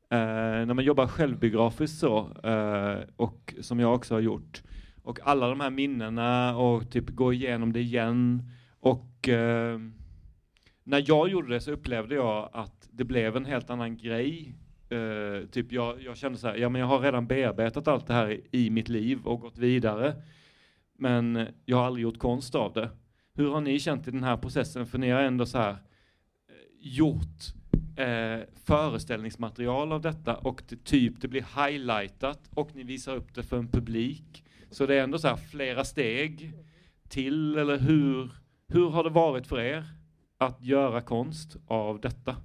eh, 0.10 0.66
när 0.66 0.74
man 0.74 0.86
jobbar 0.86 1.08
självbiografiskt 1.08 2.00
så, 2.00 2.18
eh, 2.44 2.98
och 3.16 3.54
som 3.62 3.80
jag 3.80 3.96
också 3.96 4.13
har 4.13 4.22
gjort, 4.22 4.63
och 5.04 5.20
alla 5.24 5.50
de 5.50 5.60
här 5.60 5.70
minnena 5.70 6.58
och 6.58 6.92
typ 6.92 7.10
gå 7.10 7.34
igenom 7.34 7.74
det 7.74 7.80
igen. 7.80 8.44
Och 8.80 9.30
eh, 9.30 9.80
när 10.84 11.04
jag 11.08 11.30
gjorde 11.30 11.54
det 11.54 11.62
så 11.62 11.72
upplevde 11.72 12.16
jag 12.16 12.50
att 12.54 12.89
det 12.92 13.04
blev 13.04 13.38
en 13.38 13.46
helt 13.46 13.70
annan 13.70 13.98
grej. 13.98 14.56
Eh, 14.89 15.48
typ 15.48 15.72
jag, 15.72 16.02
jag 16.02 16.18
kände 16.18 16.38
så 16.38 16.48
här, 16.48 16.56
ja 16.56 16.70
men 16.70 16.82
jag 16.82 16.88
har 16.88 17.00
redan 17.00 17.28
bearbetat 17.28 17.88
allt 17.88 18.08
det 18.08 18.13
här 18.13 18.32
i, 18.32 18.48
i 18.52 18.70
mitt 18.70 18.89
liv 18.89 19.20
och 19.24 19.39
gått 19.39 19.58
vidare. 19.58 20.16
Men 20.98 21.48
jag 21.66 21.78
har 21.78 21.86
aldrig 21.86 22.04
gjort 22.04 22.20
konst 22.20 22.56
av 22.56 22.74
det. 22.74 22.90
Hur 23.34 23.50
har 23.50 23.62
ni 23.62 23.80
känt 23.80 24.08
i 24.08 24.12
den 24.12 24.24
här 24.24 24.38
processen? 24.38 24.86
För 24.86 24.98
ni 24.98 25.10
har 25.10 25.22
ändå 25.22 25.46
så 25.46 25.58
här 25.58 25.72
eh, 25.72 25.78
gjort 26.80 27.54
eh, 27.98 28.48
föreställningsmaterial 28.66 29.92
av 29.92 30.02
detta 30.02 30.38
och 30.38 30.64
det, 30.70 30.84
typ 30.84 31.22
det 31.22 31.28
blir 31.28 31.68
highlightat 31.68 32.50
och 32.54 32.76
ni 32.76 32.84
visar 32.84 33.16
upp 33.16 33.36
det 33.36 33.44
för 33.44 33.58
en 33.58 33.68
publik. 33.68 34.44
Så 34.72 34.86
det 34.86 34.96
är 34.96 35.04
ändå 35.04 35.18
så 35.18 35.28
här 35.28 35.36
flera 35.36 35.84
steg 35.84 36.54
till, 37.10 37.58
eller 37.58 37.78
hur, 37.78 38.32
hur 38.68 38.90
har 38.90 39.04
det 39.04 39.10
varit 39.10 39.48
för 39.48 39.60
er 39.60 39.86
att 40.38 40.64
göra 40.64 41.02
konst 41.02 41.58
av 41.68 42.02
detta? 42.02 42.36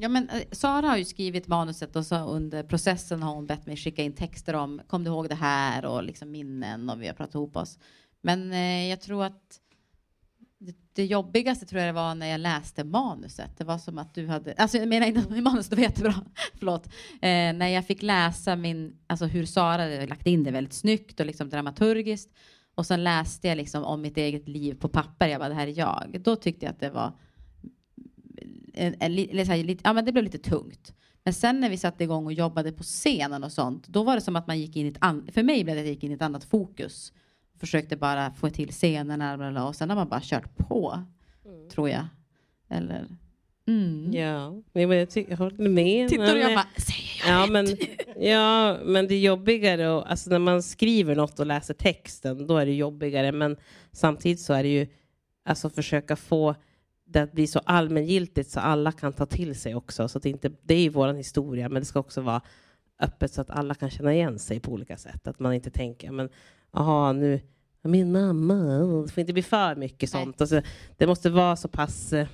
Ja, 0.00 0.08
men 0.08 0.28
eh, 0.28 0.42
Sara 0.52 0.86
har 0.86 0.96
ju 0.96 1.04
skrivit 1.04 1.48
manuset 1.48 1.96
och 1.96 2.06
så 2.06 2.16
under 2.16 2.62
processen 2.62 3.22
har 3.22 3.34
hon 3.34 3.46
bett 3.46 3.66
mig 3.66 3.76
skicka 3.76 4.02
in 4.02 4.12
texter 4.12 4.54
om 4.54 4.80
kom 4.86 5.04
du 5.04 5.10
ihåg 5.10 5.28
det 5.28 5.34
här 5.34 5.84
och 5.84 6.02
liksom 6.02 6.30
minnen 6.30 6.90
och 6.90 7.02
vi 7.02 7.06
har 7.06 7.14
pratat 7.14 7.34
ihop 7.34 7.56
oss. 7.56 7.78
Men 8.20 8.52
eh, 8.52 8.88
jag 8.88 9.00
tror 9.00 9.24
att 9.24 9.60
det, 10.58 10.76
det 10.92 11.04
jobbigaste 11.04 11.66
tror 11.66 11.80
jag 11.80 11.88
det 11.88 12.00
var 12.00 12.14
när 12.14 12.26
jag 12.26 12.40
läste 12.40 12.84
manuset. 12.84 13.58
Det 13.58 13.64
var 13.64 13.78
som 13.78 13.98
att 13.98 14.14
du 14.14 14.26
hade, 14.26 14.54
alltså 14.56 14.78
jag 14.78 14.88
menar 14.88 15.06
inte 15.06 15.40
manus, 15.40 15.68
det 15.68 15.76
var 15.76 15.82
jättebra, 15.82 16.14
förlåt. 16.54 16.86
Eh, 17.12 17.52
när 17.52 17.68
jag 17.68 17.86
fick 17.86 18.02
läsa 18.02 18.56
min, 18.56 18.96
alltså 19.06 19.26
hur 19.26 19.46
Sara 19.46 19.82
hade 19.82 20.06
lagt 20.06 20.26
in 20.26 20.44
det 20.44 20.50
väldigt 20.50 20.74
snyggt 20.74 21.20
och 21.20 21.26
liksom 21.26 21.48
dramaturgiskt. 21.48 22.30
Och 22.74 22.86
sen 22.86 23.04
läste 23.04 23.48
jag 23.48 23.56
liksom 23.56 23.84
om 23.84 24.00
mitt 24.00 24.16
eget 24.16 24.48
liv 24.48 24.74
på 24.74 24.88
papper, 24.88 25.28
jag 25.28 25.40
bara 25.40 25.48
det 25.48 25.54
här 25.54 25.66
är 25.66 25.78
jag. 25.78 26.20
Då 26.24 26.36
tyckte 26.36 26.66
jag 26.66 26.72
att 26.72 26.80
det 26.80 26.90
var 26.90 27.12
en, 28.74 28.94
en, 28.98 29.18
en, 29.18 29.50
en, 29.50 29.66
lite, 29.66 29.82
ja, 29.84 29.92
men 29.92 30.04
det 30.04 30.12
blev 30.12 30.24
lite 30.24 30.38
tungt. 30.38 30.94
Men 31.24 31.34
sen 31.34 31.60
när 31.60 31.70
vi 31.70 31.76
satte 31.76 32.04
igång 32.04 32.26
och 32.26 32.32
jobbade 32.32 32.72
på 32.72 32.82
scenen 32.82 33.44
och 33.44 33.52
sånt, 33.52 33.88
då 33.88 34.02
var 34.02 34.14
det 34.14 34.20
som 34.20 34.36
att 34.36 34.46
man 34.46 34.60
gick 34.60 34.76
in 34.76 34.86
i 34.86 34.88
ett 34.88 34.96
annat, 35.00 35.34
för 35.34 35.42
mig 35.42 35.64
blev 35.64 35.76
det 35.76 35.80
att 35.80 35.86
jag 35.86 35.94
gick 35.94 36.04
in 36.04 36.10
i 36.10 36.14
ett 36.14 36.22
annat 36.22 36.44
fokus. 36.44 37.12
Försökte 37.60 37.96
bara 37.96 38.30
få 38.30 38.50
till 38.50 38.70
scenerna 38.70 39.68
och 39.68 39.76
sen 39.76 39.90
har 39.90 39.96
man 39.96 40.08
bara 40.08 40.20
kört 40.24 40.56
på, 40.56 41.04
mm. 41.44 41.68
tror 41.68 41.88
jag. 41.88 42.06
Eller? 42.68 43.06
Mm. 43.68 44.12
Ja, 44.12 44.62
men 44.72 44.90
jag, 44.90 45.08
jag 45.28 45.36
håller 45.36 45.68
med. 45.68 46.08
Tittar 46.08 46.34
du 46.34 46.40
jag 46.40 46.54
bara, 46.54 46.66
säger 46.76 47.32
jag 47.32 47.42
ja, 47.42 47.46
men, 47.46 47.66
ja, 48.16 48.78
men 48.84 49.08
det 49.08 49.14
är 49.14 49.20
jobbigare 49.20 49.90
och, 49.90 50.10
alltså 50.10 50.30
när 50.30 50.38
man 50.38 50.62
skriver 50.62 51.16
något 51.16 51.40
och 51.40 51.46
läser 51.46 51.74
texten, 51.74 52.46
då 52.46 52.56
är 52.56 52.66
det 52.66 52.72
jobbigare. 52.72 53.32
Men 53.32 53.56
samtidigt 53.92 54.40
så 54.40 54.52
är 54.52 54.62
det 54.62 54.68
ju, 54.68 54.86
alltså 55.44 55.70
försöka 55.70 56.16
få 56.16 56.54
det 57.12 57.22
att 57.22 57.32
bli 57.32 57.46
så 57.46 57.58
allmängiltigt 57.64 58.50
så 58.50 58.60
alla 58.60 58.92
kan 58.92 59.12
ta 59.12 59.26
till 59.26 59.54
sig 59.54 59.74
också. 59.74 60.08
Så 60.08 60.18
att 60.18 60.22
det, 60.22 60.30
inte, 60.30 60.50
det 60.62 60.74
är 60.74 60.80
ju 60.80 60.88
vår 60.88 61.12
historia, 61.12 61.68
men 61.68 61.82
det 61.82 61.86
ska 61.86 62.00
också 62.00 62.20
vara 62.20 62.40
öppet 62.98 63.32
så 63.32 63.40
att 63.40 63.50
alla 63.50 63.74
kan 63.74 63.90
känna 63.90 64.14
igen 64.14 64.38
sig 64.38 64.60
på 64.60 64.72
olika 64.72 64.96
sätt. 64.96 65.26
Att 65.26 65.38
man 65.38 65.54
inte 65.54 65.70
tänker, 65.70 66.10
men 66.10 66.28
aha, 66.70 67.12
nu, 67.12 67.40
min 67.82 68.12
mamma, 68.12 68.54
det 69.02 69.12
får 69.12 69.20
inte 69.20 69.32
bli 69.32 69.42
för 69.42 69.76
mycket 69.76 70.10
sånt. 70.10 70.40
Alltså, 70.40 70.62
det 70.96 71.06
måste 71.06 71.30
vara 71.30 71.56
så 71.56 71.68
pass 71.68 72.12
eh, 72.12 72.26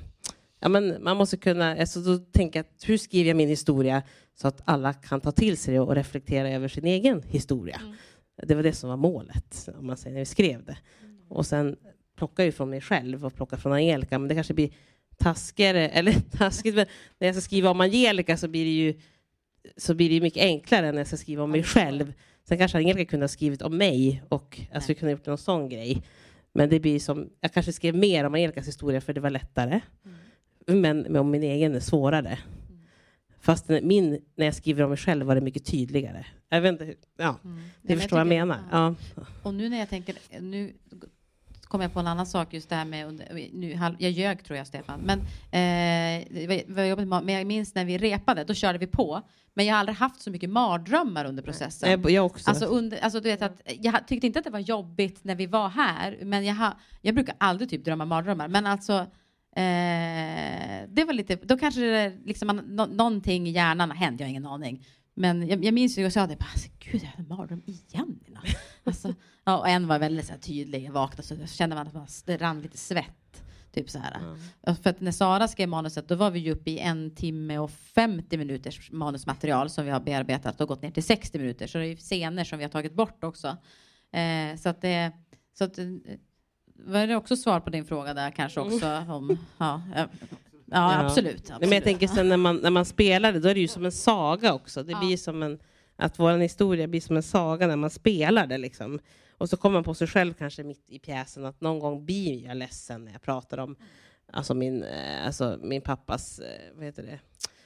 Ja, 0.60 0.68
men 0.68 1.02
man 1.02 1.16
måste 1.16 1.36
kunna 1.36 1.76
alltså, 1.76 2.00
då 2.00 2.18
tänka 2.18 2.64
hur 2.84 2.98
skriver 2.98 3.28
jag 3.28 3.36
min 3.36 3.48
historia 3.48 4.02
så 4.34 4.48
att 4.48 4.62
alla 4.64 4.92
kan 4.92 5.20
ta 5.20 5.32
till 5.32 5.56
sig 5.56 5.74
det 5.74 5.80
och 5.80 5.94
reflektera 5.94 6.50
över 6.50 6.68
sin 6.68 6.84
egen 6.84 7.22
historia. 7.22 7.80
Mm. 7.80 7.96
Det 8.42 8.54
var 8.54 8.62
det 8.62 8.72
som 8.72 8.90
var 8.90 8.96
målet 8.96 9.68
om 9.78 9.86
man 9.86 9.96
säger, 9.96 10.14
när 10.14 10.20
vi 10.20 10.26
skrev 10.26 10.64
det. 10.64 10.78
Mm. 11.02 11.18
Och 11.28 11.46
sen 11.46 11.76
plocka 12.18 12.44
ju 12.44 12.52
från 12.52 12.70
mig 12.70 12.80
själv 12.80 13.26
och 13.26 13.34
plocka 13.34 13.56
från 13.56 13.72
Angelica, 13.72 14.18
men 14.18 14.28
det 14.28 14.34
kanske 14.34 14.54
blir 14.54 14.70
taskigare, 15.16 15.88
eller 15.98 16.12
taskigt, 16.12 16.74
men 16.74 16.86
när 17.18 17.28
jag 17.28 17.34
ska 17.34 17.42
skriva 17.42 17.70
om 17.70 17.80
Angelica 17.80 18.36
så 18.36 18.48
blir 18.48 18.64
det 18.64 18.70
ju 18.70 19.00
så 19.76 19.94
blir 19.94 20.10
det 20.10 20.20
mycket 20.20 20.42
enklare 20.42 20.92
när 20.92 20.98
jag 20.98 21.06
ska 21.06 21.16
skriva 21.16 21.42
om 21.42 21.50
mig 21.50 21.62
själv. 21.62 22.12
Sen 22.48 22.58
kanske 22.58 22.78
Angelica 22.78 23.10
kunde 23.10 23.24
ha 23.24 23.28
skrivit 23.28 23.62
om 23.62 23.76
mig 23.76 24.22
och 24.28 24.60
alltså, 24.72 24.88
vi 24.88 24.94
kunde 24.94 25.12
ha 25.12 25.18
gjort 25.18 25.26
någon 25.26 25.38
sån 25.38 25.68
grej. 25.68 26.02
Men 26.52 26.68
det 26.68 26.80
blir 26.80 27.00
som, 27.00 27.30
jag 27.40 27.52
kanske 27.52 27.72
skrev 27.72 27.94
mer 27.94 28.24
om 28.24 28.34
Angelicas 28.34 28.68
historia 28.68 29.00
för 29.00 29.12
det 29.12 29.20
var 29.20 29.30
lättare. 29.30 29.80
Mm. 30.04 30.80
Men, 30.80 31.00
men 31.00 31.16
om 31.16 31.30
min 31.30 31.42
egen 31.42 31.74
är 31.74 31.80
svårare. 31.80 32.38
Mm. 32.68 32.80
Fast 33.40 33.68
min, 33.68 34.20
när 34.36 34.44
jag 34.44 34.54
skriver 34.54 34.82
om 34.82 34.90
mig 34.90 34.98
själv 34.98 35.26
var 35.26 35.34
det 35.34 35.40
mycket 35.40 35.64
tydligare. 35.64 36.26
Jag 36.48 36.60
vet 36.60 36.72
inte, 36.72 36.94
ja, 37.16 37.36
mm. 37.44 37.62
du 37.82 37.96
förstår 37.96 38.16
vad 38.16 38.20
jag 38.20 38.28
menar. 38.28 38.58
Ja. 38.70 38.94
Och 39.42 39.54
nu 39.54 39.68
när 39.68 39.78
jag 39.78 39.88
tänker, 39.88 40.16
nu 40.40 40.72
kom 41.68 41.80
jag 41.80 41.92
på 41.92 42.00
en 42.00 42.06
annan 42.06 42.26
sak 42.26 42.54
just 42.54 42.68
det 42.68 42.76
här 42.76 42.84
med, 42.84 43.22
nu, 43.52 43.78
jag 43.98 44.10
ljög 44.10 44.44
tror 44.44 44.56
jag 44.56 44.66
Stefan, 44.66 45.00
men, 45.00 45.18
eh, 45.50 47.22
men 47.22 47.28
jag 47.28 47.46
minns 47.46 47.74
när 47.74 47.84
vi 47.84 47.98
repade, 47.98 48.44
då 48.44 48.54
körde 48.54 48.78
vi 48.78 48.86
på. 48.86 49.22
Men 49.54 49.66
jag 49.66 49.74
har 49.74 49.80
aldrig 49.80 49.96
haft 49.96 50.20
så 50.20 50.30
mycket 50.30 50.50
mardrömmar 50.50 51.24
under 51.24 51.42
processen. 51.42 52.02
Jag, 52.08 52.26
också. 52.26 52.50
Alltså, 52.50 52.64
under, 52.64 52.98
alltså 52.98 53.20
du 53.20 53.28
vet 53.28 53.42
att 53.42 53.60
jag 53.80 54.08
tyckte 54.08 54.26
inte 54.26 54.38
att 54.38 54.44
det 54.44 54.50
var 54.50 54.58
jobbigt 54.58 55.24
när 55.24 55.34
vi 55.34 55.46
var 55.46 55.68
här, 55.68 56.18
men 56.22 56.44
jag, 56.44 56.54
ha, 56.54 56.78
jag 57.02 57.14
brukar 57.14 57.34
aldrig 57.38 57.70
typ 57.70 57.84
drömma 57.84 58.04
mardrömmar. 58.04 58.48
Men 58.48 58.66
alltså, 58.66 58.92
eh, 59.56 60.88
det 60.88 61.04
var 61.06 61.12
lite, 61.12 61.36
då 61.36 61.58
kanske 61.58 61.80
det 61.80 62.12
liksom, 62.24 62.48
no, 62.48 62.86
någonting 62.86 63.48
i 63.48 63.50
hjärnan 63.50 63.90
har 63.90 63.96
hänt, 63.96 64.20
jag 64.20 64.26
har 64.26 64.30
ingen 64.30 64.46
aning. 64.46 64.86
Men 65.14 65.48
jag, 65.48 65.64
jag 65.64 65.74
minns 65.74 65.98
ju 65.98 66.02
jag 66.02 66.12
sa 66.12 66.26
det, 66.26 66.36
bara, 66.36 66.50
alltså, 66.52 66.68
gud 66.78 67.02
jag 67.02 67.12
en 67.18 67.28
mardröm 67.28 67.62
igen. 67.66 68.20
Alltså, 68.84 69.14
ja, 69.48 69.58
och 69.58 69.68
en 69.68 69.86
var 69.86 69.98
väldigt 69.98 70.26
så 70.26 70.32
här, 70.32 70.40
tydlig, 70.40 70.84
jag 70.84 70.92
vaknade 70.92 71.22
så 71.22 71.46
kände 71.46 71.76
man 71.76 71.86
att 71.86 72.22
det 72.26 72.36
rann 72.36 72.60
lite 72.60 72.78
svett. 72.78 73.14
Typ 73.72 73.90
så 73.90 73.98
här. 73.98 74.18
Mm. 74.18 74.76
För 74.76 74.90
att 74.90 75.00
när 75.00 75.12
Sara 75.12 75.48
skrev 75.48 75.68
manuset 75.68 76.08
då 76.08 76.14
var 76.14 76.30
vi 76.30 76.38
ju 76.38 76.52
uppe 76.52 76.70
i 76.70 76.78
en 76.78 77.14
timme 77.14 77.58
och 77.58 77.70
50 77.70 78.36
minuters 78.36 78.90
manusmaterial 78.92 79.70
som 79.70 79.84
vi 79.84 79.90
har 79.90 80.00
bearbetat 80.00 80.60
och 80.60 80.68
gått 80.68 80.82
ner 80.82 80.90
till 80.90 81.02
60 81.02 81.38
minuter. 81.38 81.66
Så 81.66 81.78
det 81.78 81.86
är 81.86 81.96
scener 81.96 82.44
som 82.44 82.58
vi 82.58 82.64
har 82.64 82.70
tagit 82.70 82.94
bort 82.94 83.24
också. 83.24 83.56
Eh, 84.12 84.56
så 84.58 84.68
att 84.68 84.80
det, 84.80 85.12
så 85.58 85.64
att, 85.64 85.78
eh, 85.78 85.86
var 86.74 87.06
det 87.06 87.16
också 87.16 87.36
svar 87.36 87.60
på 87.60 87.70
din 87.70 87.84
fråga 87.84 88.14
där 88.14 88.30
kanske 88.30 88.60
också? 88.60 88.86
Mm. 88.86 89.10
Om, 89.10 89.38
ja, 89.58 89.82
Ja, 90.70 90.92
ja. 90.92 91.06
Absolut, 91.06 91.36
absolut. 91.36 91.60
Men 91.60 91.72
jag 91.72 91.84
tänker 91.84 92.08
sen 92.08 92.28
när 92.28 92.36
man, 92.36 92.56
när 92.56 92.70
man 92.70 92.84
spelar 92.84 93.32
det, 93.32 93.40
då 93.40 93.48
är 93.48 93.54
det 93.54 93.60
ju 93.60 93.68
som 93.68 93.84
en 93.84 93.92
saga 93.92 94.54
också. 94.54 94.82
Det 94.82 94.92
ja. 94.92 95.00
blir 95.00 95.16
som 95.16 95.42
en, 95.42 95.58
att 95.96 96.18
vår 96.18 96.38
historia 96.38 96.86
blir 96.88 97.00
som 97.00 97.16
en 97.16 97.22
saga 97.22 97.66
när 97.66 97.76
man 97.76 97.90
spelar 97.90 98.46
det. 98.46 98.58
Liksom. 98.58 98.98
Och 99.38 99.50
så 99.50 99.56
kommer 99.56 99.74
man 99.74 99.84
på 99.84 99.94
sig 99.94 100.06
själv 100.06 100.34
kanske 100.34 100.62
mitt 100.62 100.90
i 100.90 100.98
pjäsen 100.98 101.44
att 101.44 101.60
någon 101.60 101.78
gång 101.78 102.04
blir 102.04 102.44
jag 102.44 102.56
ledsen 102.56 103.04
när 103.04 103.12
jag 103.12 103.22
pratar 103.22 103.58
om 103.58 103.76
alltså 104.32 104.54
min, 104.54 104.82
eh, 104.82 105.26
alltså 105.26 105.58
min 105.62 105.82
pappas 105.82 106.38
eh, 106.38 106.74
vad 106.74 106.84
heter 106.84 107.02
det, 107.02 107.20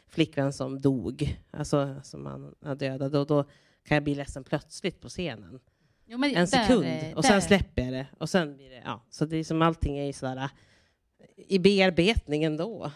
flickvän 0.09 0.53
som 0.53 0.81
dog, 0.81 1.39
alltså 1.51 2.01
som 2.03 2.27
han 2.27 2.55
har 2.65 2.75
dödat. 2.75 3.29
Då, 3.29 3.45
kan 3.85 3.95
jag 3.95 4.05
bli 4.05 4.15
ledsen 4.15 4.45
plötsligt 4.45 5.01
på 5.01 5.09
scenen. 5.09 5.61
Jo, 6.07 6.25
en 6.25 6.49
sekund, 6.49 6.83
där, 6.83 7.17
och 7.17 7.25
sen 7.25 7.43
släpper 7.43 7.83
jag 7.83 7.93
det. 7.93 8.07
Och 8.19 8.31
sen 8.31 8.57
blir 8.57 8.71
det, 8.71 8.83
ja. 8.85 9.03
Så 9.11 9.25
det 9.25 9.37
är 9.37 9.45
som 9.45 9.63
allting 9.63 9.99
är 9.99 10.13
sådär 10.13 10.49
i 11.37 11.59
bearbetning 11.59 12.45
ändå. 12.45 12.93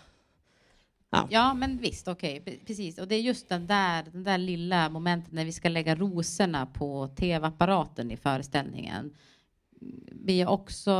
Ja. 1.11 1.29
ja, 1.31 1.55
men 1.55 1.79
visst, 1.79 2.09
okej, 2.09 2.40
okay, 2.40 2.59
precis. 2.66 2.99
Och 2.99 3.09
det 3.09 3.14
är 3.14 3.21
just 3.21 3.49
den 3.49 3.66
där, 3.66 4.03
den 4.12 4.25
där 4.25 4.38
lilla 4.38 4.88
momentet 4.88 5.33
när 5.33 5.45
vi 5.45 5.53
ska 5.53 5.69
lägga 5.69 5.95
rosorna 5.95 6.66
på 6.66 7.09
tv-apparaten 7.09 8.11
i 8.11 8.16
föreställningen. 8.16 9.14
Vi 10.12 10.40
är 10.40 10.49
också 10.49 10.92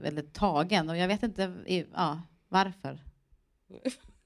väldigt 0.00 0.34
tagen 0.34 0.90
och 0.90 0.96
jag 0.96 1.08
vet 1.08 1.22
inte 1.22 1.54
ja, 1.94 2.20
varför. 2.48 2.98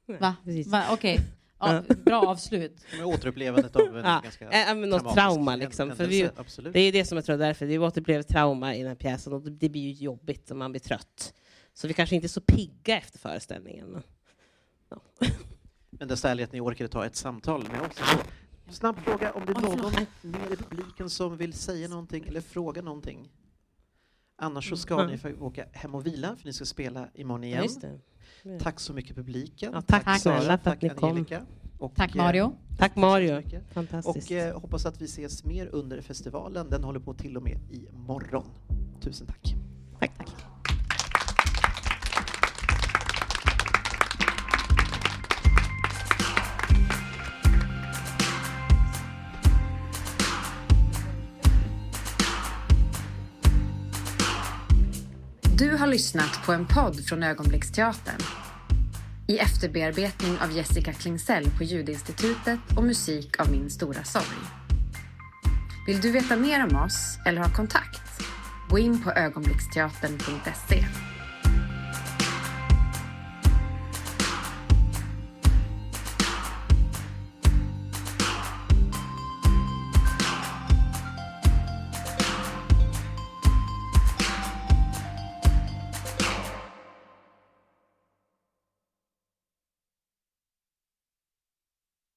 Va? 0.20 0.36
Va? 0.66 0.84
Okej. 0.90 1.14
Okay. 1.14 1.24
Ja, 1.60 1.82
bra 2.04 2.26
avslut. 2.26 2.84
Återupplevandet 3.04 3.76
av 3.76 3.96
en 3.96 4.04
ja. 4.04 4.20
ganska 4.22 4.50
äh, 4.50 4.74
något 4.74 5.14
trauma. 5.14 5.56
Liksom. 5.56 5.96
För 5.96 6.06
vi, 6.06 6.30
det 6.72 6.80
är 6.80 6.92
det 6.92 7.04
som 7.04 7.16
jag 7.16 7.24
tror 7.24 7.36
därför. 7.36 7.66
Vi 7.66 7.78
återupplever 7.78 8.22
trauma 8.22 8.74
i 8.74 8.78
den 8.78 8.88
här 8.88 8.94
pjäsen 8.94 9.32
och 9.32 9.52
det 9.52 9.68
blir 9.68 9.82
ju 9.82 9.92
jobbigt 9.92 10.50
om 10.50 10.58
man 10.58 10.72
blir 10.72 10.80
trött. 10.80 11.34
Så 11.74 11.88
vi 11.88 11.94
kanske 11.94 12.14
inte 12.14 12.26
är 12.26 12.28
så 12.28 12.40
pigga 12.40 12.98
efter 12.98 13.18
föreställningen. 13.18 14.02
Ja. 14.88 15.00
Men 15.90 16.08
desto 16.08 16.28
ärligt 16.28 16.44
att 16.44 16.52
ni 16.52 16.60
orkade 16.60 16.88
ta 16.88 17.06
ett 17.06 17.16
samtal 17.16 17.68
med 17.72 17.80
oss. 17.80 17.96
Snabb 18.70 18.96
fråga, 18.98 19.32
om 19.32 19.46
det 19.46 19.52
är 19.52 19.76
någon 19.76 19.92
mer 20.22 20.52
i 20.52 20.56
publiken 20.56 21.10
som 21.10 21.36
vill 21.36 21.52
säga 21.52 21.88
någonting 21.88 22.24
eller 22.28 22.40
fråga 22.40 22.82
någonting? 22.82 23.28
Annars 24.36 24.68
så 24.68 24.76
ska 24.76 24.94
mm. 24.94 25.06
ni 25.06 25.18
få 25.18 25.30
åka 25.40 25.64
hem 25.72 25.94
och 25.94 26.06
vila, 26.06 26.36
för 26.36 26.46
ni 26.46 26.52
ska 26.52 26.64
spela 26.64 27.08
imorgon 27.14 27.44
igen. 27.44 27.68
Ja, 28.42 28.58
Tack 28.60 28.80
så 28.80 28.92
mycket 28.92 29.16
publiken. 29.16 29.72
Ja, 29.74 29.82
tack, 29.82 30.04
tack 30.04 30.20
Sara, 30.20 30.58
för 30.58 30.70
att 30.70 30.82
ni 30.82 30.90
kom. 30.90 31.26
Och, 31.78 31.94
tack 31.94 32.14
Mario. 32.14 32.44
Eh, 32.44 32.76
tack 32.78 32.96
Mario. 32.96 33.42
Fantastiskt. 33.72 34.30
Och 34.30 34.36
eh, 34.36 34.60
hoppas 34.60 34.86
att 34.86 35.00
vi 35.00 35.04
ses 35.04 35.44
mer 35.44 35.66
under 35.66 36.00
festivalen. 36.00 36.70
Den 36.70 36.84
håller 36.84 37.00
på 37.00 37.14
till 37.14 37.36
och 37.36 37.42
med 37.42 37.58
imorgon. 37.70 38.44
Tusen 39.00 39.26
tack. 39.26 39.54
Du 55.58 55.76
har 55.76 55.86
lyssnat 55.86 56.46
på 56.46 56.52
en 56.52 56.66
podd 56.66 57.04
från 57.04 57.22
Ögonblicksteatern 57.22 58.20
i 59.26 59.38
efterbearbetning 59.38 60.38
av 60.38 60.52
Jessica 60.52 60.92
Klingsell 60.92 61.50
på 61.58 61.64
Ljudinstitutet 61.64 62.58
och 62.76 62.84
musik 62.84 63.40
av 63.40 63.50
Min 63.50 63.70
stora 63.70 64.04
sorg. 64.04 64.38
Vill 65.86 66.00
du 66.00 66.10
veta 66.10 66.36
mer 66.36 66.66
om 66.66 66.76
oss 66.76 67.18
eller 67.26 67.40
ha 67.40 67.50
kontakt? 67.50 68.22
Gå 68.70 68.78
in 68.78 69.02
på 69.02 69.10
ögonblicksteatern.se. 69.10 70.84